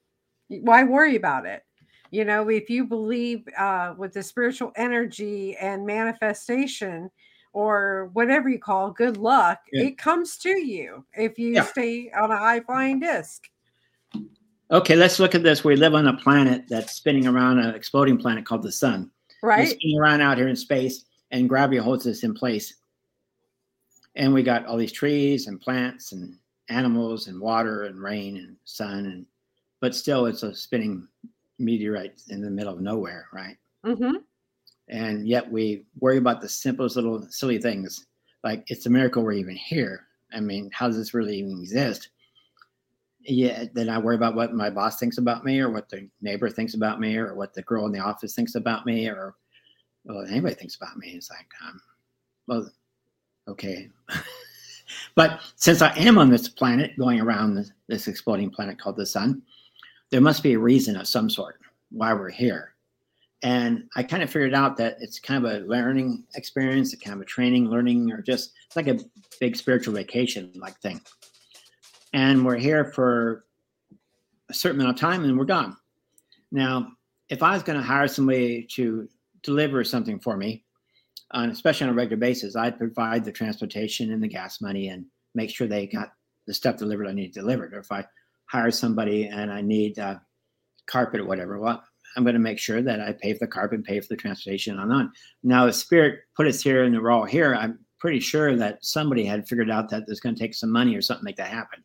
Why 0.50 0.84
worry 0.84 1.16
about 1.16 1.46
it? 1.46 1.64
You 2.12 2.26
know, 2.26 2.50
if 2.50 2.70
you 2.70 2.86
believe 2.86 3.48
uh, 3.58 3.96
with 3.98 4.14
the 4.14 4.24
spiritual 4.24 4.72
energy 4.76 5.58
and 5.58 5.86
manifestation, 5.86 7.10
or 7.56 8.10
whatever 8.12 8.50
you 8.50 8.60
call 8.60 8.92
good 8.92 9.16
luck, 9.16 9.62
yeah. 9.72 9.86
it 9.86 9.98
comes 9.98 10.36
to 10.36 10.50
you 10.60 11.06
if 11.14 11.40
you 11.40 11.54
yeah. 11.54 11.64
stay 11.64 12.12
on 12.12 12.30
a 12.30 12.38
high 12.38 12.60
flying 12.60 13.00
disc. 13.00 13.48
Okay, 14.72 14.98
let's 14.98 15.20
look 15.20 15.36
at 15.36 15.42
this. 15.42 15.64
We 15.64 15.78
live 15.78 15.96
on 15.96 16.06
a 16.06 16.18
planet 16.18 16.66
that's 16.68 16.92
spinning 16.92 17.28
around 17.28 17.60
an 17.60 17.74
exploding 17.74 18.18
planet 18.18 18.46
called 18.46 18.62
the 18.62 18.74
sun. 18.74 19.10
Right. 19.42 19.60
We're 19.60 19.68
spinning 19.68 19.98
around 19.98 20.20
out 20.20 20.38
here 20.38 20.50
in 20.50 20.56
space, 20.58 21.06
and 21.32 21.48
gravity 21.48 21.78
holds 21.78 22.06
us 22.08 22.24
in 22.24 22.34
place. 22.34 22.76
And 24.16 24.34
we 24.34 24.44
got 24.44 24.66
all 24.66 24.76
these 24.76 24.92
trees 24.92 25.48
and 25.48 25.62
plants 25.62 26.12
and 26.12 26.38
animals 26.68 27.28
and 27.28 27.40
water 27.40 27.84
and 27.84 28.02
rain 28.02 28.36
and 28.38 28.58
sun 28.66 29.06
and 29.06 29.26
but 29.82 29.94
still 29.94 30.26
it's 30.26 30.42
a 30.42 30.54
spinning 30.56 31.08
meteorite 31.60 32.20
in 32.30 32.42
the 32.42 32.50
middle 32.50 32.74
of 32.74 32.82
nowhere, 32.82 33.28
right? 33.32 33.56
Mm-hmm. 33.86 34.16
And 34.88 35.28
yet 35.28 35.52
we 35.52 35.86
worry 36.00 36.18
about 36.18 36.42
the 36.42 36.50
simplest 36.50 36.96
little 36.96 37.26
silly 37.30 37.58
things. 37.58 38.06
Like 38.44 38.64
it's 38.68 38.86
a 38.86 38.90
miracle 38.90 39.24
we're 39.24 39.34
even 39.34 39.56
here. 39.56 40.08
I 40.34 40.40
mean, 40.40 40.70
how 40.74 40.88
does 40.88 40.98
this 40.98 41.14
really 41.14 41.38
even 41.38 41.60
exist? 41.60 42.10
Yeah, 43.22 43.66
then 43.74 43.90
I 43.90 43.98
worry 43.98 44.16
about 44.16 44.36
what 44.36 44.54
my 44.54 44.70
boss 44.70 45.00
thinks 45.00 45.18
about 45.18 45.44
me 45.44 45.60
or 45.60 45.72
what 45.72 45.90
the 45.90 46.08
neighbor 46.22 46.50
thinks 46.50 46.76
about 46.76 47.00
me 47.00 47.18
or 47.18 47.34
what 47.34 47.54
the 47.56 47.64
girl 47.64 47.88
in 47.88 47.92
the 47.92 48.00
office 48.00 48.36
thinks 48.36 48.54
about 48.54 48.86
me 48.86 49.08
or 49.08 49.36
well, 50.04 50.24
anybody 50.30 50.54
thinks 50.54 50.76
about 50.76 50.98
me. 50.98 51.10
It's 51.10 51.32
like, 51.32 51.48
um, 51.68 51.82
well, 52.48 52.72
okay. 53.48 53.90
but 55.16 55.42
since 55.56 55.82
I 55.82 55.96
am 55.98 56.20
on 56.20 56.30
this 56.30 56.48
planet 56.48 56.98
going 56.98 57.20
around 57.20 57.56
this, 57.56 57.72
this 57.88 58.08
exploding 58.08 58.52
planet 58.52 58.80
called 58.80 58.98
the 58.98 59.06
sun, 59.06 59.42
there 60.12 60.22
must 60.22 60.44
be 60.44 60.54
a 60.54 60.60
reason 60.60 60.96
of 60.96 61.08
some 61.08 61.30
sort 61.30 61.60
why 61.90 62.14
we're 62.14 62.30
here. 62.30 62.75
And 63.44 63.84
I 63.96 64.04
kind 64.04 64.24
of 64.24 64.30
figured 64.30 64.54
out 64.54 64.78
that 64.78 64.98
it's 65.00 65.20
kind 65.20 65.46
of 65.46 65.52
a 65.52 65.66
learning 65.66 66.26
experience, 66.36 66.94
a 66.94 66.98
kind 66.98 67.16
of 67.16 67.22
a 67.22 67.26
training, 67.26 67.70
learning, 67.70 68.12
or 68.12 68.22
just 68.22 68.54
like 68.76 68.88
a 68.88 69.00
big 69.40 69.56
spiritual 69.56 69.94
vacation 69.94 70.52
like 70.56 70.80
thing. 70.80 71.02
And 72.14 72.46
we're 72.46 72.58
here 72.58 72.86
for 72.86 73.46
a 74.50 74.54
certain 74.54 74.80
amount 74.80 74.96
of 74.96 75.02
time 75.02 75.24
and 75.24 75.38
we're 75.38 75.46
gone. 75.46 75.76
Now, 76.52 76.88
if 77.30 77.44
I 77.44 77.54
was 77.54 77.64
going 77.64 77.78
to 77.78 77.86
hire 77.86 78.08
somebody 78.08 78.68
to 78.76 79.10
deliver 79.44 79.84
something 79.84 80.20
for 80.20 80.38
me, 80.38 80.64
especially 81.34 81.88
on 81.88 81.94
a 81.94 81.96
regular 81.96 82.18
basis, 82.18 82.56
I'd 82.56 82.78
provide 82.78 83.26
the 83.26 83.32
transportation 83.32 84.12
and 84.12 84.24
the 84.24 84.28
gas 84.28 84.62
money 84.62 84.88
and 84.88 85.06
make 85.34 85.50
sure 85.50 85.68
they 85.68 85.88
got 85.88 86.14
the 86.48 86.54
stuff 86.54 86.78
delivered 86.78 87.08
I 87.08 87.14
need 87.14 87.34
delivered. 87.34 87.74
Or 87.74 87.80
if 87.80 87.92
I 87.92 88.06
hire 88.46 88.72
somebody 88.72 89.28
and 89.28 89.52
I 89.52 89.62
need 89.62 90.00
uh, 90.00 90.16
carpet 90.88 91.20
or 91.20 91.26
whatever, 91.26 91.60
well, 91.60 91.84
I'm 92.16 92.24
going 92.24 92.36
to 92.36 92.40
make 92.40 92.60
sure 92.60 92.82
that 92.82 93.02
I 93.02 93.14
pay 93.14 93.34
for 93.34 93.40
the 93.40 93.48
carpet, 93.48 93.84
pay 93.84 94.00
for 94.00 94.08
the 94.08 94.16
transportation 94.16 94.80
on 94.80 94.92
on. 94.92 95.12
Now, 95.44 95.68
if 95.68 95.76
Spirit 95.76 96.22
put 96.36 96.48
us 96.48 96.62
here 96.62 96.84
and 96.84 97.00
we're 97.00 97.12
all 97.12 97.26
here, 97.26 97.56
I'm 97.56 97.80
pretty 98.00 98.20
sure 98.20 98.56
that 98.56 98.84
somebody 98.84 99.26
had 99.26 99.48
figured 99.48 99.70
out 99.70 99.90
that 99.90 100.06
there's 100.06 100.20
going 100.20 100.36
to 100.36 100.40
take 100.40 100.54
some 100.54 100.72
money 100.72 100.96
or 100.96 101.02
something 101.02 101.22
to 101.22 101.26
make 101.26 101.38
that 101.38 101.48
happen. 101.48 101.84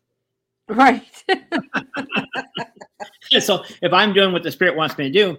Right. 0.69 1.03
so 3.39 3.63
if 3.81 3.91
I'm 3.91 4.13
doing 4.13 4.31
what 4.31 4.43
the 4.43 4.51
Spirit 4.51 4.75
wants 4.75 4.97
me 4.97 5.05
to 5.05 5.11
do, 5.11 5.37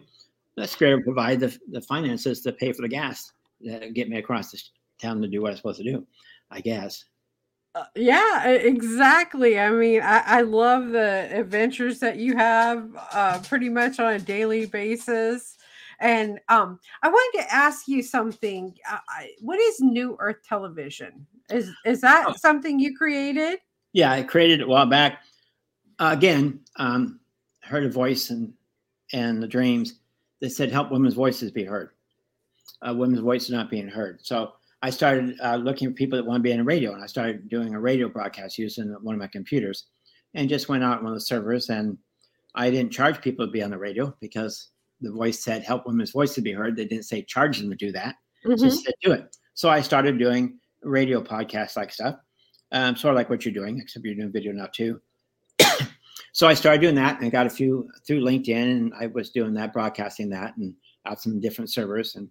the 0.57 0.66
Spirit 0.66 0.96
will 0.96 1.14
provide 1.14 1.40
the, 1.40 1.57
the 1.70 1.81
finances 1.81 2.42
to 2.42 2.52
pay 2.52 2.72
for 2.72 2.83
the 2.83 2.88
gas 2.88 3.33
that 3.62 3.94
get 3.94 4.09
me 4.09 4.18
across 4.18 4.50
the 4.50 4.61
town 5.00 5.22
to 5.22 5.28
do 5.28 5.40
what 5.40 5.50
I'm 5.50 5.57
supposed 5.57 5.78
to 5.78 5.85
do, 5.85 6.07
I 6.50 6.61
guess. 6.61 7.05
Uh, 7.74 7.85
yeah, 7.96 8.48
exactly. 8.48 9.58
I 9.58 9.70
mean, 9.70 10.02
I, 10.02 10.22
I, 10.26 10.40
love 10.42 10.90
the 10.90 11.30
adventures 11.32 12.00
that 12.00 12.18
you 12.18 12.37
have 12.37 12.87
uh, 13.12 13.38
pretty 13.48 13.70
much 13.70 13.98
on 13.98 14.12
a 14.12 14.18
daily 14.18 14.66
basis. 14.66 15.56
And 15.98 16.38
um, 16.50 16.80
I 17.02 17.08
wanted 17.08 17.42
to 17.42 17.54
ask 17.54 17.88
you 17.88 18.02
something. 18.02 18.74
Uh, 18.90 18.98
what 19.40 19.58
is 19.58 19.80
New 19.80 20.16
Earth 20.20 20.38
Television? 20.46 21.26
Is 21.48 21.70
is 21.87 22.02
that 22.02 22.26
oh. 22.28 22.35
something 22.37 22.78
you 22.78 22.94
created? 22.94 23.61
Yeah, 23.94 24.12
I 24.12 24.22
created 24.22 24.61
it 24.61 24.64
a 24.64 24.68
while 24.68 24.87
back. 24.87 25.22
Uh, 25.98 26.11
again, 26.12 26.61
um, 26.76 27.20
heard 27.61 27.85
a 27.85 27.90
voice 27.90 28.28
and 28.30 28.52
and 29.14 29.42
the 29.42 29.48
dreams 29.48 30.00
that 30.40 30.50
said 30.50 30.72
help 30.72 30.90
women's 30.90 31.14
voices 31.14 31.50
be 31.50 31.64
heard. 31.64 31.90
Uh, 32.87 32.92
women's 32.94 33.20
voices 33.20 33.50
not 33.50 33.70
being 33.70 33.88
heard. 33.88 34.18
So 34.22 34.54
I 34.82 34.90
started 34.90 35.36
uh, 35.40 35.56
looking 35.56 35.88
for 35.88 35.94
people 35.94 36.16
that 36.18 36.26
want 36.26 36.40
to 36.40 36.42
be 36.42 36.52
on 36.52 36.58
the 36.58 36.64
radio, 36.64 36.92
and 36.92 37.02
I 37.02 37.06
started 37.06 37.48
doing 37.48 37.74
a 37.74 37.80
radio 37.80 38.08
broadcast 38.08 38.58
using 38.58 38.94
one 39.02 39.14
of 39.14 39.20
my 39.20 39.28
computers, 39.28 39.86
and 40.34 40.48
just 40.48 40.68
went 40.68 40.82
out 40.82 40.98
on 40.98 41.04
one 41.04 41.12
of 41.12 41.18
the 41.18 41.24
servers. 41.24 41.68
And 41.68 41.96
I 42.54 42.70
didn't 42.70 42.92
charge 42.92 43.20
people 43.20 43.46
to 43.46 43.52
be 43.52 43.62
on 43.62 43.70
the 43.70 43.78
radio 43.78 44.14
because 44.20 44.70
the 45.00 45.12
voice 45.12 45.42
said 45.42 45.62
help 45.62 45.86
women's 45.86 46.10
voices 46.10 46.42
be 46.42 46.52
heard. 46.52 46.76
They 46.76 46.84
didn't 46.84 47.04
say 47.04 47.22
charge 47.22 47.58
them 47.58 47.70
to 47.70 47.76
do 47.76 47.92
that, 47.92 48.16
mm-hmm. 48.44 48.62
just 48.62 48.84
said 48.84 48.94
do 49.02 49.12
it. 49.12 49.36
So 49.54 49.68
I 49.68 49.80
started 49.80 50.18
doing 50.18 50.58
radio 50.82 51.22
podcast 51.22 51.76
like 51.76 51.92
stuff, 51.92 52.16
um, 52.72 52.96
sort 52.96 53.14
of 53.14 53.16
like 53.16 53.30
what 53.30 53.44
you're 53.44 53.54
doing, 53.54 53.78
except 53.78 54.04
you're 54.04 54.16
doing 54.16 54.32
video 54.32 54.52
now 54.52 54.66
too. 54.72 55.00
so 56.32 56.48
I 56.48 56.54
started 56.54 56.80
doing 56.80 56.96
that 56.96 57.20
and 57.20 57.30
got 57.30 57.46
a 57.46 57.50
few 57.50 57.88
through 58.04 58.22
LinkedIn, 58.22 58.70
and 58.70 58.92
I 58.98 59.06
was 59.06 59.30
doing 59.30 59.54
that, 59.54 59.72
broadcasting 59.72 60.30
that, 60.30 60.56
and 60.56 60.74
out 61.06 61.20
some 61.20 61.40
different 61.40 61.70
servers 61.70 62.16
and 62.16 62.28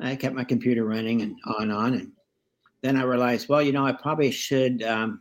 I 0.00 0.16
kept 0.16 0.34
my 0.34 0.44
computer 0.44 0.84
running 0.84 1.22
and 1.22 1.36
on 1.46 1.62
and 1.62 1.72
on. 1.72 1.94
And 1.94 2.12
then 2.82 2.96
I 2.96 3.02
realized, 3.02 3.48
well, 3.48 3.62
you 3.62 3.72
know, 3.72 3.86
I 3.86 3.92
probably 3.92 4.30
should 4.30 4.82
um, 4.82 5.20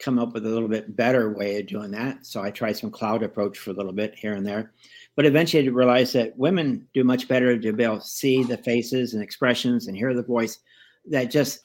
come 0.00 0.18
up 0.18 0.34
with 0.34 0.44
a 0.44 0.48
little 0.48 0.68
bit 0.68 0.96
better 0.96 1.32
way 1.32 1.60
of 1.60 1.66
doing 1.66 1.90
that. 1.92 2.26
So 2.26 2.42
I 2.42 2.50
tried 2.50 2.76
some 2.76 2.90
cloud 2.90 3.22
approach 3.22 3.58
for 3.58 3.70
a 3.70 3.74
little 3.74 3.92
bit 3.92 4.14
here 4.16 4.34
and 4.34 4.46
there. 4.46 4.72
But 5.14 5.26
eventually 5.26 5.66
I 5.66 5.70
realized 5.70 6.14
that 6.14 6.36
women 6.36 6.88
do 6.92 7.04
much 7.04 7.28
better 7.28 7.58
to 7.58 7.72
be 7.72 7.84
able 7.84 8.00
to 8.00 8.06
see 8.06 8.42
the 8.42 8.56
faces 8.58 9.14
and 9.14 9.22
expressions 9.22 9.86
and 9.86 9.96
hear 9.96 10.12
the 10.14 10.22
voice. 10.22 10.58
That 11.06 11.30
just 11.30 11.60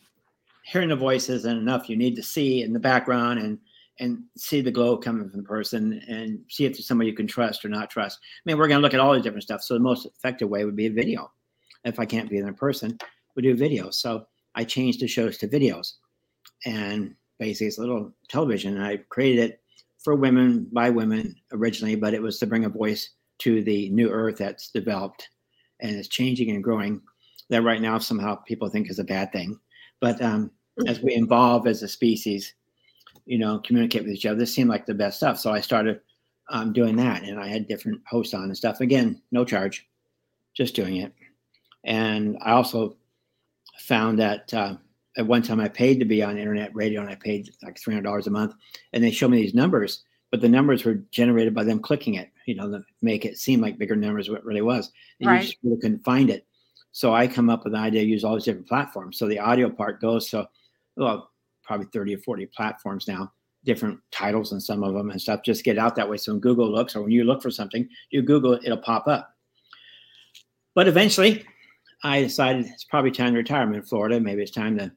hearing 0.63 0.89
the 0.89 0.95
voice 0.95 1.29
isn't 1.29 1.57
enough. 1.57 1.89
You 1.89 1.95
need 1.95 2.15
to 2.15 2.23
see 2.23 2.61
in 2.61 2.73
the 2.73 2.79
background 2.79 3.39
and 3.39 3.57
and 3.99 4.19
see 4.37 4.61
the 4.61 4.69
glow 4.69 4.95
coming 4.95 5.27
from 5.27 5.41
the 5.41 5.47
person 5.47 6.03
and 6.07 6.39
see 6.49 6.65
if 6.65 6.73
there's 6.73 6.85
somebody 6.87 7.09
you 7.09 7.15
can 7.15 7.25
trust 7.25 7.65
or 7.65 7.69
not 7.69 7.89
trust. 7.89 8.19
I 8.21 8.41
mean, 8.45 8.59
we're 8.59 8.67
going 8.67 8.77
to 8.77 8.81
look 8.83 8.93
at 8.93 8.99
all 8.99 9.13
the 9.13 9.19
different 9.19 9.41
stuff. 9.41 9.63
So 9.63 9.73
the 9.73 9.79
most 9.79 10.05
effective 10.05 10.49
way 10.49 10.65
would 10.65 10.75
be 10.75 10.85
a 10.85 10.91
video 10.91 11.31
if 11.83 11.99
I 11.99 12.05
can't 12.05 12.29
be 12.29 12.39
there 12.39 12.49
in 12.49 12.55
person, 12.55 12.97
we 13.35 13.43
do 13.43 13.55
videos. 13.55 13.95
So 13.95 14.25
I 14.55 14.63
changed 14.63 14.99
the 14.99 15.07
shows 15.07 15.37
to 15.39 15.47
videos. 15.47 15.93
And 16.65 17.15
basically, 17.39 17.67
it's 17.67 17.77
a 17.77 17.81
little 17.81 18.13
television. 18.27 18.81
I 18.81 18.97
created 19.09 19.51
it 19.51 19.61
for 20.03 20.15
women 20.15 20.67
by 20.71 20.89
women 20.89 21.35
originally, 21.51 21.95
but 21.95 22.13
it 22.13 22.21
was 22.21 22.39
to 22.39 22.47
bring 22.47 22.65
a 22.65 22.69
voice 22.69 23.11
to 23.39 23.63
the 23.63 23.89
new 23.89 24.09
earth 24.09 24.37
that's 24.37 24.71
developed 24.71 25.29
and 25.81 25.95
is 25.95 26.07
changing 26.07 26.49
and 26.51 26.63
growing. 26.63 27.01
That 27.49 27.63
right 27.63 27.81
now 27.81 27.97
somehow 27.99 28.35
people 28.35 28.67
think 28.67 28.89
is 28.89 28.99
a 28.99 29.03
bad 29.03 29.31
thing. 29.31 29.59
But 30.01 30.21
um, 30.21 30.51
as 30.87 31.01
we 31.01 31.13
evolve 31.13 31.67
as 31.67 31.81
a 31.83 31.87
species, 31.87 32.53
you 33.25 33.37
know, 33.37 33.59
communicate 33.59 34.03
with 34.03 34.11
each 34.11 34.25
other, 34.25 34.39
this 34.39 34.53
seemed 34.53 34.69
like 34.69 34.85
the 34.85 34.93
best 34.93 35.17
stuff. 35.17 35.39
So 35.39 35.51
I 35.51 35.61
started 35.61 36.01
um, 36.49 36.73
doing 36.73 36.95
that, 36.97 37.23
and 37.23 37.39
I 37.39 37.47
had 37.47 37.67
different 37.67 38.01
hosts 38.07 38.33
on 38.33 38.43
and 38.43 38.57
stuff. 38.57 38.81
Again, 38.81 39.21
no 39.31 39.45
charge, 39.45 39.87
just 40.55 40.75
doing 40.75 40.97
it. 40.97 41.13
And 41.87 42.37
I 42.41 42.51
also 42.51 42.97
found 43.79 44.19
that 44.19 44.53
uh, 44.53 44.75
at 45.17 45.25
one 45.25 45.41
time 45.41 45.59
I 45.59 45.69
paid 45.69 45.99
to 45.99 46.05
be 46.05 46.21
on 46.21 46.37
internet 46.37 46.75
radio 46.75 47.01
and 47.01 47.09
I 47.09 47.15
paid 47.15 47.49
like 47.63 47.79
$300 47.79 48.27
a 48.27 48.29
month. 48.29 48.53
And 48.93 49.03
they 49.03 49.09
showed 49.09 49.31
me 49.31 49.41
these 49.41 49.55
numbers, 49.55 50.03
but 50.29 50.41
the 50.41 50.49
numbers 50.49 50.83
were 50.83 50.95
generated 51.11 51.55
by 51.55 51.63
them 51.63 51.79
clicking 51.79 52.15
it, 52.15 52.29
you 52.45 52.55
know, 52.55 52.69
to 52.69 52.83
make 53.01 53.25
it 53.25 53.37
seem 53.37 53.61
like 53.61 53.79
bigger 53.79 53.95
numbers 53.95 54.29
what 54.29 54.39
it 54.39 54.45
really 54.45 54.61
was. 54.61 54.91
And 55.19 55.29
right. 55.29 55.41
you 55.41 55.47
just 55.47 55.57
really 55.63 55.77
couldn't 55.77 56.03
find 56.03 56.29
it. 56.29 56.45
So 56.91 57.13
I 57.13 57.25
come 57.25 57.49
up 57.49 57.63
with 57.63 57.73
an 57.73 57.79
idea 57.79 58.01
to 58.01 58.07
use 58.07 58.23
all 58.23 58.35
these 58.35 58.43
different 58.43 58.67
platforms. 58.67 59.17
So 59.17 59.27
the 59.27 59.39
audio 59.39 59.69
part 59.69 60.01
goes 60.01 60.29
to, 60.29 60.47
well, 60.97 61.31
probably 61.63 61.87
30 61.93 62.15
or 62.15 62.19
40 62.19 62.45
platforms 62.47 63.07
now, 63.07 63.31
different 63.63 63.99
titles 64.11 64.51
and 64.51 64.61
some 64.61 64.83
of 64.83 64.93
them 64.93 65.11
and 65.11 65.21
stuff. 65.21 65.41
Just 65.43 65.63
get 65.63 65.77
out 65.77 65.95
that 65.95 66.09
way. 66.09 66.17
So 66.17 66.33
when 66.33 66.41
Google 66.41 66.69
looks 66.69 66.95
or 66.95 67.01
when 67.03 67.11
you 67.11 67.23
look 67.23 67.41
for 67.41 67.51
something, 67.51 67.87
you 68.09 68.21
Google 68.21 68.53
it, 68.53 68.63
it'll 68.65 68.77
pop 68.77 69.07
up. 69.07 69.33
But 70.75 70.87
eventually, 70.87 71.45
I 72.03 72.21
decided 72.21 72.65
it's 72.65 72.83
probably 72.83 73.11
time 73.11 73.33
to 73.33 73.39
retire. 73.39 73.61
I'm 73.61 73.73
in 73.73 73.81
Florida. 73.81 74.19
Maybe 74.19 74.41
it's 74.41 74.51
time 74.51 74.77
to 74.77 74.91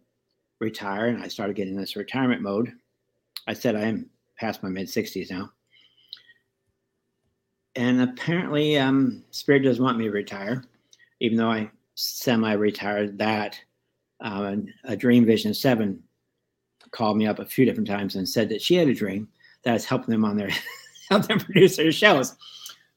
retire. 0.58 1.06
And 1.06 1.22
I 1.22 1.28
started 1.28 1.56
getting 1.56 1.76
this 1.76 1.96
retirement 1.96 2.42
mode. 2.42 2.72
I 3.46 3.54
said 3.54 3.74
I 3.74 3.82
am 3.82 4.10
past 4.38 4.62
my 4.62 4.68
mid 4.68 4.86
60s 4.86 5.30
now. 5.30 5.50
And 7.76 8.02
apparently, 8.02 8.78
um, 8.78 9.24
Spirit 9.30 9.60
doesn't 9.60 9.82
want 9.82 9.96
me 9.96 10.04
to 10.04 10.10
retire, 10.10 10.64
even 11.20 11.38
though 11.38 11.50
I 11.50 11.70
semi 11.94 12.52
retired 12.52 13.18
that. 13.18 13.60
Um, 14.22 14.66
a 14.84 14.94
Dream 14.94 15.24
Vision 15.24 15.54
7 15.54 16.02
called 16.90 17.16
me 17.16 17.26
up 17.26 17.38
a 17.38 17.44
few 17.46 17.64
different 17.64 17.88
times 17.88 18.16
and 18.16 18.28
said 18.28 18.50
that 18.50 18.60
she 18.60 18.74
had 18.74 18.88
a 18.88 18.94
dream 18.94 19.26
that 19.62 19.72
was 19.72 19.86
helping 19.86 20.10
them 20.10 20.26
on 20.26 20.36
their 20.36 20.50
help 21.08 21.26
them 21.26 21.40
produce 21.40 21.76
their 21.76 21.90
shows. 21.90 22.36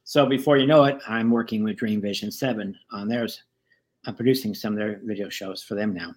So 0.03 0.25
before 0.25 0.57
you 0.57 0.67
know 0.67 0.83
it, 0.83 0.99
I'm 1.07 1.31
working 1.31 1.63
with 1.63 1.77
Dream 1.77 2.01
Vision 2.01 2.29
7 2.29 2.77
on 2.91 3.07
theirs 3.07 3.43
I'm 4.05 4.15
producing 4.15 4.53
some 4.53 4.73
of 4.73 4.79
their 4.79 4.99
video 5.03 5.29
shows 5.29 5.63
for 5.63 5.75
them 5.75 5.93
now. 5.93 6.13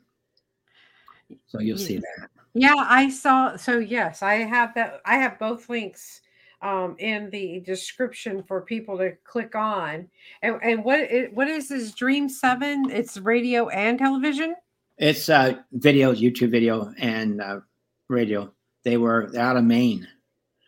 So 1.47 1.61
you'll 1.61 1.79
see 1.79 1.97
that. 1.97 2.29
Yeah, 2.55 2.75
I 2.77 3.11
saw. 3.11 3.57
So 3.57 3.79
yes, 3.79 4.23
I 4.23 4.35
have 4.37 4.75
that. 4.75 5.01
I 5.05 5.17
have 5.17 5.39
both 5.39 5.69
links 5.69 6.21
um, 6.63 6.97
in 6.99 7.31
the 7.31 7.61
description 7.61 8.43
for 8.43 8.63
people 8.63 8.97
to 8.99 9.13
click 9.25 9.55
on. 9.55 10.09
And, 10.43 10.59
and 10.63 10.85
what 10.85 11.01
it, 11.01 11.35
what 11.35 11.49
is 11.49 11.69
this 11.69 11.93
Dream 11.93 12.29
Seven? 12.29 12.91
It's 12.91 13.19
radio 13.19 13.69
and 13.69 13.99
television. 13.99 14.55
It's 14.99 15.29
uh, 15.29 15.57
video, 15.73 16.15
YouTube 16.15 16.51
video, 16.51 16.93
and 16.99 17.43
uh, 17.43 17.61
radio. 18.09 18.53
They 18.85 18.97
were 18.97 19.31
out 19.37 19.57
of 19.57 19.65
Maine, 19.65 20.07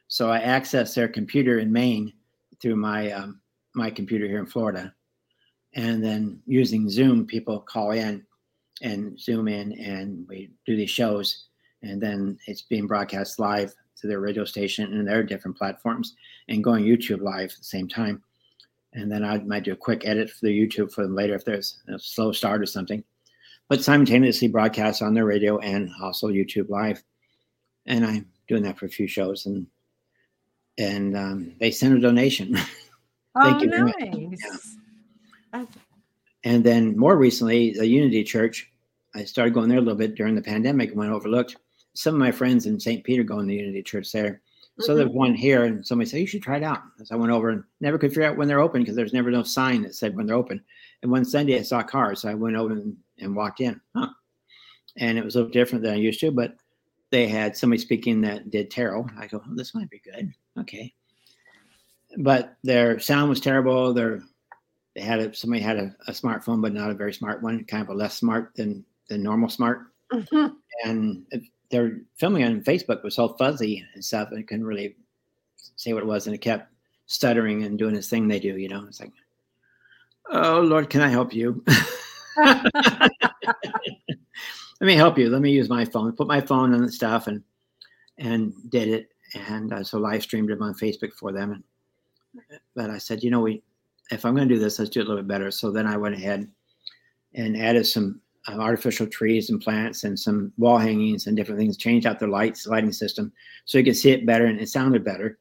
so 0.08 0.30
I 0.30 0.40
accessed 0.40 0.94
their 0.94 1.08
computer 1.08 1.60
in 1.60 1.72
Maine 1.72 2.12
through 2.60 2.76
my 2.76 3.12
um, 3.12 3.40
my 3.74 3.90
computer 3.90 4.26
here 4.26 4.40
in 4.40 4.46
Florida, 4.46 4.92
and 5.74 6.02
then 6.02 6.40
using 6.46 6.88
Zoom, 6.88 7.26
people 7.26 7.60
call 7.60 7.92
in 7.92 8.24
and 8.82 9.18
Zoom 9.18 9.48
in, 9.48 9.72
and 9.72 10.26
we 10.28 10.50
do 10.66 10.76
these 10.76 10.90
shows, 10.90 11.46
and 11.82 12.00
then 12.00 12.38
it's 12.46 12.62
being 12.62 12.86
broadcast 12.86 13.38
live 13.38 13.74
to 14.00 14.06
their 14.06 14.20
radio 14.20 14.44
station 14.44 14.92
and 14.92 15.06
their 15.06 15.22
different 15.22 15.56
platforms, 15.56 16.14
and 16.48 16.64
going 16.64 16.84
YouTube 16.84 17.20
live 17.20 17.50
at 17.50 17.58
the 17.58 17.64
same 17.64 17.88
time. 17.88 18.22
And 18.94 19.10
then 19.10 19.24
I 19.24 19.38
might 19.38 19.64
do 19.64 19.72
a 19.72 19.76
quick 19.76 20.06
edit 20.06 20.30
for 20.30 20.46
the 20.46 20.66
YouTube 20.66 20.92
for 20.92 21.02
them 21.02 21.14
later 21.14 21.34
if 21.34 21.44
there's 21.44 21.78
a 21.88 21.98
slow 21.98 22.32
start 22.32 22.62
or 22.62 22.66
something, 22.66 23.04
but 23.68 23.82
simultaneously 23.82 24.48
broadcast 24.48 25.02
on 25.02 25.14
their 25.14 25.26
radio 25.26 25.58
and 25.58 25.90
also 26.00 26.28
YouTube 26.28 26.70
live. 26.70 27.02
And 27.86 28.04
I'm 28.04 28.28
doing 28.46 28.62
that 28.62 28.78
for 28.78 28.86
a 28.86 28.90
few 28.90 29.06
shows, 29.06 29.46
and 29.46 29.66
and 30.78 31.16
um, 31.16 31.52
they 31.58 31.70
send 31.70 31.96
a 31.96 32.00
donation. 32.00 32.54
Thank 33.42 33.58
oh, 33.58 33.60
you. 33.60 33.66
nice. 33.66 33.94
Yeah. 34.42 34.56
And 36.44 36.64
then 36.64 36.96
more 36.96 37.16
recently, 37.16 37.72
the 37.72 37.86
Unity 37.86 38.24
Church, 38.24 38.70
I 39.14 39.24
started 39.24 39.54
going 39.54 39.68
there 39.68 39.78
a 39.78 39.82
little 39.82 39.98
bit 39.98 40.14
during 40.14 40.34
the 40.34 40.42
pandemic 40.42 40.92
when 40.92 41.10
overlooked. 41.10 41.56
Some 41.94 42.14
of 42.14 42.20
my 42.20 42.30
friends 42.30 42.66
in 42.66 42.78
St. 42.78 43.02
Peter 43.02 43.22
go 43.22 43.40
in 43.40 43.46
the 43.46 43.56
Unity 43.56 43.82
Church 43.82 44.12
there. 44.12 44.40
So 44.80 44.92
mm-hmm. 44.92 44.98
there's 44.98 45.10
one 45.10 45.34
here, 45.34 45.64
and 45.64 45.84
somebody 45.84 46.08
said, 46.08 46.20
You 46.20 46.26
should 46.26 46.42
try 46.42 46.58
it 46.58 46.62
out. 46.62 46.82
So 47.02 47.14
I 47.14 47.18
went 47.18 47.32
over 47.32 47.50
and 47.50 47.64
never 47.80 47.98
could 47.98 48.10
figure 48.10 48.24
out 48.24 48.36
when 48.36 48.46
they're 48.46 48.60
open 48.60 48.82
because 48.82 48.94
there's 48.94 49.12
never 49.12 49.30
no 49.30 49.42
sign 49.42 49.82
that 49.82 49.94
said 49.94 50.14
when 50.14 50.26
they're 50.26 50.36
open. 50.36 50.62
And 51.02 51.10
one 51.10 51.24
Sunday 51.24 51.58
I 51.58 51.62
saw 51.62 51.82
cars. 51.82 52.20
So 52.20 52.28
I 52.28 52.34
went 52.34 52.56
over 52.56 52.72
and, 52.72 52.96
and 53.18 53.34
walked 53.34 53.60
in. 53.60 53.80
Huh. 53.96 54.10
And 54.96 55.18
it 55.18 55.24
was 55.24 55.34
a 55.34 55.38
little 55.38 55.52
different 55.52 55.84
than 55.84 55.94
I 55.94 55.98
used 55.98 56.20
to, 56.20 56.30
but 56.30 56.56
they 57.10 57.26
had 57.26 57.56
somebody 57.56 57.80
speaking 57.80 58.20
that 58.20 58.50
did 58.50 58.70
tarot. 58.70 59.08
I 59.18 59.26
go, 59.26 59.42
oh, 59.44 59.54
This 59.54 59.74
might 59.74 59.90
be 59.90 60.00
good. 60.00 60.32
Okay. 60.58 60.94
But 62.18 62.56
their 62.62 63.00
sound 63.00 63.28
was 63.28 63.40
terrible. 63.40 63.92
Their 63.92 64.22
they 64.98 65.04
had 65.04 65.20
a, 65.20 65.32
somebody 65.32 65.62
had 65.62 65.76
a, 65.76 65.94
a, 66.08 66.12
smartphone, 66.12 66.60
but 66.60 66.74
not 66.74 66.90
a 66.90 66.94
very 66.94 67.12
smart 67.12 67.40
one, 67.40 67.64
kind 67.64 67.84
of 67.84 67.88
a 67.88 67.94
less 67.94 68.16
smart 68.16 68.52
than 68.56 68.84
than 69.08 69.22
normal 69.22 69.48
smart. 69.48 69.86
Mm-hmm. 70.12 70.48
And 70.84 71.24
they're 71.70 72.00
filming 72.16 72.42
on 72.42 72.64
Facebook 72.64 73.04
was 73.04 73.16
all 73.16 73.36
fuzzy 73.36 73.84
and 73.94 74.04
stuff, 74.04 74.32
and 74.32 74.46
couldn't 74.46 74.66
really 74.66 74.96
say 75.76 75.92
what 75.92 76.02
it 76.02 76.06
was, 76.06 76.26
and 76.26 76.34
it 76.34 76.40
kept 76.40 76.72
stuttering 77.06 77.62
and 77.62 77.78
doing 77.78 77.94
this 77.94 78.10
thing 78.10 78.26
they 78.26 78.40
do. 78.40 78.56
You 78.56 78.68
know, 78.68 78.86
it's 78.88 78.98
like, 78.98 79.12
oh 80.32 80.62
Lord, 80.62 80.90
can 80.90 81.00
I 81.00 81.10
help 81.10 81.32
you? 81.32 81.64
Let 82.36 83.12
me 84.80 84.94
help 84.94 85.16
you. 85.16 85.28
Let 85.30 85.42
me 85.42 85.52
use 85.52 85.68
my 85.68 85.84
phone. 85.84 86.10
Put 86.12 86.26
my 86.26 86.40
phone 86.40 86.74
on 86.74 86.82
the 86.82 86.90
stuff 86.90 87.28
and 87.28 87.44
and 88.18 88.52
did 88.68 88.88
it, 88.88 89.10
and 89.48 89.72
uh, 89.72 89.84
so 89.84 89.98
live 89.98 90.24
streamed 90.24 90.50
it 90.50 90.60
on 90.60 90.74
Facebook 90.74 91.12
for 91.12 91.30
them. 91.30 91.52
And, 91.52 91.62
but 92.74 92.90
I 92.90 92.98
said, 92.98 93.22
you 93.22 93.30
know, 93.30 93.40
we 93.40 93.62
if 94.10 94.24
I'm 94.24 94.34
going 94.34 94.48
to 94.48 94.54
do 94.54 94.60
this, 94.60 94.78
let's 94.78 94.90
do 94.90 95.00
it 95.00 95.06
a 95.06 95.08
little 95.08 95.22
bit 95.22 95.28
better. 95.28 95.50
So 95.50 95.70
then 95.70 95.86
I 95.86 95.96
went 95.96 96.14
ahead 96.14 96.48
and 97.34 97.56
added 97.56 97.86
some 97.86 98.20
uh, 98.48 98.58
artificial 98.58 99.06
trees 99.06 99.50
and 99.50 99.60
plants 99.60 100.04
and 100.04 100.18
some 100.18 100.52
wall 100.56 100.78
hangings 100.78 101.26
and 101.26 101.36
different 101.36 101.60
things, 101.60 101.76
changed 101.76 102.06
out 102.06 102.18
the 102.18 102.26
lights, 102.26 102.66
lighting 102.66 102.92
system 102.92 103.32
so 103.64 103.78
you 103.78 103.84
could 103.84 103.96
see 103.96 104.10
it 104.10 104.26
better 104.26 104.46
and 104.46 104.60
it 104.60 104.68
sounded 104.68 105.04
better. 105.04 105.38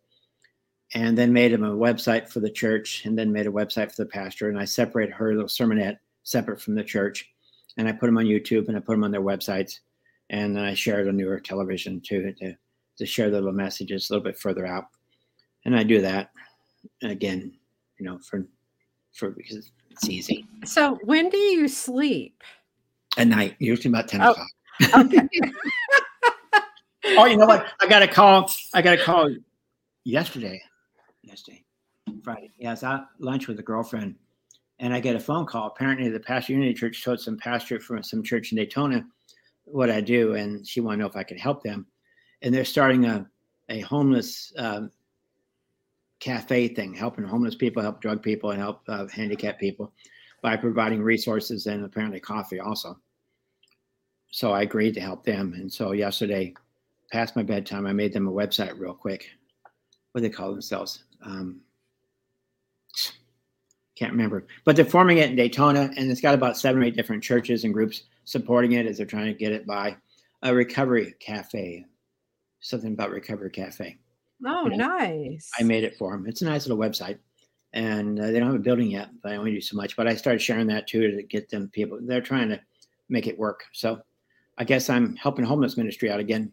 And 0.93 1.17
then 1.17 1.33
made 1.33 1.51
him 1.51 1.65
a 1.65 1.75
website 1.75 2.29
for 2.29 2.39
the 2.39 2.49
church 2.49 3.05
and 3.05 3.17
then 3.17 3.31
made 3.31 3.45
a 3.45 3.51
website 3.51 3.91
for 3.91 4.03
the 4.03 4.09
pastor. 4.09 4.49
And 4.49 4.57
I 4.57 4.63
separated 4.63 5.13
her 5.13 5.33
little 5.33 5.49
sermonette 5.49 5.97
separate 6.23 6.61
from 6.61 6.75
the 6.75 6.83
church. 6.83 7.29
And 7.77 7.89
I 7.89 7.91
put 7.91 8.05
them 8.05 8.17
on 8.17 8.25
YouTube 8.25 8.69
and 8.69 8.77
I 8.77 8.79
put 8.79 8.93
them 8.93 9.03
on 9.03 9.11
their 9.11 9.21
websites. 9.21 9.79
And 10.29 10.55
then 10.55 10.63
I 10.63 10.73
shared 10.73 11.07
on 11.07 11.17
New 11.17 11.27
Earth 11.27 11.43
Television 11.43 11.99
too 11.99 12.33
to, 12.39 12.55
to 12.97 13.05
share 13.05 13.29
the 13.29 13.35
little 13.35 13.51
messages 13.51 14.09
a 14.09 14.13
little 14.13 14.23
bit 14.23 14.39
further 14.39 14.65
out. 14.65 14.85
And 15.65 15.75
I 15.75 15.83
do 15.83 15.99
that 16.01 16.31
again, 17.03 17.53
you 17.99 18.05
know, 18.05 18.19
for 18.19 18.47
for 19.17 19.31
because 19.31 19.71
it's 19.91 20.09
easy. 20.09 20.45
So 20.65 20.99
when 21.03 21.29
do 21.29 21.37
you 21.37 21.67
sleep? 21.67 22.43
At 23.17 23.27
night, 23.27 23.55
usually 23.59 23.89
about 23.89 24.07
10 24.07 24.21
oh, 24.21 24.31
o'clock. 24.31 24.47
Okay. 24.93 25.27
oh, 27.17 27.25
you 27.25 27.37
know 27.37 27.47
what? 27.47 27.65
I 27.79 27.87
got 27.87 28.03
a 28.03 28.07
call. 28.07 28.49
I 28.73 28.81
got 28.81 28.99
a 28.99 29.03
call 29.03 29.33
yesterday. 30.03 30.61
Yesterday, 31.23 31.63
Friday. 32.23 32.51
Yeah, 32.57 32.69
I 32.69 32.71
was 32.73 32.83
at 32.83 33.07
lunch 33.19 33.47
with 33.47 33.59
a 33.59 33.63
girlfriend, 33.63 34.15
and 34.79 34.93
I 34.93 34.99
get 34.99 35.15
a 35.15 35.19
phone 35.19 35.45
call. 35.45 35.67
Apparently, 35.67 36.09
the 36.09 36.19
pastor 36.19 36.53
Unity 36.53 36.73
Church 36.73 37.03
told 37.03 37.19
some 37.19 37.37
pastor 37.37 37.79
from 37.79 38.03
some 38.03 38.23
church 38.23 38.51
in 38.51 38.57
Daytona 38.57 39.05
what 39.65 39.89
I 39.89 39.99
do, 39.99 40.35
and 40.35 40.65
she 40.65 40.79
wanted 40.79 40.97
to 40.97 41.01
know 41.01 41.09
if 41.09 41.15
I 41.15 41.23
could 41.23 41.39
help 41.39 41.63
them. 41.63 41.87
And 42.41 42.53
they're 42.53 42.65
starting 42.65 43.05
a 43.05 43.27
a 43.69 43.81
homeless 43.81 44.53
um, 44.57 44.91
cafe 46.19 46.67
thing, 46.67 46.93
helping 46.93 47.23
homeless 47.23 47.55
people, 47.55 47.81
help 47.81 48.01
drug 48.01 48.21
people, 48.21 48.51
and 48.51 48.59
help 48.59 48.81
uh, 48.87 49.07
handicapped 49.07 49.59
people 49.59 49.93
by 50.41 50.55
providing 50.55 51.01
resources 51.01 51.67
and 51.67 51.83
apparently 51.83 52.19
coffee 52.19 52.59
also. 52.59 52.97
So 54.31 54.51
I 54.51 54.63
agreed 54.63 54.93
to 54.95 55.01
help 55.01 55.23
them. 55.23 55.53
And 55.53 55.71
so 55.71 55.91
yesterday, 55.93 56.53
past 57.11 57.35
my 57.35 57.43
bedtime, 57.43 57.85
I 57.85 57.93
made 57.93 58.13
them 58.13 58.27
a 58.27 58.31
website 58.31 58.77
real 58.79 58.93
quick. 58.93 59.29
What 60.11 60.21
do 60.21 60.27
they 60.27 60.33
call 60.33 60.51
themselves? 60.51 61.03
Um, 61.23 61.61
can't 63.95 64.11
remember, 64.11 64.45
but 64.63 64.75
they're 64.75 64.85
forming 64.85 65.17
it 65.17 65.31
in 65.31 65.35
Daytona, 65.35 65.91
and 65.97 66.11
it's 66.11 66.21
got 66.21 66.35
about 66.35 66.55
seven 66.55 66.83
or 66.83 66.85
eight 66.85 66.95
different 66.95 67.23
churches 67.23 67.63
and 67.63 67.73
groups 67.73 68.03
supporting 68.25 68.73
it 68.73 68.85
as 68.85 68.97
they're 68.97 69.07
trying 69.07 69.25
to 69.25 69.33
get 69.33 69.51
it 69.51 69.65
by 69.65 69.97
a 70.43 70.53
recovery 70.53 71.15
cafe, 71.19 71.83
something 72.59 72.93
about 72.93 73.09
recovery 73.09 73.49
cafe. 73.49 73.97
Oh, 74.45 74.65
nice. 74.65 75.49
I 75.59 75.63
made 75.63 75.83
it 75.83 75.97
for 75.97 76.11
them. 76.11 76.27
It's 76.27 76.41
a 76.41 76.45
nice 76.45 76.67
little 76.67 76.81
website. 76.83 77.17
And 77.73 78.19
uh, 78.19 78.27
they 78.27 78.39
don't 78.39 78.47
have 78.47 78.55
a 78.55 78.59
building 78.59 78.89
yet, 78.89 79.09
but 79.21 79.31
I 79.31 79.35
only 79.35 79.51
do 79.51 79.61
so 79.61 79.75
much. 79.75 79.95
But 79.95 80.07
I 80.07 80.15
started 80.15 80.41
sharing 80.41 80.67
that 80.67 80.87
too 80.87 81.11
to 81.11 81.23
get 81.23 81.49
them 81.49 81.69
people. 81.69 81.99
They're 82.01 82.21
trying 82.21 82.49
to 82.49 82.59
make 83.09 83.27
it 83.27 83.37
work. 83.37 83.65
So 83.73 84.01
I 84.57 84.63
guess 84.63 84.89
I'm 84.89 85.15
helping 85.15 85.45
homeless 85.45 85.77
ministry 85.77 86.09
out 86.09 86.19
again. 86.19 86.51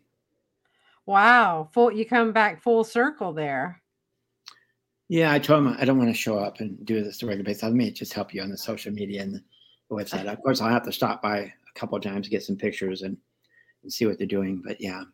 Wow. 1.06 1.68
Full 1.72 1.92
you 1.92 2.04
come 2.04 2.32
back 2.32 2.62
full 2.62 2.84
circle 2.84 3.32
there. 3.32 3.80
Yeah, 5.08 5.32
I 5.32 5.38
told 5.38 5.64
them 5.64 5.76
I 5.78 5.84
don't 5.84 5.98
want 5.98 6.10
to 6.10 6.14
show 6.14 6.38
up 6.38 6.60
and 6.60 6.84
do 6.84 7.02
this 7.02 7.18
the 7.18 7.26
regular 7.26 7.44
basis. 7.44 7.62
Let 7.62 7.72
me 7.74 7.90
just 7.90 8.14
help 8.14 8.32
you 8.32 8.42
on 8.42 8.50
the 8.50 8.58
social 8.58 8.92
media 8.92 9.22
and 9.22 9.34
the 9.34 9.42
website. 9.90 10.26
Of 10.26 10.42
course, 10.42 10.60
I'll 10.60 10.70
have 10.70 10.84
to 10.84 10.92
stop 10.92 11.22
by 11.22 11.38
a 11.38 11.78
couple 11.78 11.96
of 11.96 12.02
times 12.02 12.26
to 12.26 12.30
get 12.30 12.42
some 12.42 12.56
pictures 12.56 13.02
and, 13.02 13.16
and 13.82 13.92
see 13.92 14.06
what 14.06 14.18
they're 14.18 14.26
doing. 14.26 14.62
But 14.64 14.80
yeah, 14.80 15.04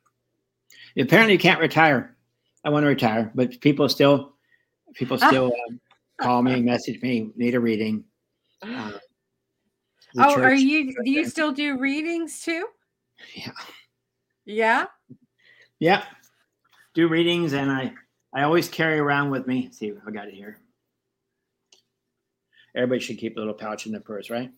apparently 0.97 1.33
you 1.33 1.39
can't 1.41 1.61
retire. 1.61 2.17
I 2.65 2.71
want 2.71 2.85
to 2.85 2.89
retire, 2.89 3.31
but 3.35 3.61
people 3.61 3.89
still 3.89 4.35
people 4.95 5.19
ah. 5.21 5.29
still 5.29 5.47
um, 5.69 5.81
call 6.21 6.43
me, 6.43 6.61
message 6.63 7.01
me, 7.03 7.31
need 7.37 7.55
a 7.55 7.61
reading. 7.61 8.05
Uh, 8.63 8.93
oh, 10.19 10.41
are 10.41 10.55
you? 10.55 10.93
Do 11.05 11.11
you 11.11 11.29
still 11.29 11.53
do 11.53 11.79
readings 11.79 12.43
too? 12.43 12.67
Yeah. 13.35 13.53
Yeah. 14.45 14.87
Yeah. 15.79 16.05
Do 16.95 17.09
readings, 17.09 17.53
and 17.55 17.71
I 17.71 17.95
I 18.33 18.43
always 18.43 18.69
carry 18.69 18.99
around 18.99 19.31
with 19.31 19.47
me. 19.47 19.71
see, 19.73 19.93
I 20.07 20.11
got 20.11 20.29
it 20.29 20.35
here. 20.35 20.59
Everybody 22.75 23.01
should 23.01 23.19
keep 23.19 23.37
a 23.37 23.41
little 23.41 23.55
pouch 23.55 23.87
in 23.87 23.93
their 23.93 24.01
purse, 24.01 24.31
right? 24.31 24.51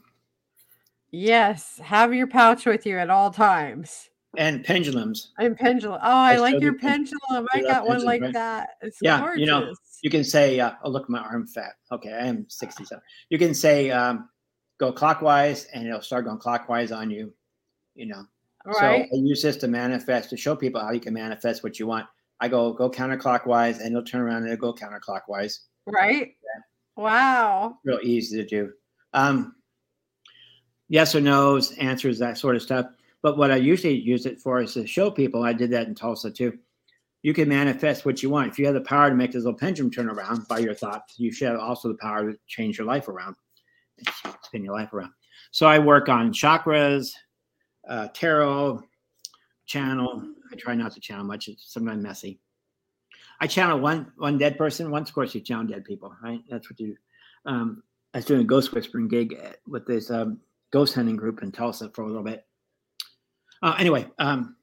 Yes, 1.11 1.79
have 1.83 2.13
your 2.13 2.27
pouch 2.27 2.67
with 2.67 2.85
you 2.85 2.99
at 2.99 3.11
all 3.11 3.31
times 3.31 4.11
and 4.37 4.65
pendulums. 4.65 5.33
And 5.39 5.57
pendulum. 5.57 6.01
Oh, 6.03 6.09
I, 6.09 6.35
I 6.35 6.37
like 6.37 6.61
your 6.61 6.75
pendulum. 6.75 7.47
I 7.53 7.61
got 7.61 7.87
one 7.87 8.05
like 8.05 8.23
right? 8.23 8.33
that. 8.33 8.71
It's 8.81 8.99
yeah, 9.03 9.21
gorgeous. 9.21 9.41
you 9.41 9.47
know, 9.47 9.75
you 10.03 10.11
can 10.11 10.25
say, 10.25 10.59
uh, 10.61 10.73
"Oh, 10.83 10.91
look, 10.91 11.09
my 11.09 11.19
arm 11.19 11.47
fat." 11.47 11.75
Okay, 11.91 12.13
I 12.13 12.27
am 12.27 12.47
sixty-seven. 12.49 13.03
You 13.29 13.39
can 13.39 13.55
say, 13.55 13.91
um, 13.91 14.29
"Go 14.79 14.93
clockwise," 14.93 15.67
and 15.67 15.87
it'll 15.87 16.03
start 16.03 16.25
going 16.25 16.39
clockwise 16.39 16.93
on 16.93 17.11
you. 17.11 17.35
You 17.95 18.07
know, 18.07 18.25
right. 18.65 19.09
so 19.11 19.17
I 19.17 19.21
use 19.21 19.43
this 19.43 19.57
to 19.59 19.69
manifest 19.69 20.31
to 20.31 20.37
show 20.37 20.57
people 20.57 20.81
how 20.81 20.93
you 20.93 21.01
can 21.01 21.15
manifest 21.15 21.63
what 21.63 21.79
you 21.79 21.87
want. 21.87 22.07
I 22.41 22.49
go 22.49 22.73
go 22.73 22.91
counterclockwise, 22.91 23.79
and 23.81 23.89
it'll 23.89 24.03
turn 24.03 24.23
around 24.23 24.45
and 24.45 24.53
it'll 24.53 24.73
go 24.73 24.75
counterclockwise. 24.75 25.59
Right. 25.87 26.35
Yeah. 26.43 26.63
Wow. 26.97 27.79
Real 27.85 28.01
easy 28.03 28.37
to 28.39 28.47
do. 28.47 28.73
Um, 29.15 29.57
yes 30.89 31.15
or 31.15 31.21
no's, 31.21 31.73
answers, 31.79 32.19
that 32.19 32.39
sort 32.39 32.57
of 32.57 32.63
stuff. 32.63 32.87
But 33.23 33.39
what 33.39 33.53
I 33.53 33.57
usually 33.57 33.95
use 33.95 34.27
it 34.27 34.41
for 34.41 34.61
is 34.61 34.75
to 34.75 34.87
show 34.87 35.11
people. 35.11 35.45
I 35.45 35.53
did 35.53 35.71
that 35.71 35.87
in 35.87 35.95
Tulsa 35.95 36.31
too. 36.31 36.59
You 37.23 37.33
can 37.33 37.49
manifest 37.49 38.05
what 38.05 38.21
you 38.21 38.31
want. 38.31 38.49
If 38.49 38.59
you 38.59 38.67
have 38.67 38.75
the 38.75 38.81
power 38.81 39.09
to 39.09 39.15
make 39.15 39.31
this 39.31 39.45
little 39.45 39.59
pendulum 39.59 39.93
turn 39.93 40.09
around 40.09 40.49
by 40.49 40.59
your 40.59 40.75
thoughts, 40.75 41.21
you 41.21 41.31
should 41.31 41.49
have 41.49 41.61
also 41.61 41.89
the 41.89 41.99
power 42.01 42.33
to 42.33 42.39
change 42.49 42.79
your 42.79 42.87
life 42.87 43.07
around, 43.07 43.37
spin 44.43 44.65
your 44.65 44.75
life 44.75 44.93
around. 44.93 45.13
So 45.53 45.67
I 45.67 45.79
work 45.79 46.09
on 46.09 46.33
chakras, 46.33 47.13
uh, 47.89 48.09
tarot, 48.13 48.83
channel. 49.67 50.23
I 50.51 50.57
try 50.57 50.75
not 50.75 50.93
to 50.93 51.01
channel 51.01 51.25
much. 51.25 51.47
It's 51.47 51.73
sometimes 51.73 52.03
messy. 52.03 52.41
I 53.41 53.47
channel 53.47 53.79
one 53.79 54.13
one 54.17 54.37
dead 54.39 54.59
person. 54.59 54.91
Once, 54.91 55.09
of 55.09 55.15
course, 55.15 55.35
you 55.35 55.41
channel 55.41 55.67
dead 55.67 55.85
people, 55.85 56.15
right? 56.23 56.41
That's 56.51 56.69
what 56.69 56.81
you. 56.81 56.97
Um, 57.47 57.83
I 58.15 58.19
was 58.19 58.25
doing 58.25 58.41
a 58.41 58.45
ghost 58.45 58.73
whispering 58.73 59.09
gig 59.09 59.37
with 59.67 59.87
this 59.87 60.11
um, 60.11 60.41
ghost 60.73 60.95
hunting 60.95 61.17
group 61.17 61.43
in 61.43 61.53
Tulsa 61.53 61.91
for 61.91 62.03
a 62.03 62.07
little 62.07 62.23
bit. 62.23 62.45
Uh, 63.63 63.75
anyway, 63.79 64.07
um, 64.19 64.57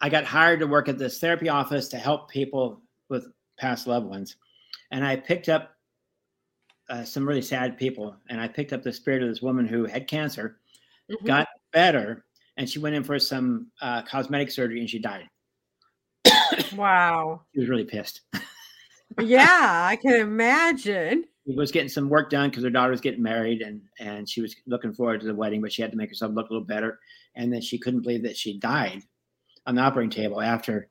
I 0.00 0.08
got 0.08 0.24
hired 0.24 0.60
to 0.60 0.66
work 0.66 0.88
at 0.88 0.98
this 0.98 1.18
therapy 1.18 1.48
office 1.48 1.88
to 1.88 1.96
help 1.98 2.30
people 2.30 2.82
with 3.08 3.26
past 3.58 3.86
loved 3.86 4.06
ones, 4.06 4.36
and 4.90 5.04
I 5.04 5.16
picked 5.16 5.48
up 5.48 5.74
uh, 6.88 7.04
some 7.04 7.26
really 7.26 7.42
sad 7.42 7.78
people, 7.78 8.16
and 8.28 8.40
I 8.40 8.48
picked 8.48 8.72
up 8.72 8.82
the 8.82 8.92
spirit 8.92 9.22
of 9.22 9.28
this 9.28 9.42
woman 9.42 9.66
who 9.66 9.84
had 9.84 10.08
cancer, 10.08 10.58
mm-hmm. 11.10 11.26
got 11.26 11.48
better, 11.72 12.24
and 12.56 12.68
she 12.68 12.78
went 12.78 12.96
in 12.96 13.04
for 13.04 13.18
some 13.18 13.68
uh, 13.80 14.02
cosmetic 14.02 14.50
surgery, 14.50 14.80
and 14.80 14.90
she 14.90 14.98
died. 14.98 15.28
wow, 16.74 17.42
she 17.54 17.60
was 17.60 17.68
really 17.68 17.84
pissed. 17.84 18.22
yeah, 19.20 19.86
I 19.86 19.96
can 19.96 20.14
imagine. 20.14 21.24
Was 21.56 21.72
getting 21.72 21.88
some 21.88 22.08
work 22.08 22.30
done 22.30 22.50
because 22.50 22.64
her 22.64 22.70
daughter 22.70 22.90
was 22.90 23.00
getting 23.00 23.22
married, 23.22 23.62
and 23.62 23.82
and 23.98 24.28
she 24.28 24.40
was 24.40 24.54
looking 24.66 24.92
forward 24.92 25.20
to 25.20 25.26
the 25.26 25.34
wedding, 25.34 25.60
but 25.60 25.72
she 25.72 25.82
had 25.82 25.90
to 25.90 25.96
make 25.96 26.08
herself 26.08 26.32
look 26.34 26.48
a 26.50 26.52
little 26.52 26.66
better. 26.66 26.98
And 27.34 27.52
then 27.52 27.60
she 27.60 27.78
couldn't 27.78 28.02
believe 28.02 28.22
that 28.22 28.36
she 28.36 28.58
died 28.58 29.02
on 29.66 29.74
the 29.74 29.82
operating 29.82 30.10
table 30.10 30.40
after 30.40 30.88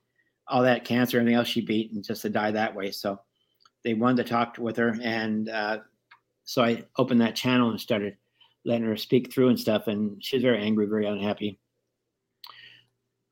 all 0.47 0.63
that 0.63 0.85
cancer 0.85 1.17
and 1.17 1.23
everything 1.23 1.37
else 1.37 1.47
she 1.47 1.61
beat, 1.61 1.91
and 1.91 2.03
just 2.03 2.21
to 2.23 2.29
die 2.29 2.51
that 2.51 2.75
way. 2.75 2.91
So 2.91 3.19
they 3.83 3.93
wanted 3.93 4.23
to 4.23 4.29
talk 4.29 4.57
with 4.57 4.77
her, 4.77 4.95
and 5.01 5.49
uh, 5.49 5.79
so 6.43 6.63
I 6.63 6.83
opened 6.97 7.21
that 7.21 7.35
channel 7.35 7.69
and 7.69 7.79
started 7.79 8.17
letting 8.65 8.85
her 8.85 8.97
speak 8.97 9.31
through 9.31 9.49
and 9.49 9.59
stuff. 9.59 9.87
And 9.87 10.23
she 10.23 10.35
was 10.35 10.43
very 10.43 10.61
angry, 10.61 10.85
very 10.87 11.05
unhappy. 11.05 11.59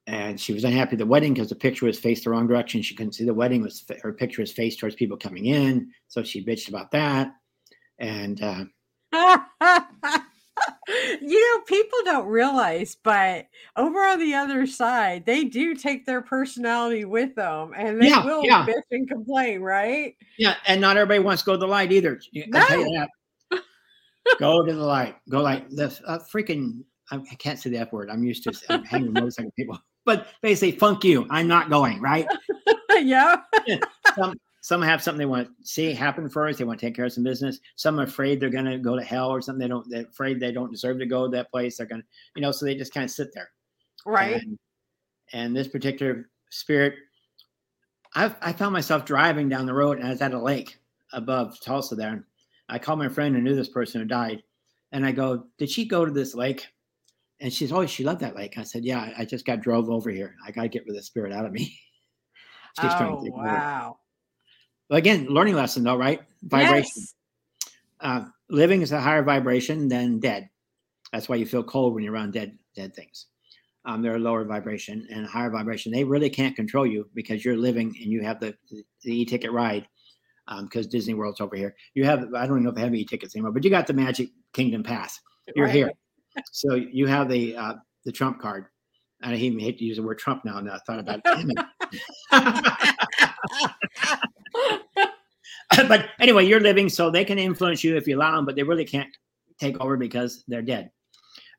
And 0.07 0.39
she 0.39 0.53
was 0.53 0.63
unhappy 0.63 0.93
at 0.93 0.99
the 0.99 1.05
wedding 1.05 1.33
because 1.33 1.49
the 1.49 1.55
picture 1.55 1.85
was 1.85 1.99
faced 1.99 2.23
the 2.23 2.29
wrong 2.29 2.47
direction. 2.47 2.81
She 2.81 2.95
couldn't 2.95 3.13
see 3.13 3.25
the 3.25 3.33
wedding 3.33 3.61
was 3.61 3.85
her 4.01 4.13
picture 4.13 4.41
was 4.41 4.53
faced 4.53 4.79
towards 4.79 4.95
people 4.95 5.17
coming 5.17 5.45
in, 5.45 5.91
so 6.07 6.23
she 6.23 6.45
bitched 6.45 6.69
about 6.69 6.91
that. 6.91 7.33
And 7.99 8.41
uh, 8.41 8.63
you 11.21 11.55
know, 11.55 11.63
people 11.63 11.99
don't 12.05 12.27
realize, 12.27 12.95
but 13.03 13.47
over 13.75 13.99
on 13.99 14.19
the 14.19 14.33
other 14.33 14.65
side, 14.65 15.25
they 15.25 15.43
do 15.43 15.75
take 15.75 16.05
their 16.05 16.21
personality 16.21 17.05
with 17.05 17.35
them 17.35 17.73
and 17.75 18.01
they 18.01 18.07
yeah, 18.07 18.23
will 18.23 18.43
yeah. 18.45 18.65
bitch 18.65 18.81
and 18.91 19.07
complain, 19.09 19.61
right? 19.61 20.15
Yeah, 20.37 20.55
and 20.67 20.79
not 20.79 20.97
everybody 20.97 21.19
wants 21.19 21.43
to 21.43 21.47
go 21.47 21.51
to 21.53 21.57
the 21.57 21.67
light 21.67 21.91
either. 21.91 22.19
No. 22.33 22.59
I'll 22.59 22.67
tell 22.67 22.79
you 22.79 23.07
that. 23.51 23.59
go 24.39 24.65
to 24.65 24.73
the 24.73 24.83
light. 24.83 25.15
Go 25.29 25.41
like 25.41 25.69
the 25.69 25.85
uh, 26.05 26.19
freaking. 26.19 26.83
I 27.09 27.19
can't 27.39 27.57
say 27.57 27.69
the 27.69 27.77
F 27.77 27.93
word. 27.93 28.09
I'm 28.09 28.23
used 28.23 28.43
to 28.43 28.53
I'm 28.69 28.83
hanging 28.83 29.13
motorcycle 29.13 29.51
people, 29.57 29.79
but 30.07 30.27
they 30.41 30.55
say 30.55 30.71
"funk 30.71 31.03
you." 31.03 31.27
I'm 31.29 31.47
not 31.47 31.69
going. 31.69 32.01
Right? 32.01 32.25
yeah. 32.95 33.41
Some 34.15 34.33
some 34.61 34.81
have 34.81 35.03
something 35.03 35.19
they 35.19 35.25
want 35.25 35.47
to 35.47 35.67
see 35.67 35.93
happen 35.93 36.29
first. 36.29 36.57
They 36.57 36.65
want 36.65 36.79
to 36.79 36.85
take 36.85 36.95
care 36.95 37.05
of 37.05 37.13
some 37.13 37.23
business. 37.23 37.59
Some 37.75 37.99
are 37.99 38.03
afraid 38.03 38.39
they're 38.39 38.49
going 38.49 38.65
to 38.65 38.79
go 38.79 38.95
to 38.95 39.03
hell 39.03 39.29
or 39.29 39.41
something. 39.41 39.59
They 39.59 39.67
don't. 39.67 39.87
They're 39.89 40.05
afraid 40.05 40.39
they 40.39 40.51
don't 40.51 40.71
deserve 40.71 40.97
to 40.99 41.05
go 41.05 41.25
to 41.25 41.31
that 41.31 41.51
place. 41.51 41.77
They're 41.77 41.85
going 41.85 42.01
to, 42.01 42.07
you 42.35 42.41
know, 42.41 42.51
so 42.51 42.65
they 42.65 42.73
just 42.73 42.93
kind 42.93 43.03
of 43.03 43.11
sit 43.11 43.33
there. 43.33 43.49
Right. 44.05 44.41
And, 44.41 44.57
and 45.33 45.55
this 45.55 45.67
particular 45.67 46.29
spirit, 46.49 46.95
I 48.15 48.33
I 48.41 48.53
found 48.53 48.73
myself 48.73 49.05
driving 49.05 49.49
down 49.49 49.65
the 49.65 49.73
road 49.73 49.99
and 49.99 50.07
I 50.07 50.11
was 50.11 50.21
at 50.21 50.33
a 50.33 50.41
lake 50.41 50.79
above 51.13 51.59
Tulsa 51.61 51.95
there. 51.95 52.25
I 52.69 52.79
called 52.79 52.99
my 52.99 53.09
friend 53.09 53.35
who 53.35 53.41
knew 53.41 53.55
this 53.55 53.69
person 53.69 54.01
who 54.01 54.07
died, 54.07 54.43
and 54.91 55.05
I 55.05 55.11
go, 55.11 55.45
"Did 55.57 55.69
she 55.69 55.85
go 55.85 56.05
to 56.05 56.11
this 56.11 56.33
lake?" 56.33 56.67
And 57.39 57.53
she's, 57.53 57.71
"Oh, 57.71 57.85
she 57.85 58.03
loved 58.03 58.21
that 58.21 58.35
lake." 58.35 58.57
I 58.57 58.63
said, 58.63 58.83
"Yeah, 58.83 59.11
I 59.17 59.25
just 59.25 59.45
got 59.45 59.61
drove 59.61 59.89
over 59.89 60.09
here. 60.09 60.35
I 60.45 60.51
got 60.51 60.63
to 60.63 60.69
get 60.69 60.83
rid 60.83 60.91
of 60.91 60.95
the 60.95 61.03
spirit 61.03 61.33
out 61.33 61.45
of 61.45 61.51
me." 61.51 61.79
She's 62.79 62.91
oh, 62.93 63.23
wow 63.31 63.97
again, 64.89 65.27
learning 65.27 65.55
lesson 65.55 65.83
though, 65.83 65.95
right? 65.95 66.21
Vibration. 66.43 66.91
Yes. 66.95 67.13
Uh, 67.99 68.25
living 68.49 68.81
is 68.81 68.91
a 68.91 69.01
higher 69.01 69.23
vibration 69.23 69.87
than 69.87 70.19
dead. 70.19 70.49
That's 71.11 71.27
why 71.29 71.37
you 71.37 71.45
feel 71.45 71.63
cold 71.63 71.93
when 71.93 72.03
you're 72.03 72.13
around 72.13 72.33
dead 72.33 72.57
dead 72.75 72.95
things. 72.95 73.27
Um, 73.85 74.01
they're 74.01 74.17
a 74.17 74.19
lower 74.19 74.43
vibration 74.43 75.07
and 75.09 75.25
higher 75.25 75.49
vibration. 75.49 75.91
They 75.91 76.03
really 76.03 76.29
can't 76.29 76.55
control 76.55 76.85
you 76.85 77.09
because 77.13 77.45
you're 77.45 77.55
living 77.55 77.95
and 78.01 78.11
you 78.11 78.21
have 78.21 78.39
the 78.39 78.55
the, 78.69 78.83
the 79.03 79.21
e-ticket 79.21 79.51
ride 79.51 79.87
because 80.61 80.85
um, 80.85 80.91
Disney 80.91 81.13
World's 81.13 81.41
over 81.41 81.55
here. 81.55 81.75
You 81.93 82.05
have 82.05 82.33
I 82.35 82.45
don't 82.45 82.57
even 82.57 82.63
know 82.63 82.69
if 82.69 82.75
they 82.75 82.81
have 82.81 82.93
e-tickets 82.93 83.35
anymore, 83.35 83.51
but 83.51 83.63
you 83.63 83.69
got 83.69 83.87
the 83.87 83.93
Magic 83.93 84.29
Kingdom 84.53 84.83
pass. 84.83 85.19
You're 85.55 85.65
right. 85.65 85.75
here, 85.75 85.91
so 86.51 86.75
you 86.75 87.07
have 87.07 87.29
the 87.29 87.55
uh, 87.55 87.73
the 88.05 88.11
Trump 88.11 88.39
card. 88.39 88.65
I 89.23 89.33
even 89.33 89.59
hate 89.59 89.79
to 89.79 89.85
use 89.85 89.97
the 89.97 90.03
word 90.03 90.19
Trump 90.19 90.45
now. 90.45 90.59
Now 90.59 90.75
I 90.75 90.79
thought 90.85 90.99
about 90.99 91.21
it. 91.25 91.65
but 95.87 96.09
anyway, 96.19 96.45
you're 96.45 96.59
living, 96.59 96.89
so 96.89 97.09
they 97.09 97.25
can 97.25 97.39
influence 97.39 97.83
you 97.83 97.97
if 97.97 98.07
you 98.07 98.17
allow 98.17 98.35
them, 98.35 98.45
but 98.45 98.55
they 98.55 98.63
really 98.63 98.85
can't 98.85 99.09
take 99.59 99.79
over 99.81 99.97
because 99.97 100.43
they're 100.47 100.61
dead. 100.61 100.91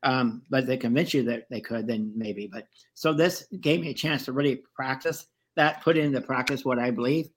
Um, 0.03 0.43
but 0.49 0.65
they 0.65 0.77
convince 0.77 1.13
you 1.13 1.23
that 1.23 1.43
they 1.49 1.59
could, 1.59 1.85
then 1.85 2.13
maybe. 2.15 2.49
But 2.51 2.67
so 2.93 3.13
this 3.13 3.45
gave 3.59 3.81
me 3.81 3.89
a 3.89 3.93
chance 3.93 4.25
to 4.25 4.31
really 4.31 4.63
practice 4.73 5.27
that, 5.55 5.83
put 5.83 5.97
into 5.97 6.21
practice 6.21 6.63
what 6.63 6.79
I 6.79 6.91
believe. 6.91 7.29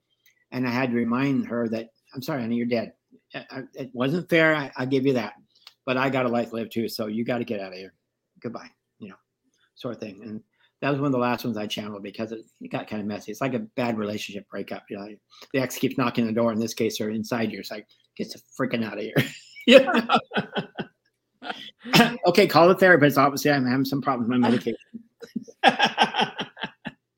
And 0.53 0.67
I 0.67 0.71
had 0.71 0.91
to 0.91 0.97
remind 0.97 1.47
her 1.47 1.69
that 1.69 1.89
I'm 2.15 2.23
sorry, 2.23 2.43
honey, 2.43 2.57
you're 2.57 2.67
dead. 2.67 2.93
It 3.35 3.91
wasn't 3.93 4.29
fair. 4.29 4.55
I, 4.55 4.71
I 4.77 4.87
give 4.87 5.07
you 5.07 5.15
that, 5.15 5.33
but 5.87 5.97
I 5.97 6.11
got 6.11 6.27
a 6.27 6.29
life 6.29 6.51
to 6.51 6.57
live 6.57 6.71
too. 6.71 6.89
So 6.89 7.07
you 7.07 7.25
got 7.25 7.39
to 7.39 7.45
get 7.45 7.61
out 7.61 7.73
of 7.73 7.79
here. 7.79 7.95
Goodbye, 8.41 8.71
you 8.99 9.09
know, 9.09 9.17
sort 9.75 9.95
of 9.95 10.01
thing. 10.01 10.21
And 10.23 10.43
that 10.81 10.91
was 10.91 11.01
one 11.01 11.07
of 11.07 11.13
the 11.13 11.19
last 11.19 11.45
ones 11.45 11.57
I 11.57 11.67
channeled 11.67 12.03
because 12.03 12.33
it, 12.33 12.41
it 12.61 12.71
got 12.71 12.89
kind 12.89 13.01
of 13.01 13.07
messy. 13.07 13.31
It's 13.31 13.41
like 13.41 13.55
a 13.55 13.61
bad 13.61 13.99
relationship 13.99 14.49
breakup. 14.49 14.85
You 14.91 14.99
know, 14.99 15.09
the 15.53 15.61
ex 15.61 15.77
keeps 15.77 15.97
knocking 15.97 16.25
on 16.25 16.29
the 16.29 16.41
door. 16.41 16.53
In 16.53 16.59
this 16.59 16.75
case, 16.75 16.99
they're 16.99 17.11
inside 17.11 17.53
you. 17.53 17.61
It's 17.61 17.71
like, 17.71 17.87
get 18.17 18.33
the 18.33 18.41
freaking 18.59 18.85
out 18.85 18.99
of 18.99 19.05
here. 19.05 19.15
okay, 22.27 22.47
call 22.47 22.69
the 22.69 22.75
therapist. 22.75 23.19
Obviously, 23.19 23.51
I'm 23.51 23.67
having 23.67 23.85
some 23.85 24.01
problems 24.01 24.29
with 24.29 24.39
my 24.39 24.49
medication. 24.49 24.79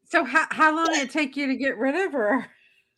so, 0.04 0.24
how, 0.24 0.46
how 0.50 0.74
long 0.74 0.86
did 0.86 1.02
it 1.02 1.10
take 1.10 1.36
you 1.36 1.46
to 1.46 1.56
get 1.56 1.76
rid 1.78 1.94
of 1.94 2.12
her? 2.12 2.46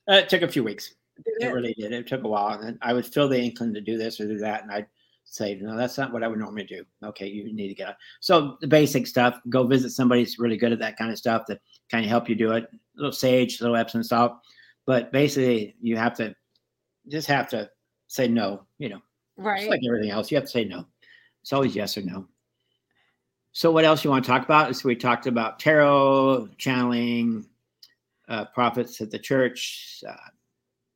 Uh, 0.09 0.14
it 0.14 0.29
took 0.29 0.43
a 0.43 0.49
few 0.49 0.62
weeks. 0.62 0.95
It? 1.25 1.47
it? 1.47 1.53
really 1.53 1.75
did. 1.75 1.93
It 1.93 2.07
took 2.07 2.25
a 2.25 2.29
while, 2.29 2.61
and 2.61 2.79
I 2.83 2.93
would 2.93 3.07
feel 3.07 3.29
the 3.29 3.41
inkling 3.41 3.75
to 3.75 3.81
do 3.81 3.97
this 3.99 4.21
or 4.21 4.27
do 4.27 4.39
that, 4.39 4.62
and 4.62 4.73
I'd 4.73 4.87
say, 5.27 5.59
no, 5.61 5.77
that's 5.77 5.99
not 5.99 6.12
what 6.12 6.22
I 6.22 6.29
would 6.29 6.39
normally 6.39 6.64
do. 6.64 6.85
Okay, 7.05 7.27
you 7.27 7.53
need 7.53 7.68
to 7.68 7.74
get 7.74 7.89
out. 7.89 7.97
So 8.20 8.57
the 8.61 8.66
basic 8.66 9.07
stuff, 9.07 9.39
go 9.49 9.66
visit 9.66 9.91
somebody 9.91 10.22
who's 10.22 10.39
really 10.39 10.57
good 10.57 10.72
at 10.72 10.79
that 10.79 10.97
kind 10.97 11.11
of 11.11 11.18
stuff 11.18 11.45
to 11.47 11.59
kind 11.91 12.05
of 12.05 12.09
help 12.09 12.29
you 12.29 12.35
do 12.35 12.53
it. 12.53 12.64
A 12.64 12.77
little 12.97 13.12
sage, 13.12 13.61
a 13.61 13.64
little 13.64 13.77
Epsom 13.77 14.03
salt. 14.03 14.39
But 14.87 15.12
basically 15.12 15.77
you 15.81 15.97
have 15.97 16.14
to 16.16 16.35
just 17.09 17.29
have 17.29 17.49
to 17.51 17.68
say 18.07 18.29
no, 18.29 18.62
you 18.79 18.89
know. 18.89 19.01
Right. 19.37 19.59
Just 19.59 19.70
like 19.70 19.81
everything 19.87 20.11
else. 20.11 20.31
You 20.31 20.37
have 20.37 20.45
to 20.45 20.51
say 20.51 20.64
no. 20.64 20.87
It's 21.43 21.53
always 21.53 21.77
yes 21.77 21.99
or 21.99 22.03
no. 22.03 22.27
So 23.53 23.70
what 23.70 23.85
else 23.85 24.05
you 24.05 24.11
want 24.11 24.24
to 24.24 24.31
talk 24.31 24.45
about? 24.45 24.74
So 24.77 24.89
we 24.89 24.97
talked 24.97 25.27
about 25.27 25.59
tarot, 25.59 26.49
channeling, 26.59 27.47
uh, 28.29 28.47
prophets 28.47 29.01
at 29.01 29.11
the 29.11 29.18
church, 29.18 30.03
uh, 30.09 30.14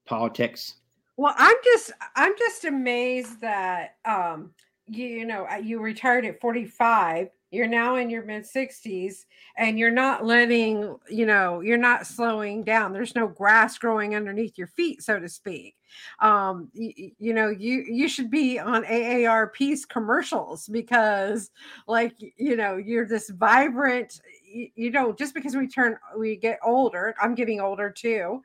politics. 0.07 0.75
Well, 1.21 1.35
I'm 1.37 1.57
just 1.63 1.93
I'm 2.17 2.33
just 2.39 2.65
amazed 2.65 3.43
that 3.43 3.97
um 4.07 4.53
you, 4.87 5.05
you 5.05 5.27
know 5.27 5.47
you 5.63 5.79
retired 5.79 6.25
at 6.25 6.41
45 6.41 7.29
you're 7.51 7.67
now 7.67 7.97
in 7.97 8.09
your 8.09 8.25
mid 8.25 8.47
60s 8.47 9.27
and 9.59 9.79
you're 9.79 9.91
not 9.91 10.25
letting 10.25 10.97
you 11.11 11.27
know 11.27 11.61
you're 11.61 11.77
not 11.77 12.07
slowing 12.07 12.65
down 12.65 12.95
there's 12.95 13.15
no 13.15 13.29
grass 13.29 13.77
growing 13.77 14.17
underneath 14.17 14.57
your 14.57 14.69
feet 14.69 15.03
so 15.03 15.21
to 15.21 15.29
speak. 15.29 15.75
Um 16.21 16.71
you, 16.73 17.11
you 17.19 17.35
know 17.35 17.51
you 17.51 17.85
you 17.87 18.09
should 18.09 18.31
be 18.31 18.59
on 18.59 18.85
aarp's 18.85 19.85
commercials 19.85 20.69
because 20.69 21.51
like 21.87 22.15
you 22.39 22.57
know 22.57 22.79
you're 22.79 23.07
this 23.07 23.29
vibrant 23.29 24.19
you, 24.43 24.69
you 24.75 24.91
know 24.91 25.13
just 25.13 25.35
because 25.35 25.55
we 25.55 25.69
turn 25.69 25.99
we 26.17 26.37
get 26.37 26.59
older 26.65 27.15
i'm 27.21 27.35
getting 27.35 27.61
older 27.61 27.91
too 27.91 28.41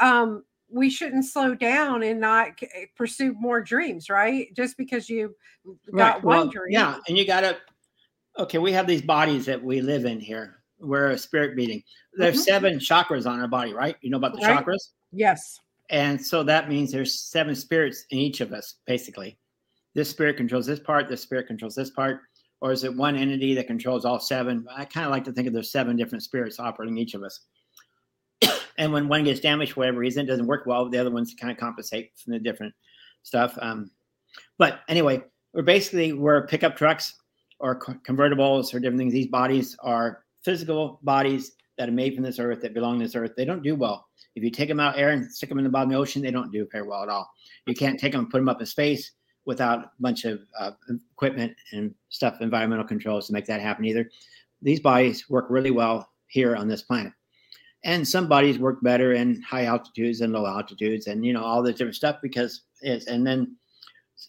um 0.00 0.44
we 0.72 0.90
shouldn't 0.90 1.24
slow 1.24 1.54
down 1.54 2.02
and 2.02 2.20
not 2.20 2.48
eh, 2.62 2.86
pursue 2.96 3.34
more 3.38 3.60
dreams, 3.60 4.08
right? 4.08 4.54
Just 4.54 4.76
because 4.76 5.08
you 5.08 5.34
got 5.94 6.16
right. 6.16 6.24
one 6.24 6.36
well, 6.36 6.48
dream. 6.48 6.70
Yeah, 6.70 6.98
and 7.08 7.16
you 7.16 7.26
got 7.26 7.40
to. 7.40 7.56
Okay, 8.38 8.58
we 8.58 8.72
have 8.72 8.86
these 8.86 9.02
bodies 9.02 9.46
that 9.46 9.62
we 9.62 9.80
live 9.80 10.04
in 10.04 10.20
here. 10.20 10.62
We're 10.78 11.10
a 11.10 11.18
spirit 11.18 11.56
being. 11.56 11.82
There's 12.14 12.36
mm-hmm. 12.36 12.42
seven 12.42 12.78
chakras 12.78 13.26
on 13.26 13.40
our 13.40 13.48
body, 13.48 13.74
right? 13.74 13.96
You 14.00 14.10
know 14.10 14.16
about 14.16 14.34
the 14.34 14.46
right. 14.46 14.64
chakras? 14.64 14.90
Yes. 15.12 15.58
And 15.90 16.24
so 16.24 16.42
that 16.44 16.68
means 16.68 16.92
there's 16.92 17.20
seven 17.20 17.54
spirits 17.54 18.04
in 18.10 18.18
each 18.18 18.40
of 18.40 18.52
us, 18.52 18.76
basically. 18.86 19.36
This 19.94 20.08
spirit 20.08 20.36
controls 20.36 20.66
this 20.66 20.78
part. 20.78 21.08
This 21.08 21.20
spirit 21.20 21.48
controls 21.48 21.74
this 21.74 21.90
part. 21.90 22.20
Or 22.60 22.70
is 22.70 22.84
it 22.84 22.94
one 22.94 23.16
entity 23.16 23.54
that 23.54 23.66
controls 23.66 24.04
all 24.04 24.20
seven? 24.20 24.64
I 24.74 24.84
kind 24.84 25.06
of 25.06 25.10
like 25.10 25.24
to 25.24 25.32
think 25.32 25.48
of 25.48 25.52
there's 25.52 25.72
seven 25.72 25.96
different 25.96 26.22
spirits 26.22 26.60
operating 26.60 26.96
each 26.96 27.14
of 27.14 27.24
us 27.24 27.40
and 28.78 28.92
when 28.92 29.08
one 29.08 29.24
gets 29.24 29.40
damaged 29.40 29.72
for 29.72 29.80
whatever 29.80 29.98
reason, 29.98 30.24
it 30.24 30.28
doesn't 30.28 30.46
work 30.46 30.66
well. 30.66 30.88
The 30.88 30.98
other 30.98 31.10
ones 31.10 31.34
kind 31.38 31.50
of 31.50 31.58
compensate 31.58 32.12
from 32.16 32.32
the 32.32 32.38
different 32.38 32.74
stuff. 33.22 33.58
Um, 33.60 33.90
but 34.58 34.80
anyway, 34.88 35.22
we're 35.52 35.62
basically 35.62 36.12
we're 36.12 36.46
pickup 36.46 36.76
trucks 36.76 37.14
or 37.58 37.78
convertibles 37.78 38.72
or 38.72 38.80
different 38.80 38.98
things. 38.98 39.12
These 39.12 39.26
bodies 39.28 39.76
are 39.80 40.24
physical 40.42 40.98
bodies 41.02 41.52
that 41.76 41.88
are 41.88 41.92
made 41.92 42.14
from 42.14 42.24
this 42.24 42.38
earth 42.38 42.60
that 42.62 42.74
belong 42.74 42.98
to 42.98 43.04
this 43.04 43.14
earth. 43.14 43.32
They 43.36 43.44
don't 43.44 43.62
do 43.62 43.74
well 43.74 44.08
If 44.34 44.42
you 44.42 44.50
take 44.50 44.68
them 44.68 44.80
out 44.80 44.98
air 44.98 45.10
and 45.10 45.30
stick 45.32 45.48
them 45.48 45.58
in 45.58 45.64
the 45.64 45.70
bottom 45.70 45.90
of 45.90 45.94
the 45.94 45.98
ocean, 45.98 46.22
they 46.22 46.30
don't 46.30 46.52
do 46.52 46.66
very 46.70 46.86
well 46.86 47.02
at 47.02 47.08
all. 47.08 47.30
You 47.66 47.74
can't 47.74 47.98
take 47.98 48.12
them 48.12 48.22
and 48.22 48.30
put 48.30 48.38
them 48.38 48.48
up 48.48 48.60
in 48.60 48.66
space 48.66 49.12
without 49.46 49.78
a 49.84 49.90
bunch 49.98 50.24
of 50.24 50.40
uh, 50.58 50.72
equipment 51.12 51.54
and 51.72 51.94
stuff, 52.10 52.40
environmental 52.40 52.84
controls 52.84 53.26
to 53.26 53.32
make 53.32 53.46
that 53.46 53.60
happen 53.60 53.84
either. 53.84 54.08
These 54.62 54.80
bodies 54.80 55.28
work 55.28 55.46
really 55.48 55.70
well 55.70 56.10
here 56.26 56.54
on 56.54 56.68
this 56.68 56.82
planet. 56.82 57.12
And 57.84 58.06
some 58.06 58.28
bodies 58.28 58.58
work 58.58 58.82
better 58.82 59.14
in 59.14 59.40
high 59.42 59.64
altitudes 59.64 60.20
and 60.20 60.32
low 60.32 60.46
altitudes 60.46 61.06
and, 61.06 61.24
you 61.24 61.32
know, 61.32 61.42
all 61.42 61.62
this 61.62 61.76
different 61.76 61.96
stuff 61.96 62.16
because 62.22 62.62
it's, 62.82 63.06
and 63.06 63.26
then 63.26 63.56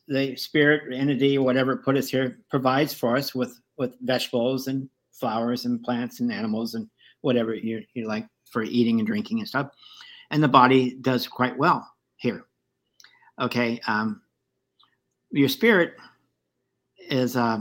the 0.08 0.36
spirit 0.38 0.94
entity, 0.94 1.38
whatever 1.38 1.76
put 1.76 1.98
us 1.98 2.10
here, 2.10 2.40
provides 2.50 2.94
for 2.94 3.18
us 3.18 3.36
with, 3.36 3.60
with 3.78 3.98
vegetables 4.02 4.68
and 4.68 4.90
flowers 5.12 5.66
and 5.66 5.84
plants 5.84 6.22
and 6.22 6.32
animals 6.32 6.76
and 6.76 6.90
whatever 7.22 7.54
you, 7.54 7.84
you 7.94 8.08
like 8.08 8.26
for 8.50 8.64
eating 8.64 9.00
and 9.00 9.08
drinking 9.08 9.40
and 9.40 9.48
stuff. 9.48 9.70
And 10.32 10.42
the 10.42 10.48
body 10.48 10.96
does 11.02 11.28
quite 11.28 11.58
well 11.58 11.86
here. 12.16 12.46
Okay. 13.42 13.82
Um, 13.86 14.22
your 15.32 15.50
spirit 15.50 15.96
is 17.10 17.36
uh, 17.36 17.60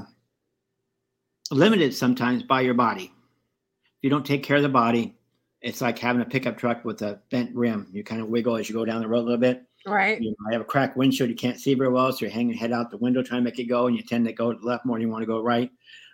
limited 1.50 1.94
sometimes 1.94 2.42
by 2.42 2.60
your 2.60 2.74
body. 2.74 3.04
If 3.04 4.02
you 4.02 4.10
don't 4.10 4.26
take 4.26 4.42
care 4.42 4.56
of 4.56 4.62
the 4.62 4.68
body, 4.68 5.16
it's 5.62 5.80
like 5.80 5.98
having 5.98 6.22
a 6.22 6.26
pickup 6.26 6.56
truck 6.56 6.84
with 6.84 7.02
a 7.02 7.20
bent 7.30 7.54
rim. 7.54 7.88
You 7.92 8.02
kind 8.02 8.20
of 8.20 8.28
wiggle 8.28 8.56
as 8.56 8.68
you 8.68 8.74
go 8.74 8.84
down 8.84 9.02
the 9.02 9.08
road 9.08 9.20
a 9.20 9.24
little 9.24 9.38
bit. 9.38 9.62
Right. 9.86 10.20
You 10.20 10.34
might 10.40 10.52
have 10.52 10.62
a 10.62 10.66
cracked 10.66 10.96
windshield. 10.96 11.30
You 11.30 11.36
can't 11.36 11.60
see 11.60 11.74
very 11.74 11.90
well, 11.90 12.12
so 12.12 12.20
you're 12.20 12.30
hanging 12.30 12.50
your 12.50 12.58
head 12.58 12.72
out 12.72 12.90
the 12.90 12.98
window 12.98 13.22
trying 13.22 13.40
to 13.40 13.44
make 13.44 13.58
it 13.58 13.64
go, 13.64 13.86
and 13.86 13.96
you 13.96 14.02
tend 14.02 14.26
to 14.26 14.32
go 14.32 14.56
left 14.62 14.84
more 14.84 14.96
than 14.96 15.06
you 15.06 15.12
want 15.12 15.22
to 15.22 15.26
go 15.26 15.40
right. 15.40 15.70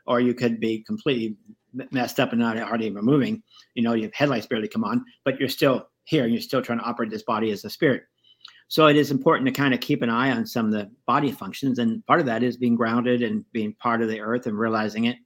Or 0.07 0.21
you 0.21 0.35
could 0.35 0.61
be 0.61 0.85
completely 0.85 1.37
messed 1.91 2.21
up 2.21 2.31
and 2.33 2.41
not 2.41 2.57
hardly 2.59 2.87
even 2.87 3.05
moving. 3.05 3.43
You 3.75 3.83
know, 3.83 3.95
your 3.95 4.11
headlights 4.15 4.47
barely 4.47 4.69
come 4.69 4.85
on, 4.85 5.05
but 5.25 5.41
you're 5.41 5.49
still 5.49 5.89
here 6.05 6.25
and 6.25 6.33
you're 6.33 6.41
still 6.41 6.63
trying 6.63 6.79
to 6.79 6.85
operate 6.85 7.11
this 7.11 7.25
body 7.25 7.51
as 7.51 7.65
a 7.65 7.71
spirit. 7.71 8.05
So 8.69 8.87
it 8.87 8.97
is 8.97 9.11
important 9.11 9.47
to 9.47 9.53
kind 9.53 9.75
of 9.75 9.81
keep 9.81 10.03
an 10.03 10.11
eye 10.11 10.31
on 10.31 10.47
some 10.47 10.67
of 10.67 10.73
the 10.73 10.91
body 11.07 11.31
functions. 11.31 11.79
And 11.79 12.05
part 12.07 12.21
of 12.21 12.27
that 12.27 12.43
is 12.43 12.57
being 12.57 12.75
grounded 12.75 13.23
and 13.23 13.45
being 13.53 13.75
part 13.75 14.03
of 14.03 14.09
the 14.09 14.21
earth 14.21 14.47
and 14.47 14.59
realizing 14.59 15.05
it 15.05 15.17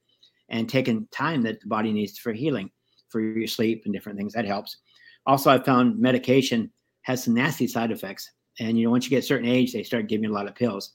and 0.48 0.68
taking 0.68 1.06
time 1.10 1.42
that 1.42 1.60
the 1.60 1.66
body 1.66 1.92
needs 1.92 2.18
for 2.18 2.32
healing, 2.32 2.70
for 3.10 3.20
your 3.20 3.46
sleep 3.46 3.82
and 3.84 3.94
different 3.94 4.18
things. 4.18 4.32
That 4.32 4.46
helps. 4.46 4.78
Also, 5.26 5.50
I 5.50 5.58
found 5.58 5.98
medication 5.98 6.70
has 7.02 7.24
some 7.24 7.34
nasty 7.34 7.66
side 7.66 7.90
effects. 7.90 8.30
And, 8.58 8.78
you 8.78 8.84
know, 8.84 8.90
once 8.90 9.04
you 9.04 9.10
get 9.10 9.24
a 9.24 9.26
certain 9.26 9.48
age, 9.48 9.72
they 9.72 9.82
start 9.82 10.08
giving 10.08 10.24
you 10.24 10.32
a 10.32 10.34
lot 10.34 10.48
of 10.48 10.54
pills. 10.54 10.94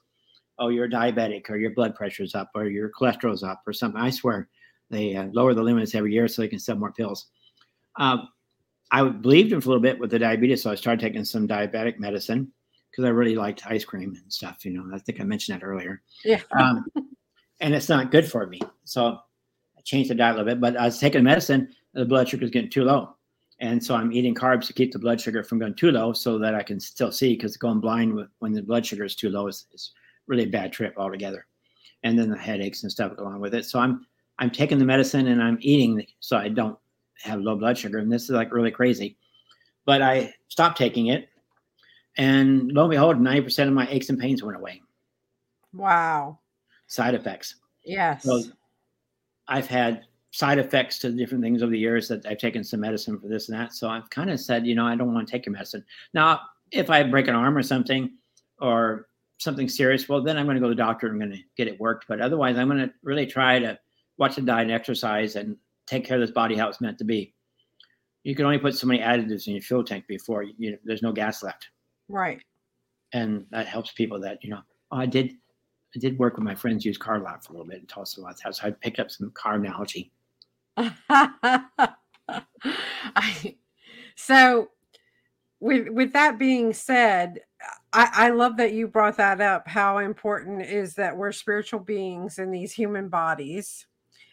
Oh, 0.60 0.70
you're 0.70 0.90
diabetic 0.90 1.50
or 1.50 1.58
your 1.58 1.72
blood 1.72 1.96
pressure's 1.96 2.36
up 2.36 2.50
or 2.56 2.66
your 2.66 2.92
cholesterol's 2.92 3.44
up 3.44 3.62
or 3.68 3.74
something. 3.74 4.00
I 4.00 4.10
swear 4.10 4.50
they 4.90 5.16
uh, 5.16 5.28
lower 5.34 5.54
the 5.54 5.64
limits 5.64 5.96
every 5.96 6.14
year 6.14 6.28
so 6.28 6.42
they 6.42 6.48
can 6.48 6.60
sell 6.60 6.76
more 6.76 6.92
pills. 6.92 7.28
Uh, 8.00 8.18
I 8.92 9.04
believed 9.08 9.52
him 9.52 9.62
for 9.62 9.70
a 9.70 9.72
little 9.72 9.82
bit 9.82 10.00
with 10.00 10.12
the 10.12 10.20
diabetes, 10.20 10.62
so 10.62 10.72
I 10.72 10.76
started 10.76 11.02
taking 11.02 11.26
some 11.26 11.48
diabetic 11.48 11.98
medicine 11.98 12.52
because 12.92 13.04
I 13.04 13.10
really 13.10 13.36
liked 13.36 13.66
ice 13.66 13.84
cream 13.84 14.16
and 14.16 14.32
stuff. 14.32 14.64
You 14.64 14.72
know, 14.72 14.96
I 14.96 15.00
think 15.00 15.20
I 15.20 15.24
mentioned 15.24 15.60
that 15.60 15.66
earlier. 15.66 16.02
Yeah. 16.24 16.42
Um, 16.58 16.86
and 17.62 17.74
it's 17.74 17.90
not 17.90 18.12
good 18.12 18.30
for 18.30 18.46
me, 18.46 18.62
so 18.84 19.18
changed 19.86 20.10
the 20.10 20.16
diet 20.16 20.36
a 20.36 20.40
little 20.40 20.54
bit. 20.54 20.60
But 20.60 20.76
I 20.78 20.86
was 20.86 21.00
taking 21.00 21.24
medicine, 21.24 21.70
the 21.94 22.06
blood 22.06 22.28
sugar 22.28 22.44
is 22.44 22.52
getting 22.52 22.70
too 22.70 22.84
low, 22.84 23.16
and 23.60 23.82
so 23.82 23.96
I'm 23.96 24.12
eating 24.12 24.36
carbs 24.36 24.68
to 24.68 24.74
keep 24.74 24.92
the 24.92 25.00
blood 25.00 25.22
sugar 25.22 25.44
from 25.44 25.60
going 25.60 25.76
too 25.76 25.92
low, 25.92 26.12
so 26.12 26.38
that 26.40 26.56
I 26.56 26.64
can 26.64 26.80
still 26.80 27.12
see. 27.12 27.36
Because 27.36 27.56
going 27.56 27.80
blind 27.80 28.20
when 28.40 28.52
the 28.52 28.62
blood 28.62 28.86
sugar 28.86 29.06
is 29.06 29.16
too 29.16 29.30
low 29.30 29.48
is, 29.48 29.68
is 29.74 29.94
really 30.28 30.44
a 30.44 30.48
bad 30.48 30.74
trip 30.74 30.94
altogether. 30.98 31.48
And 32.04 32.20
then 32.20 32.30
the 32.30 32.38
headaches 32.38 32.84
and 32.84 32.92
stuff 32.92 33.14
along 33.18 33.40
with 33.40 33.56
it. 33.56 33.66
So 33.66 33.80
I'm 33.80 34.06
I'm 34.40 34.50
taking 34.52 34.78
the 34.78 34.86
medicine 34.86 35.28
and 35.28 35.42
I'm 35.42 35.58
eating 35.62 36.06
so 36.20 36.38
I 36.38 36.50
don't 36.50 36.78
have 37.24 37.40
low 37.40 37.56
blood 37.56 37.78
sugar. 37.78 38.00
And 38.00 38.12
this 38.12 38.24
is 38.24 38.32
like 38.32 38.52
really 38.52 38.72
crazy. 38.72 39.18
But 39.86 40.02
I 40.02 40.34
stopped 40.50 40.78
taking 40.78 41.08
it. 41.08 41.30
And 42.18 42.72
lo 42.72 42.84
and 42.84 42.92
behold, 42.92 43.18
90% 43.18 43.68
of 43.68 43.74
my 43.74 43.88
aches 43.90 44.10
and 44.10 44.20
pains 44.20 44.44
went 44.44 44.58
away. 44.58 44.82
Wow. 45.74 46.40
Side 46.88 47.14
effects. 47.14 47.56
Yes. 47.84 48.24
So 48.24 48.44
I've 49.48 49.68
had 49.68 50.06
side 50.32 50.60
effects 50.60 51.00
to 51.00 51.12
different 51.12 51.44
things 51.44 51.64
over 51.64 51.72
the 51.72 51.80
years 51.80 52.08
that 52.10 52.26
I've 52.26 52.40
taken 52.40 52.64
some 52.64 52.82
medicine 52.82 53.18
for 53.20 53.28
this 53.28 53.48
and 53.48 53.58
that. 53.58 53.74
So 53.74 53.88
I've 53.88 54.10
kind 54.10 54.30
of 54.30 54.40
said, 54.40 54.68
you 54.68 54.76
know, 54.76 54.86
I 54.86 54.96
don't 54.96 55.14
want 55.14 55.26
to 55.26 55.32
take 55.32 55.46
your 55.46 55.54
medicine. 55.54 55.86
Now, 56.14 56.42
if 56.72 56.90
I 56.90 57.04
break 57.04 57.28
an 57.28 57.36
arm 57.36 57.58
or 57.58 57.64
something 57.64 58.12
or 58.60 59.08
something 59.38 59.70
serious, 59.70 60.10
well, 60.10 60.22
then 60.22 60.38
I'm 60.38 60.46
going 60.46 60.56
to 60.56 60.62
go 60.62 60.68
to 60.68 60.76
the 60.76 60.82
doctor 60.82 61.08
and 61.08 61.16
I'm 61.16 61.30
going 61.30 61.40
to 61.40 61.44
get 61.56 61.68
it 61.68 61.80
worked. 61.80 62.06
But 62.08 62.20
otherwise, 62.20 62.58
I'm 62.58 62.68
going 62.68 62.86
to 62.86 62.94
really 63.04 63.26
try 63.26 63.60
to 63.60 63.80
watch 64.18 64.36
the 64.36 64.42
diet 64.42 64.64
and 64.64 64.72
exercise 64.72 65.36
and 65.36 65.56
take 65.86 66.04
care 66.04 66.18
of 66.18 66.22
this 66.22 66.32
body 66.32 66.56
how 66.56 66.68
it's 66.68 66.82
meant 66.82 66.98
to 66.98 67.06
be. 67.06 67.34
You 68.24 68.36
can 68.36 68.46
only 68.46 68.58
put 68.58 68.76
so 68.76 68.88
many 68.88 69.00
additives 69.00 69.48
in 69.48 69.54
your 69.54 69.62
fuel 69.62 69.84
tank 69.84 70.06
before 70.08 70.44
you 70.44 70.72
know, 70.72 70.78
there's 70.84 71.04
no 71.04 71.12
gas 71.12 71.44
left. 71.44 71.70
Right. 72.10 72.42
And 73.14 73.46
that 73.52 73.68
helps 73.68 73.92
people 73.92 74.20
that, 74.22 74.44
you 74.44 74.50
know, 74.50 74.62
oh, 74.92 74.98
I 74.98 75.06
did 75.06 75.36
I 75.96 76.00
did 76.00 76.20
work 76.20 76.36
with 76.36 76.44
my 76.44 76.56
friend's 76.56 76.84
used 76.86 77.00
car 77.00 77.20
lot 77.20 77.44
for 77.44 77.54
a 77.54 77.56
little 77.56 77.70
bit 77.70 77.80
in 77.80 77.86
Tulsa 77.86 78.22
about 78.22 78.40
that. 78.44 78.56
So 78.56 78.68
I 78.68 78.72
picked 78.72 79.00
up 79.00 79.10
some 79.10 79.32
car 79.32 79.56
analogy. 79.56 80.12
I, 83.16 83.56
so 84.16 84.70
with 85.60 85.88
with 85.90 86.14
that 86.14 86.38
being 86.38 86.74
said, 86.74 87.40
I, 87.94 88.10
I 88.14 88.30
love 88.32 88.58
that 88.58 88.74
you 88.74 88.88
brought 88.88 89.18
that 89.18 89.40
up. 89.42 89.68
How 89.68 90.00
important 90.00 90.64
is 90.64 90.96
that 90.96 91.16
we're 91.16 91.32
spiritual 91.32 91.80
beings 91.80 92.40
in 92.40 92.52
these 92.52 92.74
human 92.74 93.08
bodies 93.08 93.88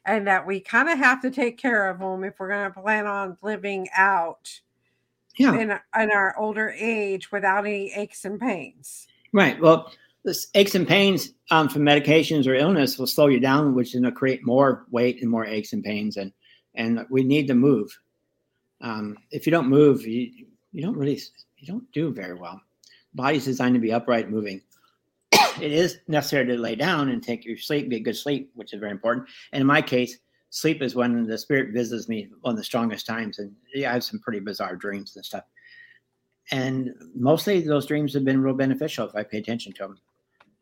and 0.05 0.27
that 0.27 0.45
we 0.47 0.59
kind 0.59 0.89
of 0.89 0.99
have 0.99 1.23
to 1.23 1.31
take 1.31 1.59
care 1.59 1.89
of 1.89 2.01
them 2.01 2.25
if 2.25 2.41
we're 2.41 2.49
going 2.49 2.73
to 2.73 2.81
plan 2.81 3.07
on 3.07 3.37
living 3.41 3.89
out 3.97 4.51
Yeah. 5.37 5.55
in, 5.55 5.71
in 5.71 6.11
our 6.11 6.37
older 6.39 6.71
age 6.77 7.31
without 7.31 7.65
any 7.67 7.93
aches 7.93 8.25
and 8.25 8.41
pains. 8.41 9.07
Right. 9.33 9.61
Well, 9.61 9.93
this 10.25 10.49
aches 10.55 10.75
and 10.75 10.87
pains 10.87 11.31
um, 11.51 11.69
from 11.69 11.83
medications 11.83 12.47
or 12.47 12.55
illness 12.55 12.99
will 12.99 13.07
slow 13.07 13.27
you 13.27 13.41
down, 13.41 13.75
which 13.75 13.89
is 13.89 14.01
going 14.01 14.05
to 14.05 14.13
create 14.13 14.47
more 14.47 14.87
weight 14.91 15.21
and 15.21 15.31
more 15.31 15.45
aches 15.45 15.73
and 15.73 15.83
pains. 15.83 16.17
And 16.17 16.33
and 16.75 17.05
we 17.11 17.23
need 17.23 17.47
to 17.49 17.55
move. 17.55 17.97
Um, 18.81 19.17
if 19.31 19.47
you 19.47 19.51
don't 19.51 19.69
move, 19.69 20.07
you 20.07 20.47
you 20.73 20.83
don't 20.83 20.97
really 20.97 21.21
you 21.59 21.67
don't 21.67 21.91
do 21.93 22.13
very 22.13 22.35
well. 22.35 22.61
Body's 23.15 23.45
designed 23.45 23.75
to 23.75 23.81
be 23.81 23.93
upright, 23.93 24.31
moving. 24.31 24.63
it 25.61 25.73
is 25.73 25.99
necessary 26.09 26.47
to 26.47 26.57
lay 26.57 26.75
down 26.75 27.11
and 27.11 27.23
take 27.23 27.45
your 27.45 27.59
sleep, 27.59 27.91
get 27.91 28.05
good 28.05 28.17
sleep, 28.17 28.51
which 28.55 28.73
is 28.73 28.81
very 28.81 28.93
important. 28.93 29.29
And 29.53 29.61
in 29.61 29.67
my 29.67 29.83
case, 29.83 30.19
sleep 30.51 30.83
is 30.83 30.95
when 30.95 31.27
the 31.27 31.37
spirit 31.37 31.73
visits 31.73 32.09
me 32.09 32.31
of 32.45 32.57
the 32.57 32.65
strongest 32.65 33.07
times. 33.07 33.39
And 33.39 33.55
yeah, 33.75 33.91
I 33.91 33.95
have 33.95 34.05
some 34.05 34.21
pretty 34.21 34.41
bizarre 34.41 34.77
dreams 34.77 35.15
and 35.17 35.25
stuff. 35.25 35.45
And 36.51 36.91
mostly 37.15 37.61
those 37.61 37.87
dreams 37.87 38.15
have 38.15 38.25
been 38.25 38.43
real 38.43 38.55
beneficial 38.55 39.09
if 39.09 39.15
I 39.15 39.23
pay 39.23 39.39
attention 39.39 39.73
to 39.75 39.83
them. 39.83 39.99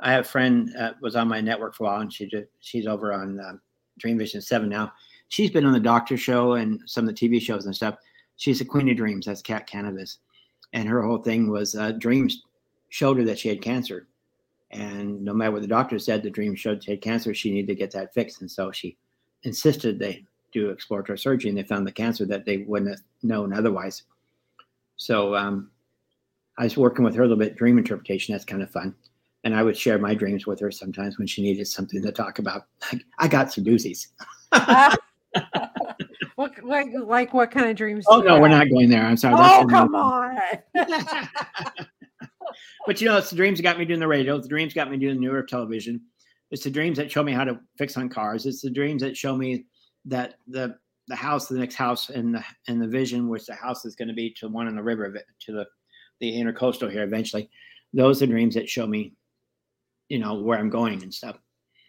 I 0.01 0.13
have 0.13 0.25
a 0.25 0.29
friend 0.29 0.75
uh, 0.79 0.93
was 1.01 1.17
on 1.17 1.29
my 1.29 1.41
network 1.41 1.75
for 1.75 1.85
a 1.85 1.87
while, 1.89 2.01
and 2.01 2.13
she 2.13 2.27
just, 2.27 2.47
she's 2.61 2.87
over 2.87 3.13
on 3.13 3.41
um, 3.41 3.61
Dream 3.99 4.19
Vision 4.19 4.41
Seven 4.41 4.69
now. 4.69 4.93
She's 5.29 5.51
been 5.51 5.67
on 5.67 5.73
the 5.73 5.81
Doctor 5.81 6.17
Show 6.17 6.55
and 6.55 6.81
some 6.87 7.09
of 7.09 7.15
the 7.15 7.29
TV 7.29 7.41
shows 7.41 7.67
and 7.67 7.75
stuff. 7.75 7.97
She's 8.37 8.59
the 8.59 8.65
Queen 8.65 8.89
of 8.89 8.97
Dreams. 8.97 9.27
That's 9.27 9.43
Cat 9.43 9.67
Cannabis, 9.67 10.19
and 10.73 10.89
her 10.89 11.03
whole 11.03 11.19
thing 11.19 11.51
was 11.51 11.75
uh, 11.75 11.93
dreams 11.93 12.43
showed 12.89 13.19
her 13.19 13.25
that 13.25 13.39
she 13.39 13.49
had 13.49 13.63
cancer, 13.63 14.09
and 14.71 15.23
no 15.23 15.35
matter 15.35 15.53
what 15.53 15.63
the 15.63 15.69
doctor 15.69 15.99
said, 15.99 16.23
the 16.23 16.31
dream 16.31 16.55
showed 16.55 16.83
she 16.83 16.93
had 16.93 17.03
cancer. 17.03 17.35
She 17.35 17.53
needed 17.53 17.69
to 17.69 17.75
get 17.75 17.91
that 17.93 18.15
fixed, 18.15 18.41
and 18.41 18.51
so 18.51 18.73
she 18.73 18.97
insisted 19.43 19.99
they 19.99 20.25
do 20.53 20.71
exploratory 20.71 21.19
surgery, 21.19 21.51
and 21.51 21.59
they 21.59 21.63
found 21.63 21.87
the 21.87 21.93
cancer 21.93 22.25
that 22.27 22.45
they 22.45 22.59
wouldn't 22.59 22.91
have 22.91 23.03
known 23.23 23.53
otherwise. 23.53 24.03
So 24.97 25.35
um, 25.35 25.71
I 26.59 26.65
was 26.65 26.77
working 26.77 27.05
with 27.05 27.15
her 27.15 27.23
a 27.23 27.25
little 27.25 27.39
bit, 27.39 27.57
dream 27.57 27.79
interpretation. 27.79 28.33
That's 28.33 28.45
kind 28.45 28.63
of 28.63 28.71
fun. 28.71 28.95
And 29.43 29.55
I 29.55 29.63
would 29.63 29.77
share 29.77 29.99
my 29.99 30.15
dreams 30.15 30.47
with 30.47 30.61
her 30.61 30.71
sometimes 30.71 31.19
when 31.19 31.27
she 31.27 31.43
needed 31.43 31.67
something 31.67 32.03
to 32.03 32.13
talk 32.13 32.39
about. 32.39 32.67
Like, 32.93 33.03
I 33.19 33.29
got 33.29 33.53
some 33.53 33.65
doozies. 33.65 34.09
Ah. 34.53 34.97
what 36.35 36.53
like, 36.65 36.89
like 37.05 37.33
what 37.33 37.51
kind 37.51 37.71
of 37.71 37.77
dreams? 37.77 38.05
oh 38.09 38.21
no, 38.21 38.41
we're 38.41 38.49
have? 38.49 38.59
not 38.59 38.71
going 38.71 38.91
there. 38.91 39.05
I'm 39.05 39.17
sorry. 39.17 39.37
Oh 39.39 39.67
come 39.69 39.95
on! 39.95 40.37
but 42.87 43.01
you 43.01 43.09
know, 43.09 43.17
it's 43.17 43.31
the 43.31 43.37
dreams 43.37 43.59
that 43.59 43.63
got 43.63 43.79
me 43.79 43.85
doing 43.85 44.01
the 44.01 44.09
radio. 44.09 44.37
It's 44.37 44.47
the 44.47 44.49
dreams 44.49 44.75
got 44.75 44.91
me 44.91 44.97
doing 44.97 45.21
New 45.21 45.31
Earth 45.31 45.49
Television. 45.49 46.01
It's 46.51 46.65
the 46.65 46.71
dreams 46.71 46.99
that 46.99 47.11
show 47.11 47.23
me 47.23 47.33
how 47.33 47.45
to 47.45 47.61
fix 47.79 47.97
on 47.97 48.09
cars. 48.09 48.45
It's 48.47 48.61
the 48.61 48.71
dreams 48.71 49.03
that 49.03 49.17
show 49.17 49.37
me 49.37 49.67
that 50.07 50.35
the 50.49 50.77
the 51.09 51.17
house, 51.17 51.49
the 51.49 51.59
next 51.59 51.75
house, 51.75 52.11
and 52.11 52.35
the 52.35 52.45
and 52.69 52.81
the 52.81 52.89
vision, 52.89 53.29
which 53.29 53.47
the 53.47 53.55
house 53.55 53.85
is 53.85 53.95
going 53.95 54.09
to 54.09 54.15
be 54.15 54.35
to 54.39 54.49
one 54.49 54.67
on 54.67 54.77
the 54.77 54.83
river, 54.83 55.13
to 55.41 55.53
the 55.53 55.67
the 56.21 56.33
intercoastal 56.33 56.91
here 56.91 57.05
eventually. 57.05 57.51
Those 57.93 58.23
are 58.23 58.27
dreams 58.27 58.55
that 58.55 58.69
show 58.69 58.87
me, 58.87 59.15
you 60.11 60.19
know, 60.19 60.35
where 60.35 60.59
I'm 60.59 60.69
going 60.69 61.03
and 61.03 61.15
stuff. 61.15 61.39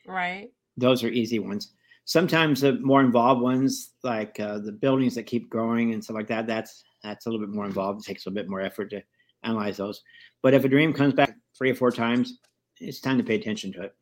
right. 0.08 0.50
Those 0.78 1.04
are 1.04 1.10
easy 1.10 1.40
ones. 1.40 1.74
Sometimes 2.06 2.62
the 2.62 2.74
more 2.80 3.02
involved 3.02 3.42
ones, 3.42 3.92
like 4.04 4.40
uh, 4.40 4.60
the 4.60 4.72
buildings 4.72 5.16
that 5.16 5.24
keep 5.24 5.50
growing 5.50 5.94
and 5.94 6.02
stuff 6.02 6.16
like 6.16 6.28
that, 6.28 6.48
that's 6.48 6.84
that's 7.04 7.26
a 7.26 7.30
little 7.30 7.46
bit 7.46 7.54
more 7.54 7.66
involved. 7.66 8.02
It 8.02 8.08
takes 8.08 8.26
a 8.26 8.30
little 8.30 8.42
bit 8.42 8.50
more 8.50 8.62
effort 8.62 8.90
to 8.92 9.02
analyze 9.44 9.78
those. 9.78 10.02
But 10.42 10.54
if 10.54 10.64
a 10.64 10.70
dream 10.70 10.94
comes 10.94 11.14
back 11.14 11.36
three 11.58 11.72
or 11.72 11.76
four 11.76 11.92
times, 11.92 12.38
it's 12.80 13.02
time 13.02 13.18
to 13.18 13.24
pay 13.24 13.36
attention 13.36 13.74
to 13.74 13.84
it. 13.84 13.96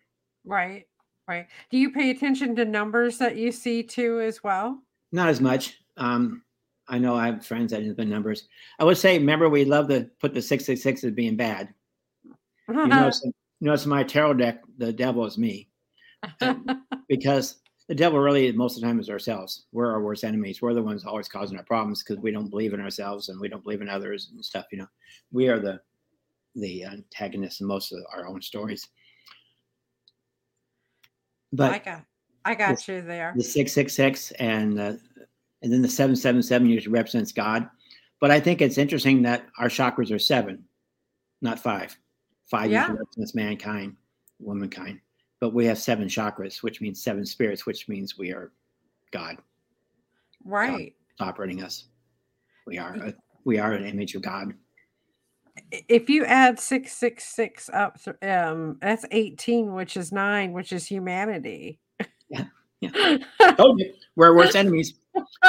Right. 0.45 0.85
Right. 1.27 1.47
Do 1.69 1.77
you 1.77 1.91
pay 1.91 2.11
attention 2.11 2.55
to 2.55 2.65
numbers 2.65 3.17
that 3.19 3.35
you 3.35 3.51
see 3.51 3.83
too 3.83 4.19
as 4.21 4.43
well? 4.43 4.81
Not 5.11 5.29
as 5.29 5.41
much. 5.41 5.77
Um, 5.97 6.43
I 6.87 6.97
know 6.97 7.15
I 7.15 7.27
have 7.27 7.45
friends 7.45 7.71
that 7.71 7.83
have 7.83 7.97
been 7.97 8.09
numbers. 8.09 8.47
I 8.79 8.83
would 8.83 8.97
say, 8.97 9.17
remember, 9.17 9.47
we 9.47 9.65
love 9.65 9.87
to 9.89 10.09
put 10.19 10.33
the 10.33 10.41
666 10.41 11.03
as 11.03 11.11
being 11.11 11.35
bad. 11.35 11.73
You 12.67 12.87
notice, 12.87 13.25
you 13.59 13.67
notice 13.67 13.85
my 13.85 14.03
tarot 14.03 14.35
deck, 14.35 14.61
the 14.77 14.93
devil 14.93 15.25
is 15.25 15.37
me. 15.37 15.67
because 17.07 17.59
the 17.87 17.95
devil 17.95 18.19
really, 18.19 18.51
most 18.51 18.75
of 18.75 18.81
the 18.81 18.87
time, 18.87 18.99
is 18.99 19.09
ourselves. 19.09 19.65
We're 19.71 19.91
our 19.91 20.01
worst 20.01 20.23
enemies. 20.23 20.61
We're 20.61 20.73
the 20.73 20.83
ones 20.83 21.05
always 21.05 21.27
causing 21.27 21.57
our 21.57 21.63
problems 21.63 22.03
because 22.03 22.21
we 22.21 22.31
don't 22.31 22.49
believe 22.49 22.73
in 22.73 22.81
ourselves 22.81 23.29
and 23.29 23.39
we 23.39 23.49
don't 23.49 23.63
believe 23.63 23.81
in 23.81 23.89
others 23.89 24.29
and 24.31 24.43
stuff. 24.43 24.65
You 24.71 24.79
know, 24.79 24.87
we 25.31 25.47
are 25.47 25.59
the 25.59 25.79
the 26.55 26.83
antagonists 26.83 27.61
in 27.61 27.67
most 27.67 27.91
of 27.91 27.99
our 28.13 28.27
own 28.27 28.41
stories. 28.41 28.87
But 31.51 31.73
I 31.73 31.79
got, 31.79 32.05
I 32.45 32.55
got 32.55 32.87
you 32.87 33.01
there. 33.01 33.33
the 33.35 33.43
666 33.43 34.31
and 34.31 34.79
uh, 34.79 34.93
and 35.61 35.73
then 35.73 35.81
the 35.81 35.89
777 35.89 36.67
usually 36.69 36.93
represents 36.93 37.31
God. 37.31 37.67
But 38.21 38.31
I 38.31 38.39
think 38.39 38.61
it's 38.61 38.77
interesting 38.77 39.23
that 39.23 39.45
our 39.57 39.67
chakras 39.67 40.13
are 40.13 40.19
seven, 40.19 40.65
not 41.41 41.59
five. 41.59 41.97
Five 42.49 42.71
Yeah. 42.71 42.91
represents 42.91 43.35
mankind, 43.35 43.95
womankind. 44.39 44.99
But 45.39 45.53
we 45.53 45.65
have 45.65 45.77
seven 45.77 46.07
chakras, 46.07 46.63
which 46.63 46.81
means 46.81 47.01
seven 47.01 47.25
spirits, 47.25 47.65
which 47.65 47.87
means 47.87 48.17
we 48.17 48.31
are 48.31 48.51
God 49.11 49.37
Right. 50.43 50.95
operating 51.19 51.63
us. 51.63 51.85
We 52.65 52.77
are 52.77 52.93
a, 52.95 53.13
we 53.45 53.57
are 53.59 53.73
an 53.73 53.85
image 53.85 54.15
of 54.15 54.21
God. 54.21 54.53
If 55.71 56.09
you 56.09 56.25
add 56.25 56.59
666 56.59 57.69
up, 57.69 57.97
um, 58.21 58.77
that's 58.81 59.05
18, 59.11 59.73
which 59.73 59.97
is 59.97 60.11
nine, 60.11 60.53
which 60.53 60.71
is 60.71 60.85
humanity. 60.85 61.79
Yeah, 62.29 62.45
Told 63.57 63.79
you, 63.79 63.93
we're 64.15 64.27
our 64.27 64.35
worst 64.35 64.55
enemies. 64.55 64.93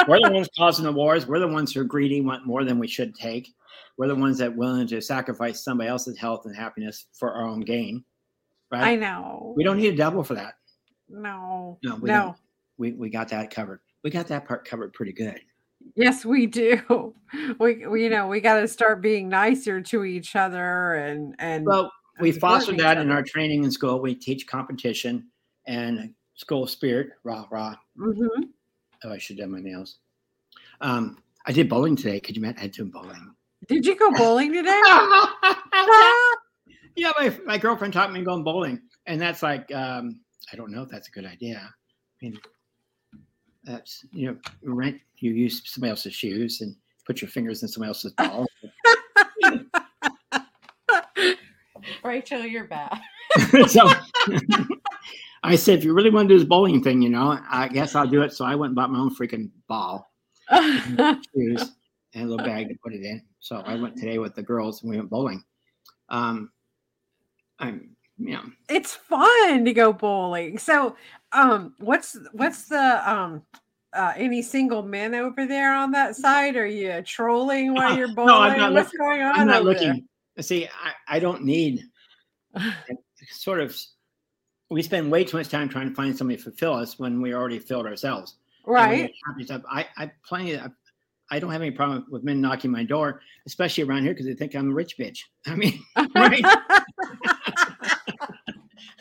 We're 0.07 0.19
the 0.21 0.31
ones 0.31 0.49
causing 0.57 0.83
the 0.83 0.91
wars. 0.91 1.27
We're 1.27 1.39
the 1.39 1.47
ones 1.47 1.73
who 1.73 1.81
are 1.81 1.85
greedy, 1.85 2.19
want 2.21 2.45
more 2.45 2.65
than 2.65 2.77
we 2.77 2.87
should 2.87 3.15
take. 3.15 3.53
We're 4.01 4.07
the 4.07 4.15
ones 4.15 4.39
that 4.39 4.55
willing 4.55 4.87
to 4.87 4.99
sacrifice 4.99 5.63
somebody 5.63 5.87
else's 5.87 6.17
health 6.17 6.47
and 6.47 6.55
happiness 6.55 7.05
for 7.13 7.35
our 7.35 7.45
own 7.45 7.59
gain. 7.59 8.03
Right? 8.71 8.81
I 8.81 8.95
know. 8.95 9.53
We 9.55 9.63
don't 9.63 9.77
need 9.77 9.93
a 9.93 9.95
devil 9.95 10.23
for 10.23 10.33
that. 10.33 10.55
No. 11.07 11.77
No, 11.83 11.97
we 11.97 12.09
no. 12.09 12.19
don't. 12.19 12.37
We 12.79 12.93
we 12.93 13.11
got 13.11 13.29
that 13.29 13.51
covered. 13.51 13.79
We 14.03 14.09
got 14.09 14.27
that 14.29 14.47
part 14.47 14.67
covered 14.67 14.93
pretty 14.93 15.13
good. 15.13 15.39
Yes, 15.93 16.25
we 16.25 16.47
do. 16.47 17.13
We, 17.59 17.85
we 17.85 18.03
you 18.03 18.09
know, 18.09 18.27
we 18.27 18.41
got 18.41 18.59
to 18.59 18.67
start 18.67 19.03
being 19.03 19.29
nicer 19.29 19.81
to 19.81 20.03
each 20.03 20.35
other 20.35 20.95
and 20.95 21.35
and 21.37 21.63
Well, 21.63 21.91
we 22.19 22.31
foster 22.31 22.75
that 22.77 22.97
in 22.97 23.11
our 23.11 23.21
training 23.21 23.65
in 23.65 23.71
school. 23.71 24.01
We 24.01 24.15
teach 24.15 24.47
competition 24.47 25.27
and 25.67 26.15
school 26.33 26.65
spirit. 26.65 27.11
Rah 27.23 27.45
rah. 27.51 27.75
Mhm. 27.99 28.49
Oh, 29.03 29.11
I 29.11 29.19
should 29.19 29.37
have 29.37 29.45
done 29.45 29.51
my 29.51 29.61
nails. 29.61 29.99
Um, 30.81 31.21
I 31.45 31.51
did 31.51 31.69
bowling 31.69 31.95
today. 31.95 32.19
Could 32.19 32.35
you 32.35 32.41
imagine? 32.41 32.63
I 32.63 32.67
did 32.67 32.91
bowling. 32.91 33.35
Did 33.71 33.85
you 33.85 33.95
go 33.95 34.11
bowling 34.11 34.51
today? 34.51 34.81
yeah, 36.97 37.13
my, 37.17 37.33
my 37.45 37.57
girlfriend 37.57 37.93
taught 37.93 38.11
me 38.11 38.21
going 38.21 38.43
bowling, 38.43 38.81
and 39.05 39.21
that's 39.21 39.41
like 39.41 39.73
um, 39.73 40.19
I 40.51 40.57
don't 40.57 40.71
know 40.71 40.83
if 40.83 40.89
that's 40.89 41.07
a 41.07 41.11
good 41.11 41.25
idea. 41.25 41.61
I 41.63 41.69
mean, 42.21 42.37
that's 43.63 44.03
you 44.11 44.27
know, 44.27 44.37
rent 44.63 44.99
you 45.19 45.31
use 45.31 45.61
somebody 45.65 45.89
else's 45.89 46.13
shoes 46.13 46.59
and 46.59 46.75
put 47.07 47.21
your 47.21 47.29
fingers 47.29 47.63
in 47.63 47.69
somebody 47.69 47.87
else's 47.87 48.11
ball. 48.11 48.45
Rachel, 52.03 52.45
you're 52.45 52.67
bad. 52.67 52.99
so 53.67 53.89
I 55.43 55.55
said, 55.55 55.79
if 55.79 55.85
you 55.85 55.93
really 55.93 56.09
want 56.09 56.27
to 56.27 56.33
do 56.33 56.39
this 56.39 56.47
bowling 56.47 56.83
thing, 56.83 57.01
you 57.01 57.09
know, 57.09 57.39
I 57.49 57.69
guess 57.69 57.95
I'll 57.95 58.05
do 58.05 58.21
it. 58.21 58.33
So 58.33 58.43
I 58.43 58.55
went 58.55 58.71
and 58.71 58.75
bought 58.75 58.91
my 58.91 58.99
own 58.99 59.15
freaking 59.15 59.49
ball, 59.69 60.11
shoes, 60.51 61.71
and 62.13 62.25
a 62.25 62.27
little 62.29 62.45
bag 62.45 62.69
to 62.69 62.75
put 62.83 62.93
it 62.93 63.03
in. 63.03 63.21
So 63.39 63.57
I 63.57 63.75
went 63.75 63.95
today 63.97 64.17
with 64.17 64.35
the 64.35 64.43
girls 64.43 64.81
and 64.81 64.91
we 64.91 64.97
went 64.97 65.09
bowling. 65.09 65.43
Um, 66.09 66.51
I'm, 67.59 67.91
you 68.17 68.33
know, 68.33 68.43
it's 68.69 68.93
fun 68.95 69.65
to 69.65 69.73
go 69.73 69.93
bowling. 69.93 70.57
So, 70.57 70.95
um, 71.31 71.73
what's 71.79 72.17
what's 72.33 72.67
the 72.67 73.01
um 73.09 73.41
uh 73.93 74.13
any 74.15 74.41
single 74.41 74.83
men 74.83 75.15
over 75.15 75.45
there 75.45 75.73
on 75.73 75.91
that 75.91 76.15
side? 76.15 76.55
Are 76.55 76.65
you 76.67 77.01
trolling 77.03 77.73
while 77.73 77.97
you're 77.97 78.13
bowling? 78.13 78.27
No, 78.27 78.41
I'm 78.41 78.57
not 78.57 78.73
What's 78.73 78.87
looking- 78.93 78.99
going 78.99 79.21
on? 79.21 79.39
I'm 79.39 79.47
not 79.47 79.61
over 79.61 79.73
there? 79.73 79.87
looking. 79.89 80.07
See, 80.39 80.65
I, 80.65 81.15
I 81.15 81.19
don't 81.19 81.43
need 81.43 81.81
sort 83.31 83.59
of. 83.59 83.75
We 84.69 84.81
spend 84.81 85.11
way 85.11 85.23
too 85.25 85.35
much 85.37 85.49
time 85.49 85.67
trying 85.67 85.89
to 85.89 85.95
find 85.95 86.17
somebody 86.17 86.37
to 86.37 86.43
fulfill 86.43 86.73
us 86.73 86.97
when 86.97 87.21
we 87.21 87.33
already 87.33 87.59
filled 87.59 87.85
ourselves. 87.85 88.37
Right? 88.65 89.11
I, 89.69 89.85
I 89.97 90.11
plenty. 90.25 90.57
I, 90.57 90.67
I 91.31 91.39
don't 91.39 91.51
have 91.51 91.61
any 91.61 91.71
problem 91.71 92.05
with 92.11 92.23
men 92.25 92.41
knocking 92.41 92.71
my 92.71 92.83
door, 92.83 93.21
especially 93.47 93.85
around 93.85 94.03
here 94.03 94.11
because 94.11 94.25
they 94.25 94.33
think 94.33 94.53
I'm 94.53 94.69
a 94.69 94.73
rich 94.73 94.97
bitch. 94.97 95.19
I 95.47 95.55
mean, 95.55 95.81
right? 96.15 96.43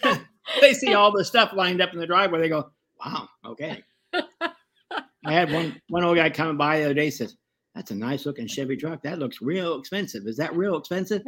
they 0.61 0.73
see 0.73 0.95
all 0.95 1.11
the 1.13 1.25
stuff 1.25 1.53
lined 1.53 1.83
up 1.83 1.93
in 1.93 1.99
the 1.99 2.07
driveway. 2.07 2.39
They 2.39 2.49
go, 2.49 2.71
"Wow, 3.05 3.29
okay." 3.45 3.83
I 4.15 5.33
had 5.33 5.53
one 5.53 5.81
one 5.89 6.05
old 6.05 6.17
guy 6.17 6.31
coming 6.31 6.57
by 6.57 6.79
the 6.79 6.85
other 6.85 6.95
day. 6.95 7.11
Says, 7.11 7.37
"That's 7.75 7.91
a 7.91 7.97
nice 7.97 8.25
looking 8.27 8.47
Chevy 8.47 8.77
truck. 8.77 9.03
That 9.03 9.19
looks 9.19 9.43
real 9.43 9.79
expensive. 9.79 10.27
Is 10.27 10.37
that 10.37 10.55
real 10.57 10.77
expensive?" 10.77 11.23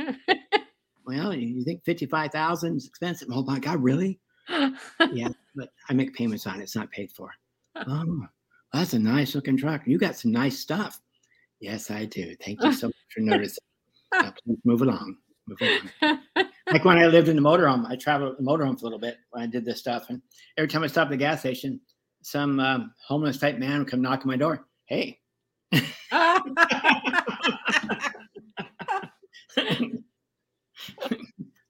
well, 1.05 1.35
you, 1.35 1.49
you 1.49 1.65
think 1.65 1.85
fifty 1.85 2.07
five 2.07 2.31
thousand 2.31 2.77
is 2.77 2.87
expensive? 2.87 3.29
Oh 3.33 3.43
my 3.43 3.59
God, 3.59 3.83
really? 3.83 4.21
Yeah, 4.49 5.29
but 5.57 5.71
I 5.89 5.95
make 5.95 6.15
payments 6.15 6.47
on 6.47 6.61
it. 6.61 6.63
It's 6.63 6.77
not 6.77 6.91
paid 6.93 7.11
for. 7.11 7.31
Oh, 7.75 8.27
that's 8.73 8.95
a 8.95 8.99
nice 8.99 9.35
looking 9.35 9.57
truck. 9.57 9.83
You 9.87 9.99
got 9.99 10.17
some 10.17 10.33
nice 10.33 10.59
stuff. 10.59 11.01
Yes, 11.61 11.91
I 11.91 12.07
do. 12.07 12.35
Thank 12.45 12.63
you 12.63 12.73
so 12.73 12.89
much 12.89 12.97
for 13.15 13.21
noticing. 13.23 13.65
Now, 14.13 14.33
please 14.45 14.59
move 14.65 14.83
along. 14.83 15.17
Move 15.47 15.59
along 16.03 16.19
like 16.73 16.85
when 16.85 16.99
I 16.99 17.07
lived 17.07 17.29
in 17.29 17.37
the 17.37 17.43
motorhome, 17.43 17.87
I 17.89 17.97
traveled 17.97 18.37
the 18.39 18.43
motorhome 18.43 18.79
for 18.79 18.87
a 18.87 18.89
little 18.89 18.99
bit 18.99 19.19
when 19.31 19.43
I 19.43 19.47
did 19.47 19.65
this 19.65 19.79
stuff. 19.79 20.07
And 20.09 20.23
every 20.57 20.69
time 20.69 20.83
I 20.83 20.87
stopped 20.87 21.09
at 21.09 21.11
the 21.11 21.17
gas 21.17 21.41
station, 21.41 21.81
some 22.23 22.61
um, 22.61 22.93
homeless 23.07 23.39
type 23.39 23.59
man 23.59 23.81
would 23.81 23.89
come 23.89 24.01
knock 24.03 24.21
on 24.21 24.29
my 24.29 24.37
door. 24.37 24.67
Hey. 24.87 25.19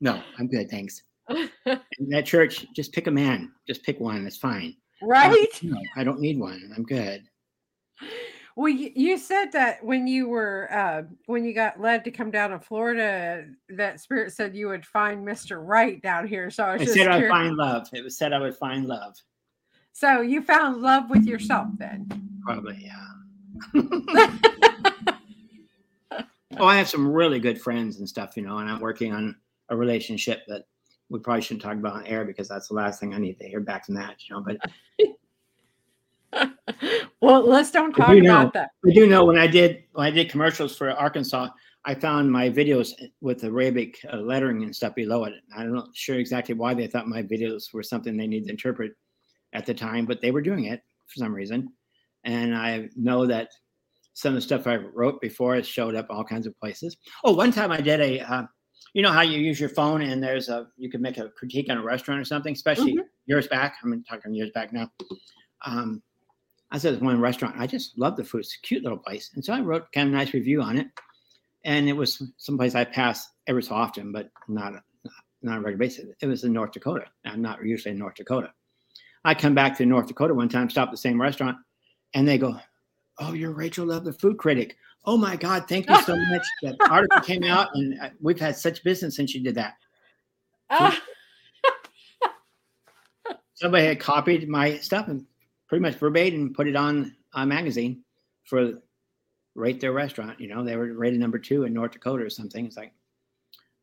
no, 0.00 0.22
I'm 0.38 0.48
good. 0.48 0.70
Thanks. 0.70 1.02
In 1.28 2.08
that 2.08 2.26
church, 2.26 2.66
just 2.74 2.92
pick 2.92 3.06
a 3.06 3.10
man. 3.10 3.52
Just 3.66 3.82
pick 3.82 3.98
one. 4.00 4.26
It's 4.26 4.36
fine. 4.36 4.76
Right? 5.02 5.48
No, 5.62 5.80
I 5.96 6.04
don't 6.04 6.20
need 6.20 6.38
one. 6.38 6.72
I'm 6.76 6.84
good. 6.84 7.24
Well, 8.54 8.68
you, 8.68 8.92
you 8.94 9.16
said 9.16 9.46
that 9.52 9.82
when 9.82 10.06
you 10.06 10.28
were 10.28 10.68
uh, 10.70 11.02
when 11.26 11.44
you 11.44 11.54
got 11.54 11.80
led 11.80 12.04
to 12.04 12.10
come 12.10 12.30
down 12.30 12.50
to 12.50 12.60
Florida, 12.60 13.46
that 13.70 14.00
spirit 14.00 14.32
said 14.32 14.54
you 14.54 14.68
would 14.68 14.84
find 14.84 15.24
Mister 15.24 15.60
Right 15.62 16.02
down 16.02 16.26
here. 16.26 16.50
So 16.50 16.64
I 16.64 16.74
I 16.74 16.84
said 16.84 17.08
I 17.08 17.20
would 17.20 17.28
find 17.30 17.56
love. 17.56 17.88
It 17.92 18.04
was 18.04 18.18
said 18.18 18.32
I 18.32 18.38
would 18.38 18.56
find 18.56 18.86
love. 18.86 19.14
So 19.92 20.20
you 20.20 20.42
found 20.42 20.82
love 20.82 21.08
with 21.10 21.24
yourself 21.24 21.68
then. 21.78 22.08
Probably, 22.44 22.78
yeah. 22.82 23.06
oh, 26.58 26.66
I 26.66 26.76
have 26.76 26.88
some 26.88 27.06
really 27.06 27.38
good 27.38 27.60
friends 27.60 27.98
and 27.98 28.08
stuff, 28.08 28.36
you 28.36 28.42
know, 28.42 28.58
and 28.58 28.70
I'm 28.70 28.80
working 28.80 29.12
on 29.12 29.36
a 29.68 29.76
relationship 29.76 30.42
that 30.48 30.64
we 31.12 31.18
probably 31.18 31.42
shouldn't 31.42 31.62
talk 31.62 31.74
about 31.74 31.92
on 31.92 32.06
air 32.06 32.24
because 32.24 32.48
that's 32.48 32.68
the 32.68 32.74
last 32.74 32.98
thing 32.98 33.14
I 33.14 33.18
need 33.18 33.38
to 33.38 33.46
hear 33.46 33.60
back 33.60 33.84
from 33.84 33.96
that, 33.96 34.16
you 34.26 34.34
know. 34.34 34.44
But 36.32 36.48
well, 37.20 37.46
let's 37.46 37.70
don't 37.70 37.92
talk 37.92 38.10
do 38.10 38.18
about 38.18 38.44
know. 38.44 38.50
that. 38.54 38.70
I 38.86 38.90
do 38.92 39.06
know 39.06 39.24
when 39.26 39.36
I 39.36 39.46
did 39.46 39.84
when 39.92 40.06
I 40.06 40.10
did 40.10 40.30
commercials 40.30 40.74
for 40.74 40.90
Arkansas, 40.90 41.48
I 41.84 41.94
found 41.94 42.32
my 42.32 42.48
videos 42.48 42.92
with 43.20 43.44
Arabic 43.44 43.98
uh, 44.10 44.16
lettering 44.16 44.62
and 44.62 44.74
stuff 44.74 44.94
below 44.94 45.24
it. 45.24 45.34
I'm 45.54 45.74
not 45.74 45.90
sure 45.94 46.16
exactly 46.16 46.54
why 46.54 46.72
they 46.72 46.86
thought 46.86 47.08
my 47.08 47.22
videos 47.22 47.74
were 47.74 47.82
something 47.82 48.16
they 48.16 48.26
needed 48.26 48.46
to 48.46 48.52
interpret 48.52 48.92
at 49.52 49.66
the 49.66 49.74
time, 49.74 50.06
but 50.06 50.22
they 50.22 50.30
were 50.30 50.40
doing 50.40 50.64
it 50.64 50.80
for 51.08 51.18
some 51.18 51.34
reason. 51.34 51.70
And 52.24 52.56
I 52.56 52.88
know 52.96 53.26
that 53.26 53.50
some 54.14 54.30
of 54.30 54.36
the 54.36 54.40
stuff 54.40 54.66
I 54.66 54.76
wrote 54.76 55.20
before 55.20 55.56
it 55.56 55.66
showed 55.66 55.94
up 55.94 56.06
all 56.08 56.24
kinds 56.24 56.46
of 56.46 56.58
places. 56.58 56.96
Oh, 57.22 57.34
one 57.34 57.52
time 57.52 57.70
I 57.70 57.80
did 57.80 58.00
a, 58.00 58.20
uh, 58.20 58.44
you 58.94 59.02
know 59.02 59.10
how 59.10 59.22
you 59.22 59.38
use 59.38 59.58
your 59.58 59.68
phone 59.68 60.02
and 60.02 60.22
there's 60.22 60.48
a 60.48 60.66
you 60.76 60.90
can 60.90 61.00
make 61.00 61.18
a 61.18 61.30
critique 61.30 61.70
on 61.70 61.78
a 61.78 61.82
restaurant 61.82 62.20
or 62.20 62.24
something, 62.24 62.52
especially 62.52 62.98
years 63.26 63.48
back. 63.48 63.76
I'm 63.82 64.04
talking 64.04 64.34
years 64.34 64.50
back 64.50 64.72
now. 64.72 64.90
Um, 65.64 66.02
I 66.70 66.78
said 66.78 66.92
there's 66.92 67.02
one 67.02 67.20
restaurant. 67.20 67.56
I 67.58 67.66
just 67.66 67.98
love 67.98 68.16
the 68.16 68.24
food. 68.24 68.40
It's 68.40 68.56
a 68.56 68.66
cute 68.66 68.82
little 68.82 68.98
place, 68.98 69.30
and 69.34 69.44
so 69.44 69.52
I 69.54 69.60
wrote 69.60 69.90
kind 69.92 70.08
of 70.08 70.14
a 70.14 70.16
nice 70.16 70.34
review 70.34 70.62
on 70.62 70.78
it. 70.78 70.88
And 71.64 71.88
it 71.88 71.92
was 71.92 72.22
someplace 72.38 72.74
I 72.74 72.84
pass 72.84 73.28
every 73.46 73.62
so 73.62 73.74
often, 73.74 74.12
but 74.12 74.30
not 74.48 74.74
not 75.42 75.52
on 75.52 75.58
a 75.58 75.60
regular 75.60 75.78
basis. 75.78 76.10
It 76.20 76.26
was 76.26 76.44
in 76.44 76.52
North 76.52 76.72
Dakota. 76.72 77.06
I'm 77.24 77.42
not 77.42 77.64
usually 77.64 77.92
in 77.92 77.98
North 77.98 78.14
Dakota. 78.14 78.52
I 79.24 79.34
come 79.34 79.54
back 79.54 79.76
to 79.78 79.86
North 79.86 80.08
Dakota 80.08 80.34
one 80.34 80.48
time, 80.48 80.68
stop 80.68 80.88
at 80.88 80.90
the 80.90 80.96
same 80.96 81.20
restaurant, 81.20 81.56
and 82.14 82.26
they 82.26 82.38
go, 82.38 82.58
"Oh, 83.18 83.32
you're 83.32 83.52
Rachel 83.52 83.86
Love, 83.86 84.04
the 84.04 84.12
food 84.12 84.36
critic. 84.36 84.76
Oh 85.04 85.16
my 85.16 85.36
God, 85.36 85.68
thank 85.68 85.88
you 85.88 86.02
so 86.02 86.16
much. 86.16 86.46
That 86.62 86.76
article 86.88 87.20
came 87.20 87.42
out, 87.42 87.68
and 87.74 88.00
uh, 88.00 88.10
we've 88.20 88.38
had 88.38 88.56
such 88.56 88.84
business 88.84 89.16
since 89.16 89.34
you 89.34 89.42
did 89.42 89.56
that." 89.56 89.74
Ah, 90.70 91.02
Somebody 93.54 93.86
had 93.86 94.00
copied 94.00 94.48
my 94.48 94.78
stuff 94.78 95.08
and 95.08 95.24
pretty 95.68 95.82
much 95.82 95.94
verbatim 95.94 96.52
put 96.52 96.66
it 96.66 96.76
on 96.76 97.14
a 97.34 97.46
magazine 97.46 98.02
for 98.44 98.82
rate 99.54 99.80
their 99.80 99.92
restaurant. 99.92 100.40
You 100.40 100.48
know, 100.48 100.64
they 100.64 100.76
were 100.76 100.92
rated 100.94 101.20
number 101.20 101.38
two 101.38 101.64
in 101.64 101.72
North 101.72 101.92
Dakota 101.92 102.24
or 102.24 102.30
something. 102.30 102.66
It's 102.66 102.76
like, 102.76 102.92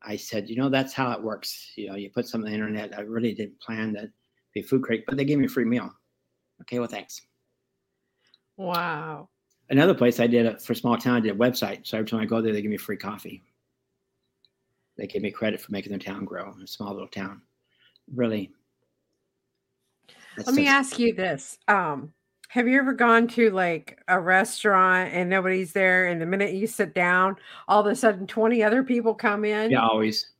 I 0.02 0.16
said, 0.16 0.48
you 0.48 0.56
know, 0.56 0.68
that's 0.68 0.92
how 0.92 1.12
it 1.12 1.22
works. 1.22 1.72
You 1.76 1.88
know, 1.88 1.96
you 1.96 2.10
put 2.10 2.28
something 2.28 2.52
on 2.52 2.52
the 2.52 2.66
internet. 2.66 2.98
I 2.98 3.02
really 3.02 3.34
didn't 3.34 3.60
plan 3.60 3.92
that 3.94 4.10
be 4.52 4.62
food 4.62 4.82
crate, 4.82 5.04
but 5.06 5.16
they 5.16 5.24
gave 5.24 5.38
me 5.38 5.46
a 5.46 5.48
free 5.48 5.64
meal. 5.64 5.90
Okay, 6.62 6.78
well, 6.78 6.88
thanks. 6.88 7.20
Wow. 8.56 9.28
Another 9.70 9.94
place 9.94 10.18
I 10.18 10.26
did 10.26 10.46
it 10.46 10.60
for 10.60 10.74
small 10.74 10.96
town, 10.98 11.16
I 11.16 11.20
did 11.20 11.32
a 11.32 11.38
website. 11.38 11.86
So 11.86 11.96
every 11.96 12.08
time 12.10 12.20
I 12.20 12.24
go 12.24 12.42
there, 12.42 12.52
they 12.52 12.60
give 12.60 12.70
me 12.70 12.76
free 12.76 12.96
coffee. 12.96 13.42
They 14.96 15.06
give 15.06 15.22
me 15.22 15.30
credit 15.30 15.60
for 15.60 15.70
making 15.70 15.90
their 15.90 15.98
town 15.98 16.24
grow, 16.24 16.54
a 16.62 16.66
small 16.66 16.92
little 16.92 17.08
town. 17.08 17.40
Really. 18.12 18.50
Let 20.36 20.54
me 20.54 20.66
ask 20.66 20.98
you 20.98 21.14
this. 21.14 21.58
Um, 21.68 22.12
have 22.48 22.66
you 22.66 22.80
ever 22.80 22.92
gone 22.92 23.28
to 23.28 23.50
like 23.50 24.02
a 24.08 24.18
restaurant 24.18 25.12
and 25.14 25.30
nobody's 25.30 25.72
there, 25.72 26.08
and 26.08 26.20
the 26.20 26.26
minute 26.26 26.52
you 26.52 26.66
sit 26.66 26.94
down, 26.94 27.36
all 27.68 27.80
of 27.80 27.86
a 27.86 27.94
sudden 27.94 28.26
20 28.26 28.62
other 28.64 28.82
people 28.82 29.14
come 29.14 29.44
in? 29.44 29.70
Yeah, 29.70 29.86
always. 29.86 30.30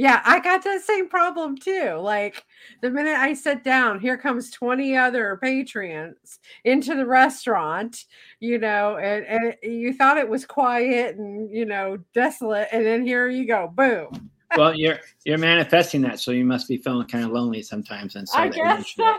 Yeah, 0.00 0.22
I 0.24 0.40
got 0.40 0.64
that 0.64 0.80
same 0.80 1.10
problem 1.10 1.58
too. 1.58 1.96
Like 2.00 2.46
the 2.80 2.88
minute 2.88 3.18
I 3.18 3.34
sit 3.34 3.62
down, 3.62 4.00
here 4.00 4.16
comes 4.16 4.50
20 4.50 4.96
other 4.96 5.38
patrons 5.42 6.38
into 6.64 6.94
the 6.94 7.04
restaurant, 7.04 8.06
you 8.38 8.56
know, 8.56 8.96
and, 8.96 9.26
and 9.26 9.56
you 9.62 9.92
thought 9.92 10.16
it 10.16 10.26
was 10.26 10.46
quiet 10.46 11.16
and 11.16 11.54
you 11.54 11.66
know, 11.66 11.98
desolate, 12.14 12.68
and 12.72 12.86
then 12.86 13.04
here 13.04 13.28
you 13.28 13.46
go, 13.46 13.70
boom. 13.74 14.30
Well, 14.56 14.74
you're 14.74 15.00
you're 15.26 15.36
manifesting 15.36 16.00
that, 16.00 16.18
so 16.18 16.30
you 16.30 16.46
must 16.46 16.66
be 16.66 16.78
feeling 16.78 17.06
kind 17.06 17.26
of 17.26 17.32
lonely 17.32 17.60
sometimes, 17.60 18.16
and 18.16 18.26
so 18.26 18.38
I 18.38 18.48
guess 18.48 18.94
so. 18.94 19.18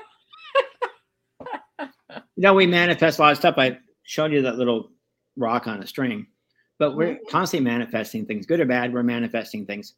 you 1.79 2.17
know, 2.37 2.55
we 2.55 2.65
manifest 2.65 3.19
a 3.19 3.21
lot 3.21 3.33
of 3.33 3.37
stuff. 3.37 3.53
I 3.59 3.77
showed 4.01 4.33
you 4.33 4.41
that 4.41 4.57
little 4.57 4.89
rock 5.37 5.67
on 5.67 5.83
a 5.83 5.85
string, 5.85 6.25
but 6.79 6.97
we're 6.97 7.17
mm-hmm. 7.17 7.29
constantly 7.29 7.69
manifesting 7.69 8.25
things, 8.25 8.47
good 8.47 8.59
or 8.59 8.65
bad. 8.65 8.91
We're 8.91 9.03
manifesting 9.03 9.67
things 9.67 9.93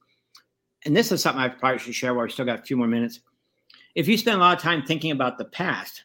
and 0.86 0.95
this 0.95 1.11
is 1.11 1.21
something 1.21 1.41
I 1.41 1.49
probably 1.49 1.79
should 1.79 1.95
share 1.95 2.13
while 2.13 2.25
we 2.25 2.31
still 2.31 2.45
got 2.45 2.59
a 2.59 2.63
few 2.63 2.77
more 2.77 2.88
minutes. 2.88 3.19
If 3.95 4.07
you 4.07 4.17
spend 4.17 4.38
a 4.38 4.39
lot 4.39 4.57
of 4.57 4.63
time 4.63 4.84
thinking 4.84 5.11
about 5.11 5.38
the 5.38 5.45
past, 5.45 6.03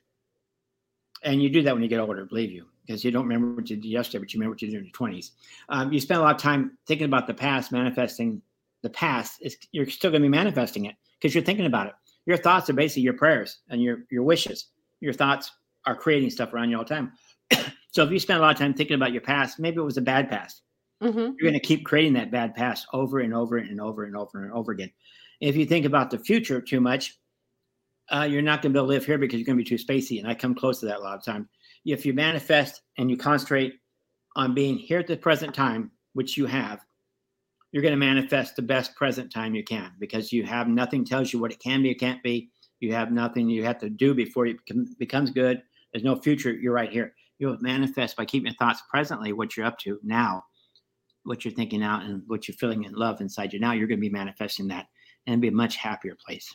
and 1.23 1.43
you 1.43 1.51
do 1.51 1.63
that 1.63 1.75
when 1.75 1.83
you 1.83 1.89
get 1.89 2.01
older, 2.01 2.25
believe 2.25 2.51
you, 2.51 2.67
because 2.87 3.05
you 3.05 3.11
don't 3.11 3.25
remember 3.25 3.55
what 3.55 3.69
you 3.71 3.77
did 3.77 3.89
yesterday, 3.89 4.23
but 4.23 4.33
you 4.33 4.39
remember 4.39 4.53
what 4.53 4.63
you 4.63 4.69
did 4.69 4.79
in 4.79 4.85
your 4.85 4.93
20s. 4.93 5.31
Um, 5.69 5.93
you 5.93 6.01
spend 6.01 6.21
a 6.21 6.23
lot 6.23 6.37
of 6.37 6.41
time 6.41 6.79
thinking 6.87 7.07
about 7.07 7.27
the 7.27 7.35
past, 7.35 7.73
manifesting 7.73 8.41
the 8.83 8.91
past. 8.91 9.39
It's, 9.41 9.57
you're 9.73 9.89
still 9.89 10.11
going 10.11 10.23
to 10.23 10.27
be 10.27 10.31
manifesting 10.31 10.85
it 10.85 10.95
because 11.19 11.35
you're 11.35 11.45
thinking 11.45 11.67
about 11.67 11.89
it. 11.89 11.95
Your 12.27 12.37
thoughts 12.37 12.71
are 12.71 12.75
basically 12.75 13.03
your 13.03 13.15
prayers 13.15 13.59
and 13.69 13.83
your, 13.83 14.05
your 14.11 14.23
wishes. 14.23 14.67
Your 15.01 15.13
thoughts 15.13 15.51
are 15.87 15.97
creating 15.97 16.31
stuff 16.31 16.53
around 16.53 16.71
you 16.71 16.77
all 16.77 16.85
the 16.85 16.95
time. 16.95 17.13
so 17.91 18.05
if 18.05 18.11
you 18.11 18.19
spend 18.19 18.39
a 18.39 18.43
lot 18.43 18.53
of 18.53 18.59
time 18.59 18.75
thinking 18.75 18.95
about 18.95 19.13
your 19.13 19.23
past, 19.23 19.59
maybe 19.59 19.79
it 19.79 19.85
was 19.85 19.97
a 19.97 20.03
bad 20.03 20.29
past. 20.29 20.63
Mm-hmm. 21.03 21.19
You're 21.19 21.51
going 21.51 21.55
to 21.55 21.61
keep 21.61 21.85
creating 21.85 22.15
that 22.15 22.31
bad 22.31 22.55
past 22.55 22.87
over 22.93 23.21
and 23.21 23.33
over 23.35 23.57
and 23.59 23.81
over 23.81 24.05
and 24.05 24.17
over 24.17 24.43
and 24.43 24.53
over 24.53 24.73
again. 24.73 24.91
If 25.41 25.57
you 25.57 25.65
think 25.65 25.87
about 25.87 26.11
the 26.11 26.19
future 26.19 26.61
too 26.61 26.81
much, 26.81 27.17
uh, 28.11 28.27
you're 28.29 28.43
not 28.43 28.63
going 28.63 28.73
to 28.73 28.77
be 28.77 28.81
able 28.81 28.89
to 28.89 28.95
live 28.95 29.07
here 29.07 29.19
because 29.19 29.39
you're 29.39 29.47
going 29.47 29.59
to 29.59 29.65
be 29.65 29.77
too 29.77 29.83
spacey. 29.83 30.19
And 30.19 30.29
I 30.29 30.35
come 30.35 30.55
close 30.55 30.81
to 30.81 30.87
that 30.87 30.99
a 30.99 31.03
lot 31.03 31.17
of 31.17 31.25
times. 31.25 31.47
If 31.85 32.05
you 32.05 32.13
manifest 32.15 32.83
and 32.97 33.11
you 33.11 33.17
concentrate 33.17 33.75
on 34.35 34.55
being 34.55 34.77
here 34.77 34.99
at 34.99 35.07
the 35.07 35.17
present 35.17 35.55
time, 35.55 35.91
which 36.15 36.37
you 36.37 36.47
have, 36.47 36.81
you're 37.71 37.83
going 37.83 37.93
to 37.93 37.99
manifest 37.99 38.57
the 38.57 38.63
best 38.63 38.97
present 38.97 39.33
time 39.33 39.55
you 39.55 39.63
can 39.63 39.93
because 39.99 40.33
you 40.33 40.43
have 40.45 40.69
nothing 40.69 41.05
tells 41.05 41.33
you 41.33 41.39
what 41.39 41.53
it 41.53 41.61
can 41.61 41.83
be, 41.83 41.91
it 41.91 42.01
can't 42.01 42.23
be. 42.23 42.51
You 42.81 42.93
have 42.95 43.13
nothing 43.13 43.49
you 43.49 43.65
have 43.65 43.79
to 43.81 43.91
do 43.91 44.15
before 44.15 44.47
it 44.47 44.57
becomes 44.99 45.31
good. 45.31 45.63
There's 45.93 46.05
no 46.05 46.17
future. 46.17 46.53
You're 46.53 46.73
right 46.73 46.91
here. 46.91 47.15
You'll 47.39 47.59
manifest 47.61 48.17
by 48.17 48.25
keeping 48.25 48.47
your 48.47 48.57
thoughts 48.57 48.83
presently, 48.91 49.33
what 49.33 49.57
you're 49.57 49.67
up 49.67 49.79
to 49.81 49.99
now 50.03 50.45
what 51.29 51.45
you're 51.45 51.53
thinking 51.53 51.83
out 51.83 52.05
and 52.05 52.23
what 52.27 52.49
you're 52.49 52.57
feeling 52.57 52.85
in 52.85 52.93
love 52.95 53.21
inside 53.21 53.53
you 53.53 53.61
now, 53.61 53.73
you're 53.73 53.87
going 53.87 53.99
to 53.99 54.01
be 54.01 54.09
manifesting 54.09 54.67
that 54.69 54.87
and 55.27 55.43
be 55.43 55.49
a 55.49 55.53
much 55.53 55.77
happier 55.77 56.17
place. 56.27 56.55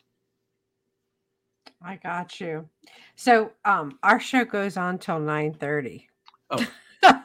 I 1.81 1.97
got 1.97 2.39
you. 2.39 2.67
So 3.15 3.51
um 3.65 3.99
our 4.03 4.19
show 4.19 4.45
goes 4.45 4.77
on 4.77 4.97
till 4.97 5.19
9 5.19 5.53
30. 5.53 6.07
Oh, 6.49 6.65
oh 7.03 7.21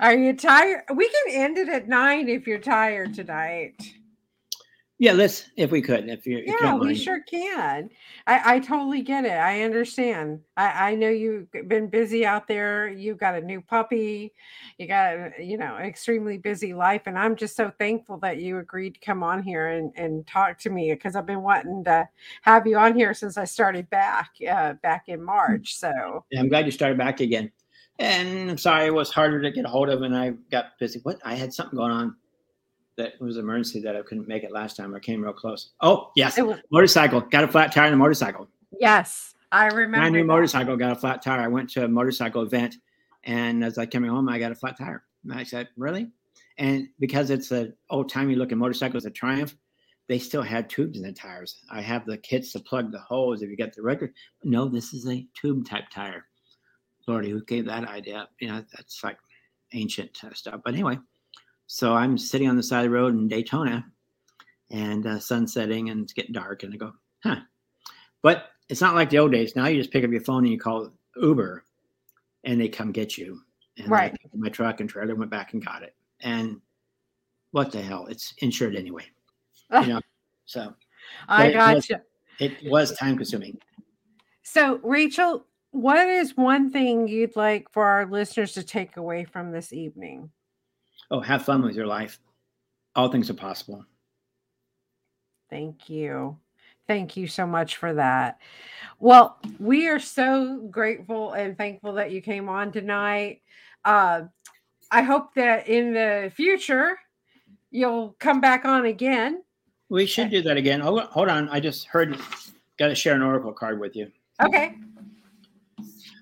Are 0.00 0.14
you 0.14 0.34
tired? 0.34 0.82
We 0.94 1.08
can 1.08 1.42
end 1.42 1.58
it 1.58 1.68
at 1.68 1.88
nine 1.88 2.28
if 2.28 2.46
you're 2.46 2.58
tired 2.58 3.14
tonight. 3.14 3.91
Yeah, 5.02 5.14
let's 5.14 5.50
if 5.56 5.72
we 5.72 5.82
could. 5.82 6.08
If 6.08 6.28
you 6.28 6.44
yeah, 6.46 6.76
we 6.76 6.94
sure 6.94 7.22
can. 7.22 7.90
I, 8.28 8.54
I 8.54 8.58
totally 8.60 9.02
get 9.02 9.24
it. 9.24 9.32
I 9.32 9.62
understand. 9.62 10.38
I, 10.56 10.90
I 10.90 10.94
know 10.94 11.08
you've 11.08 11.50
been 11.66 11.88
busy 11.88 12.24
out 12.24 12.46
there. 12.46 12.86
You've 12.88 13.18
got 13.18 13.34
a 13.34 13.40
new 13.40 13.60
puppy. 13.60 14.32
You 14.78 14.86
got 14.86 15.42
you 15.42 15.58
know 15.58 15.76
extremely 15.78 16.38
busy 16.38 16.72
life, 16.72 17.02
and 17.06 17.18
I'm 17.18 17.34
just 17.34 17.56
so 17.56 17.72
thankful 17.80 18.18
that 18.18 18.36
you 18.36 18.58
agreed 18.58 18.94
to 18.94 19.00
come 19.00 19.24
on 19.24 19.42
here 19.42 19.70
and 19.70 19.90
and 19.96 20.24
talk 20.24 20.56
to 20.60 20.70
me 20.70 20.92
because 20.92 21.16
I've 21.16 21.26
been 21.26 21.42
wanting 21.42 21.82
to 21.82 22.08
have 22.42 22.64
you 22.68 22.78
on 22.78 22.94
here 22.94 23.12
since 23.12 23.36
I 23.36 23.44
started 23.44 23.90
back 23.90 24.30
uh, 24.48 24.74
back 24.84 25.08
in 25.08 25.20
March. 25.20 25.74
So 25.74 26.24
yeah, 26.30 26.38
I'm 26.38 26.48
glad 26.48 26.64
you 26.64 26.70
started 26.70 26.96
back 26.96 27.18
again. 27.18 27.50
And 27.98 28.48
I'm 28.52 28.58
sorry 28.58 28.86
it 28.86 28.94
was 28.94 29.10
harder 29.10 29.42
to 29.42 29.50
get 29.50 29.64
a 29.64 29.68
hold 29.68 29.88
of, 29.88 30.02
and 30.02 30.16
I 30.16 30.34
got 30.52 30.78
busy. 30.78 31.00
What 31.02 31.18
I 31.24 31.34
had 31.34 31.52
something 31.52 31.76
going 31.76 31.90
on 31.90 32.14
that 32.96 33.20
was 33.20 33.36
emergency 33.36 33.80
that 33.80 33.96
I 33.96 34.02
couldn't 34.02 34.28
make 34.28 34.44
it 34.44 34.52
last 34.52 34.76
time. 34.76 34.94
I 34.94 35.00
came 35.00 35.22
real 35.22 35.32
close. 35.32 35.70
Oh, 35.80 36.10
yes. 36.16 36.38
Was, 36.38 36.58
motorcycle. 36.70 37.20
Got 37.20 37.44
a 37.44 37.48
flat 37.48 37.72
tire 37.72 37.86
on 37.86 37.92
the 37.92 37.96
motorcycle. 37.96 38.48
Yes. 38.78 39.34
I 39.50 39.66
remember. 39.66 39.98
My 39.98 40.08
new 40.08 40.20
that. 40.20 40.24
motorcycle 40.24 40.76
got 40.76 40.92
a 40.92 40.96
flat 40.96 41.22
tire. 41.22 41.40
I 41.40 41.48
went 41.48 41.70
to 41.70 41.84
a 41.84 41.88
motorcycle 41.88 42.42
event 42.42 42.76
and 43.24 43.64
as 43.64 43.78
I 43.78 43.86
came 43.86 44.04
home, 44.04 44.28
I 44.28 44.38
got 44.38 44.52
a 44.52 44.54
flat 44.54 44.76
tire. 44.78 45.04
And 45.24 45.32
I 45.32 45.44
said, 45.44 45.68
Really? 45.76 46.10
And 46.58 46.88
because 46.98 47.30
it's 47.30 47.50
an 47.50 47.74
old 47.90 48.10
timey 48.10 48.34
looking 48.34 48.58
motorcycle, 48.58 48.96
it's 48.96 49.06
a 49.06 49.10
Triumph, 49.10 49.56
they 50.08 50.18
still 50.18 50.42
had 50.42 50.68
tubes 50.68 50.98
in 50.98 51.02
the 51.02 51.12
tires. 51.12 51.56
I 51.70 51.80
have 51.80 52.04
the 52.04 52.18
kits 52.18 52.52
to 52.52 52.60
plug 52.60 52.92
the 52.92 52.98
holes 52.98 53.42
if 53.42 53.48
you 53.48 53.56
get 53.56 53.74
the 53.74 53.82
record. 53.82 54.12
No, 54.44 54.68
this 54.68 54.92
is 54.92 55.08
a 55.08 55.26
tube 55.34 55.66
type 55.66 55.84
tire. 55.90 56.26
Lordy, 57.06 57.30
who 57.30 57.42
gave 57.44 57.66
that 57.66 57.88
idea? 57.88 58.28
You 58.38 58.48
know, 58.48 58.64
that's 58.72 59.02
like 59.02 59.18
ancient 59.72 60.22
uh, 60.24 60.34
stuff. 60.34 60.60
But 60.64 60.74
anyway, 60.74 60.98
so 61.72 61.94
I'm 61.94 62.18
sitting 62.18 62.50
on 62.50 62.58
the 62.58 62.62
side 62.62 62.84
of 62.84 62.90
the 62.90 62.98
road 62.98 63.14
in 63.14 63.28
Daytona 63.28 63.82
and 64.70 65.06
uh, 65.06 65.18
sun 65.18 65.48
setting 65.48 65.88
and 65.88 66.02
it's 66.02 66.12
getting 66.12 66.34
dark. 66.34 66.64
And 66.64 66.74
I 66.74 66.76
go, 66.76 66.92
huh. 67.24 67.36
But 68.20 68.50
it's 68.68 68.82
not 68.82 68.94
like 68.94 69.08
the 69.08 69.18
old 69.18 69.32
days. 69.32 69.56
Now 69.56 69.68
you 69.68 69.78
just 69.78 69.90
pick 69.90 70.04
up 70.04 70.10
your 70.10 70.20
phone 70.20 70.44
and 70.44 70.52
you 70.52 70.58
call 70.58 70.92
Uber 71.16 71.64
and 72.44 72.60
they 72.60 72.68
come 72.68 72.92
get 72.92 73.16
you. 73.16 73.40
And 73.78 73.88
right. 73.88 74.14
my 74.34 74.50
truck 74.50 74.80
and 74.80 74.88
trailer 74.88 75.14
went 75.14 75.30
back 75.30 75.54
and 75.54 75.64
got 75.64 75.82
it. 75.82 75.96
And 76.20 76.60
what 77.52 77.72
the 77.72 77.80
hell? 77.80 78.04
It's 78.04 78.34
insured 78.40 78.76
anyway. 78.76 79.06
You 79.72 79.86
know, 79.86 80.00
so 80.44 80.74
I 81.26 81.52
got 81.52 81.88
you. 81.88 81.96
It 82.38 82.52
was 82.70 82.92
time 82.98 83.16
consuming. 83.16 83.56
So, 84.42 84.78
Rachel, 84.82 85.46
what 85.70 86.06
is 86.06 86.36
one 86.36 86.70
thing 86.70 87.08
you'd 87.08 87.34
like 87.34 87.72
for 87.72 87.86
our 87.86 88.04
listeners 88.04 88.52
to 88.52 88.62
take 88.62 88.98
away 88.98 89.24
from 89.24 89.52
this 89.52 89.72
evening? 89.72 90.28
Oh, 91.12 91.20
have 91.20 91.44
fun 91.44 91.62
with 91.62 91.76
your 91.76 91.86
life. 91.86 92.18
All 92.96 93.08
things 93.08 93.30
are 93.30 93.34
possible. 93.34 93.84
Thank 95.50 95.88
you. 95.88 96.38
Thank 96.88 97.16
you 97.16 97.26
so 97.26 97.46
much 97.46 97.76
for 97.76 97.94
that. 97.94 98.40
Well, 98.98 99.38
we 99.60 99.88
are 99.88 100.00
so 100.00 100.66
grateful 100.70 101.32
and 101.32 101.56
thankful 101.56 101.92
that 101.94 102.10
you 102.10 102.20
came 102.20 102.48
on 102.48 102.72
tonight. 102.72 103.42
Uh, 103.84 104.22
I 104.90 105.02
hope 105.02 105.34
that 105.34 105.68
in 105.68 105.92
the 105.94 106.32
future 106.34 106.98
you'll 107.70 108.16
come 108.18 108.40
back 108.40 108.64
on 108.64 108.86
again. 108.86 109.42
We 109.90 110.06
should 110.06 110.30
do 110.30 110.42
that 110.42 110.56
again. 110.56 110.80
Hold, 110.80 111.02
hold 111.04 111.28
on. 111.28 111.48
I 111.50 111.60
just 111.60 111.86
heard, 111.86 112.18
got 112.78 112.88
to 112.88 112.94
share 112.94 113.14
an 113.14 113.22
Oracle 113.22 113.52
card 113.52 113.78
with 113.78 113.94
you. 113.94 114.10
Okay. 114.42 114.76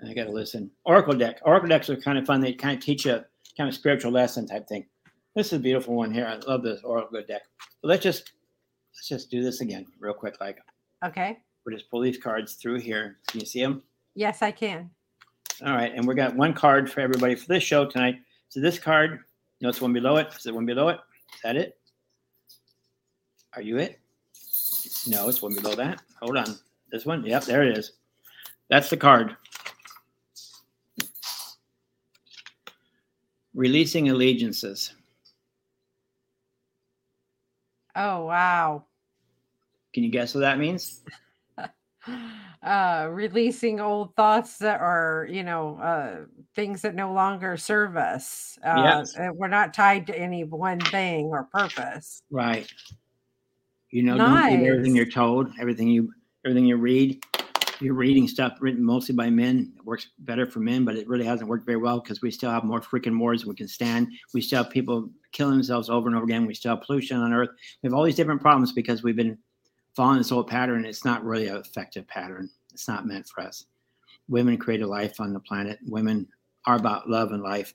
I 0.07 0.15
got 0.15 0.25
to 0.25 0.33
listen. 0.33 0.71
Oracle 0.85 1.15
deck. 1.15 1.41
Oracle 1.43 1.69
decks 1.69 1.89
are 1.89 1.97
kind 1.97 2.19
of 2.19 2.27
fun. 2.27 2.41
They 2.41 2.53
kind 2.53 2.77
of 2.77 2.85
teach 2.85 3.07
you 3.07 3.25
kind 3.61 3.69
of 3.69 3.75
spiritual 3.75 4.11
lesson 4.11 4.47
type 4.47 4.67
thing. 4.67 4.87
This 5.37 5.49
is 5.49 5.53
a 5.53 5.59
beautiful 5.59 5.95
one 5.95 6.15
here. 6.15 6.27
I 6.27 6.37
love 6.51 6.63
this 6.63 6.81
Oracle 6.83 7.23
deck. 7.29 7.43
But 7.83 7.89
let's 7.89 8.03
just 8.03 8.33
let's 8.95 9.07
just 9.07 9.31
do 9.31 9.43
this 9.43 9.61
again 9.61 9.85
real 9.99 10.15
quick. 10.15 10.41
Like 10.41 10.61
okay, 11.05 11.37
we'll 11.65 11.77
just 11.77 11.91
pull 11.91 12.01
these 12.01 12.17
cards 12.17 12.55
through 12.55 12.79
here. 12.81 13.19
Can 13.29 13.41
you 13.41 13.45
see 13.45 13.61
them? 13.61 13.83
Yes, 14.15 14.41
I 14.41 14.51
can. 14.51 14.89
All 15.63 15.75
right, 15.75 15.93
and 15.95 16.09
we 16.09 16.15
got 16.15 16.35
one 16.35 16.55
card 16.55 16.91
for 16.91 17.01
everybody 17.01 17.35
for 17.35 17.49
this 17.49 17.63
show 17.63 17.85
tonight. 17.85 18.17
So 18.49 18.61
this 18.61 18.79
card, 18.79 19.21
notice 19.61 19.83
one 19.83 19.93
below 19.93 20.17
it. 20.17 20.29
Is 20.35 20.47
it 20.47 20.55
one 20.55 20.65
below 20.65 20.89
it? 20.89 20.99
Is 21.35 21.41
that 21.43 21.57
it? 21.57 21.79
Are 23.55 23.61
you 23.61 23.77
it? 23.77 24.01
No, 25.07 25.29
it's 25.29 25.43
one 25.43 25.55
below 25.55 25.75
that. 25.75 26.01
Hold 26.23 26.39
on. 26.39 26.57
This 26.91 27.05
one? 27.05 27.27
Yep, 27.27 27.45
there 27.45 27.63
it 27.63 27.77
is. 27.77 27.93
That's 28.71 28.89
the 28.89 28.97
card. 28.97 29.37
Releasing 33.55 34.09
allegiances. 34.09 34.95
Oh, 37.97 38.27
wow. 38.27 38.87
Can 39.93 40.05
you 40.05 40.11
guess 40.11 40.35
what 40.35 40.41
that 40.41 40.59
means? 40.59 41.03
uh 42.63 43.09
releasing 43.11 43.79
old 43.79 44.17
thoughts 44.17 44.57
that 44.59 44.81
are 44.81 45.27
you 45.31 45.43
know 45.43 45.77
uh 45.77 46.25
things 46.55 46.81
that 46.81 46.95
no 46.95 47.13
longer 47.13 47.59
serve 47.59 47.97
us 47.97 48.59
uh 48.65 48.75
Yes. 48.83 49.15
we're 49.35 49.49
not 49.49 49.75
tied 49.75 50.07
to 50.07 50.19
any 50.19 50.43
one 50.45 50.79
thing 50.79 51.27
or 51.27 51.45
purpose 51.45 52.23
Right. 52.31 52.67
You 53.91 54.05
know, 54.05 54.19
don't 54.19 54.47
believe 54.47 54.67
everything 54.69 54.95
you're 54.95 55.05
told, 55.05 55.51
everything 55.61 55.89
you 55.89 56.13
everything 56.45 56.65
you 56.67 56.77
read. 56.77 57.25
You're 57.81 57.95
reading 57.95 58.29
stuff 58.29 58.59
written 58.61 58.85
mostly 58.85 59.15
by 59.15 59.31
men. 59.31 59.73
It 59.79 59.85
works 59.87 60.09
better 60.19 60.47
for 60.47 60.61
men, 60.61 60.85
but 60.85 60.97
it 60.97 61.09
really 61.09 61.25
hasn't 61.25 61.49
worked 61.49 61.65
very 61.65 61.79
well 61.79 62.01
because 62.01 62.21
we 62.21 62.31
still 62.31 62.51
have 62.51 62.63
more 62.63 62.83
freaking 62.83 63.19
wars 63.19 63.47
we 63.47 63.55
can 63.55 63.69
stand. 63.69 64.09
We 64.35 64.43
still 64.43 64.65
have 64.65 64.73
people 64.73 65.09
killing 65.33 65.55
themselves 65.55 65.89
over 65.89 66.07
and 66.07 66.15
over 66.15 66.25
again. 66.25 66.47
We 66.47 66.55
still 66.55 66.77
have 66.77 66.85
pollution 66.85 67.17
on 67.17 67.33
Earth. 67.33 67.49
We 67.83 67.87
have 67.87 67.95
all 67.95 68.05
these 68.05 68.17
different 68.17 68.43
problems 68.43 68.73
because 68.73 69.03
we've 69.03 69.17
been 69.17 69.39
following 69.97 70.19
this 70.19 70.31
old 70.31 70.47
pattern. 70.47 70.85
It's 70.85 71.07
not 71.07 71.25
really 71.25 71.49
an 71.49 71.57
effective 71.57 72.07
pattern. 72.07 72.51
It's 72.75 72.87
not 72.87 73.07
meant 73.07 73.27
for 73.27 73.43
us. 73.43 73.65
Women 74.29 74.59
create 74.59 74.83
a 74.83 74.87
life 74.87 75.19
on 75.19 75.33
the 75.33 75.41
planet. 75.41 75.79
Women 75.87 76.29
are 76.67 76.77
about 76.77 77.09
love 77.09 77.33
and 77.33 77.43
life. 77.43 77.73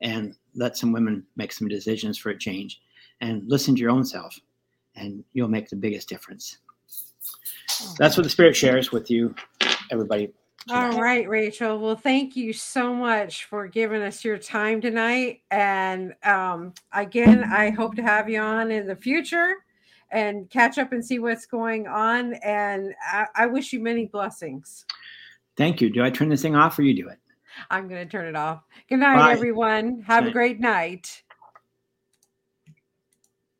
And 0.00 0.36
let 0.54 0.76
some 0.76 0.92
women 0.92 1.26
make 1.36 1.52
some 1.52 1.66
decisions 1.66 2.16
for 2.16 2.30
a 2.30 2.38
change. 2.38 2.80
And 3.20 3.42
listen 3.48 3.74
to 3.74 3.80
your 3.80 3.90
own 3.90 4.04
self, 4.04 4.38
and 4.94 5.24
you'll 5.34 5.48
make 5.48 5.68
the 5.68 5.76
biggest 5.76 6.08
difference. 6.08 6.58
That's 7.98 8.16
what 8.16 8.24
the 8.24 8.30
Spirit 8.30 8.56
shares 8.56 8.92
with 8.92 9.10
you, 9.10 9.34
everybody. 9.90 10.32
all 10.70 11.00
right 11.00 11.26
rachel 11.28 11.78
well 11.78 11.96
thank 11.96 12.36
you 12.36 12.52
so 12.52 12.92
much 12.94 13.46
for 13.46 13.66
giving 13.66 14.02
us 14.02 14.22
your 14.22 14.36
time 14.36 14.78
tonight 14.78 15.40
and 15.50 16.14
um 16.22 16.74
again 16.92 17.42
i 17.44 17.70
hope 17.70 17.96
to 17.96 18.02
have 18.02 18.28
you 18.28 18.38
on 18.38 18.70
in 18.70 18.86
the 18.86 18.94
future 18.94 19.54
and 20.10 20.50
catch 20.50 20.76
up 20.76 20.92
and 20.92 21.02
see 21.04 21.18
what's 21.18 21.46
going 21.46 21.86
on 21.88 22.34
and 22.44 22.94
i, 23.10 23.24
I 23.34 23.46
wish 23.46 23.72
you 23.72 23.80
many 23.80 24.04
blessings 24.06 24.84
Thank 25.56 25.80
you. 25.80 25.90
Do 25.90 26.02
I 26.02 26.10
turn 26.10 26.28
this 26.28 26.42
thing 26.42 26.56
off 26.56 26.78
or 26.78 26.82
you 26.82 26.94
do 26.94 27.08
it? 27.08 27.18
i'm 27.70 27.88
going 27.88 28.06
to 28.06 28.10
turn 28.10 28.26
it 28.26 28.36
off 28.36 28.62
good 28.88 28.98
night 29.00 29.16
Bye. 29.16 29.32
everyone 29.32 30.02
have 30.06 30.26
a 30.26 30.30
great 30.30 30.60
night 30.60 31.22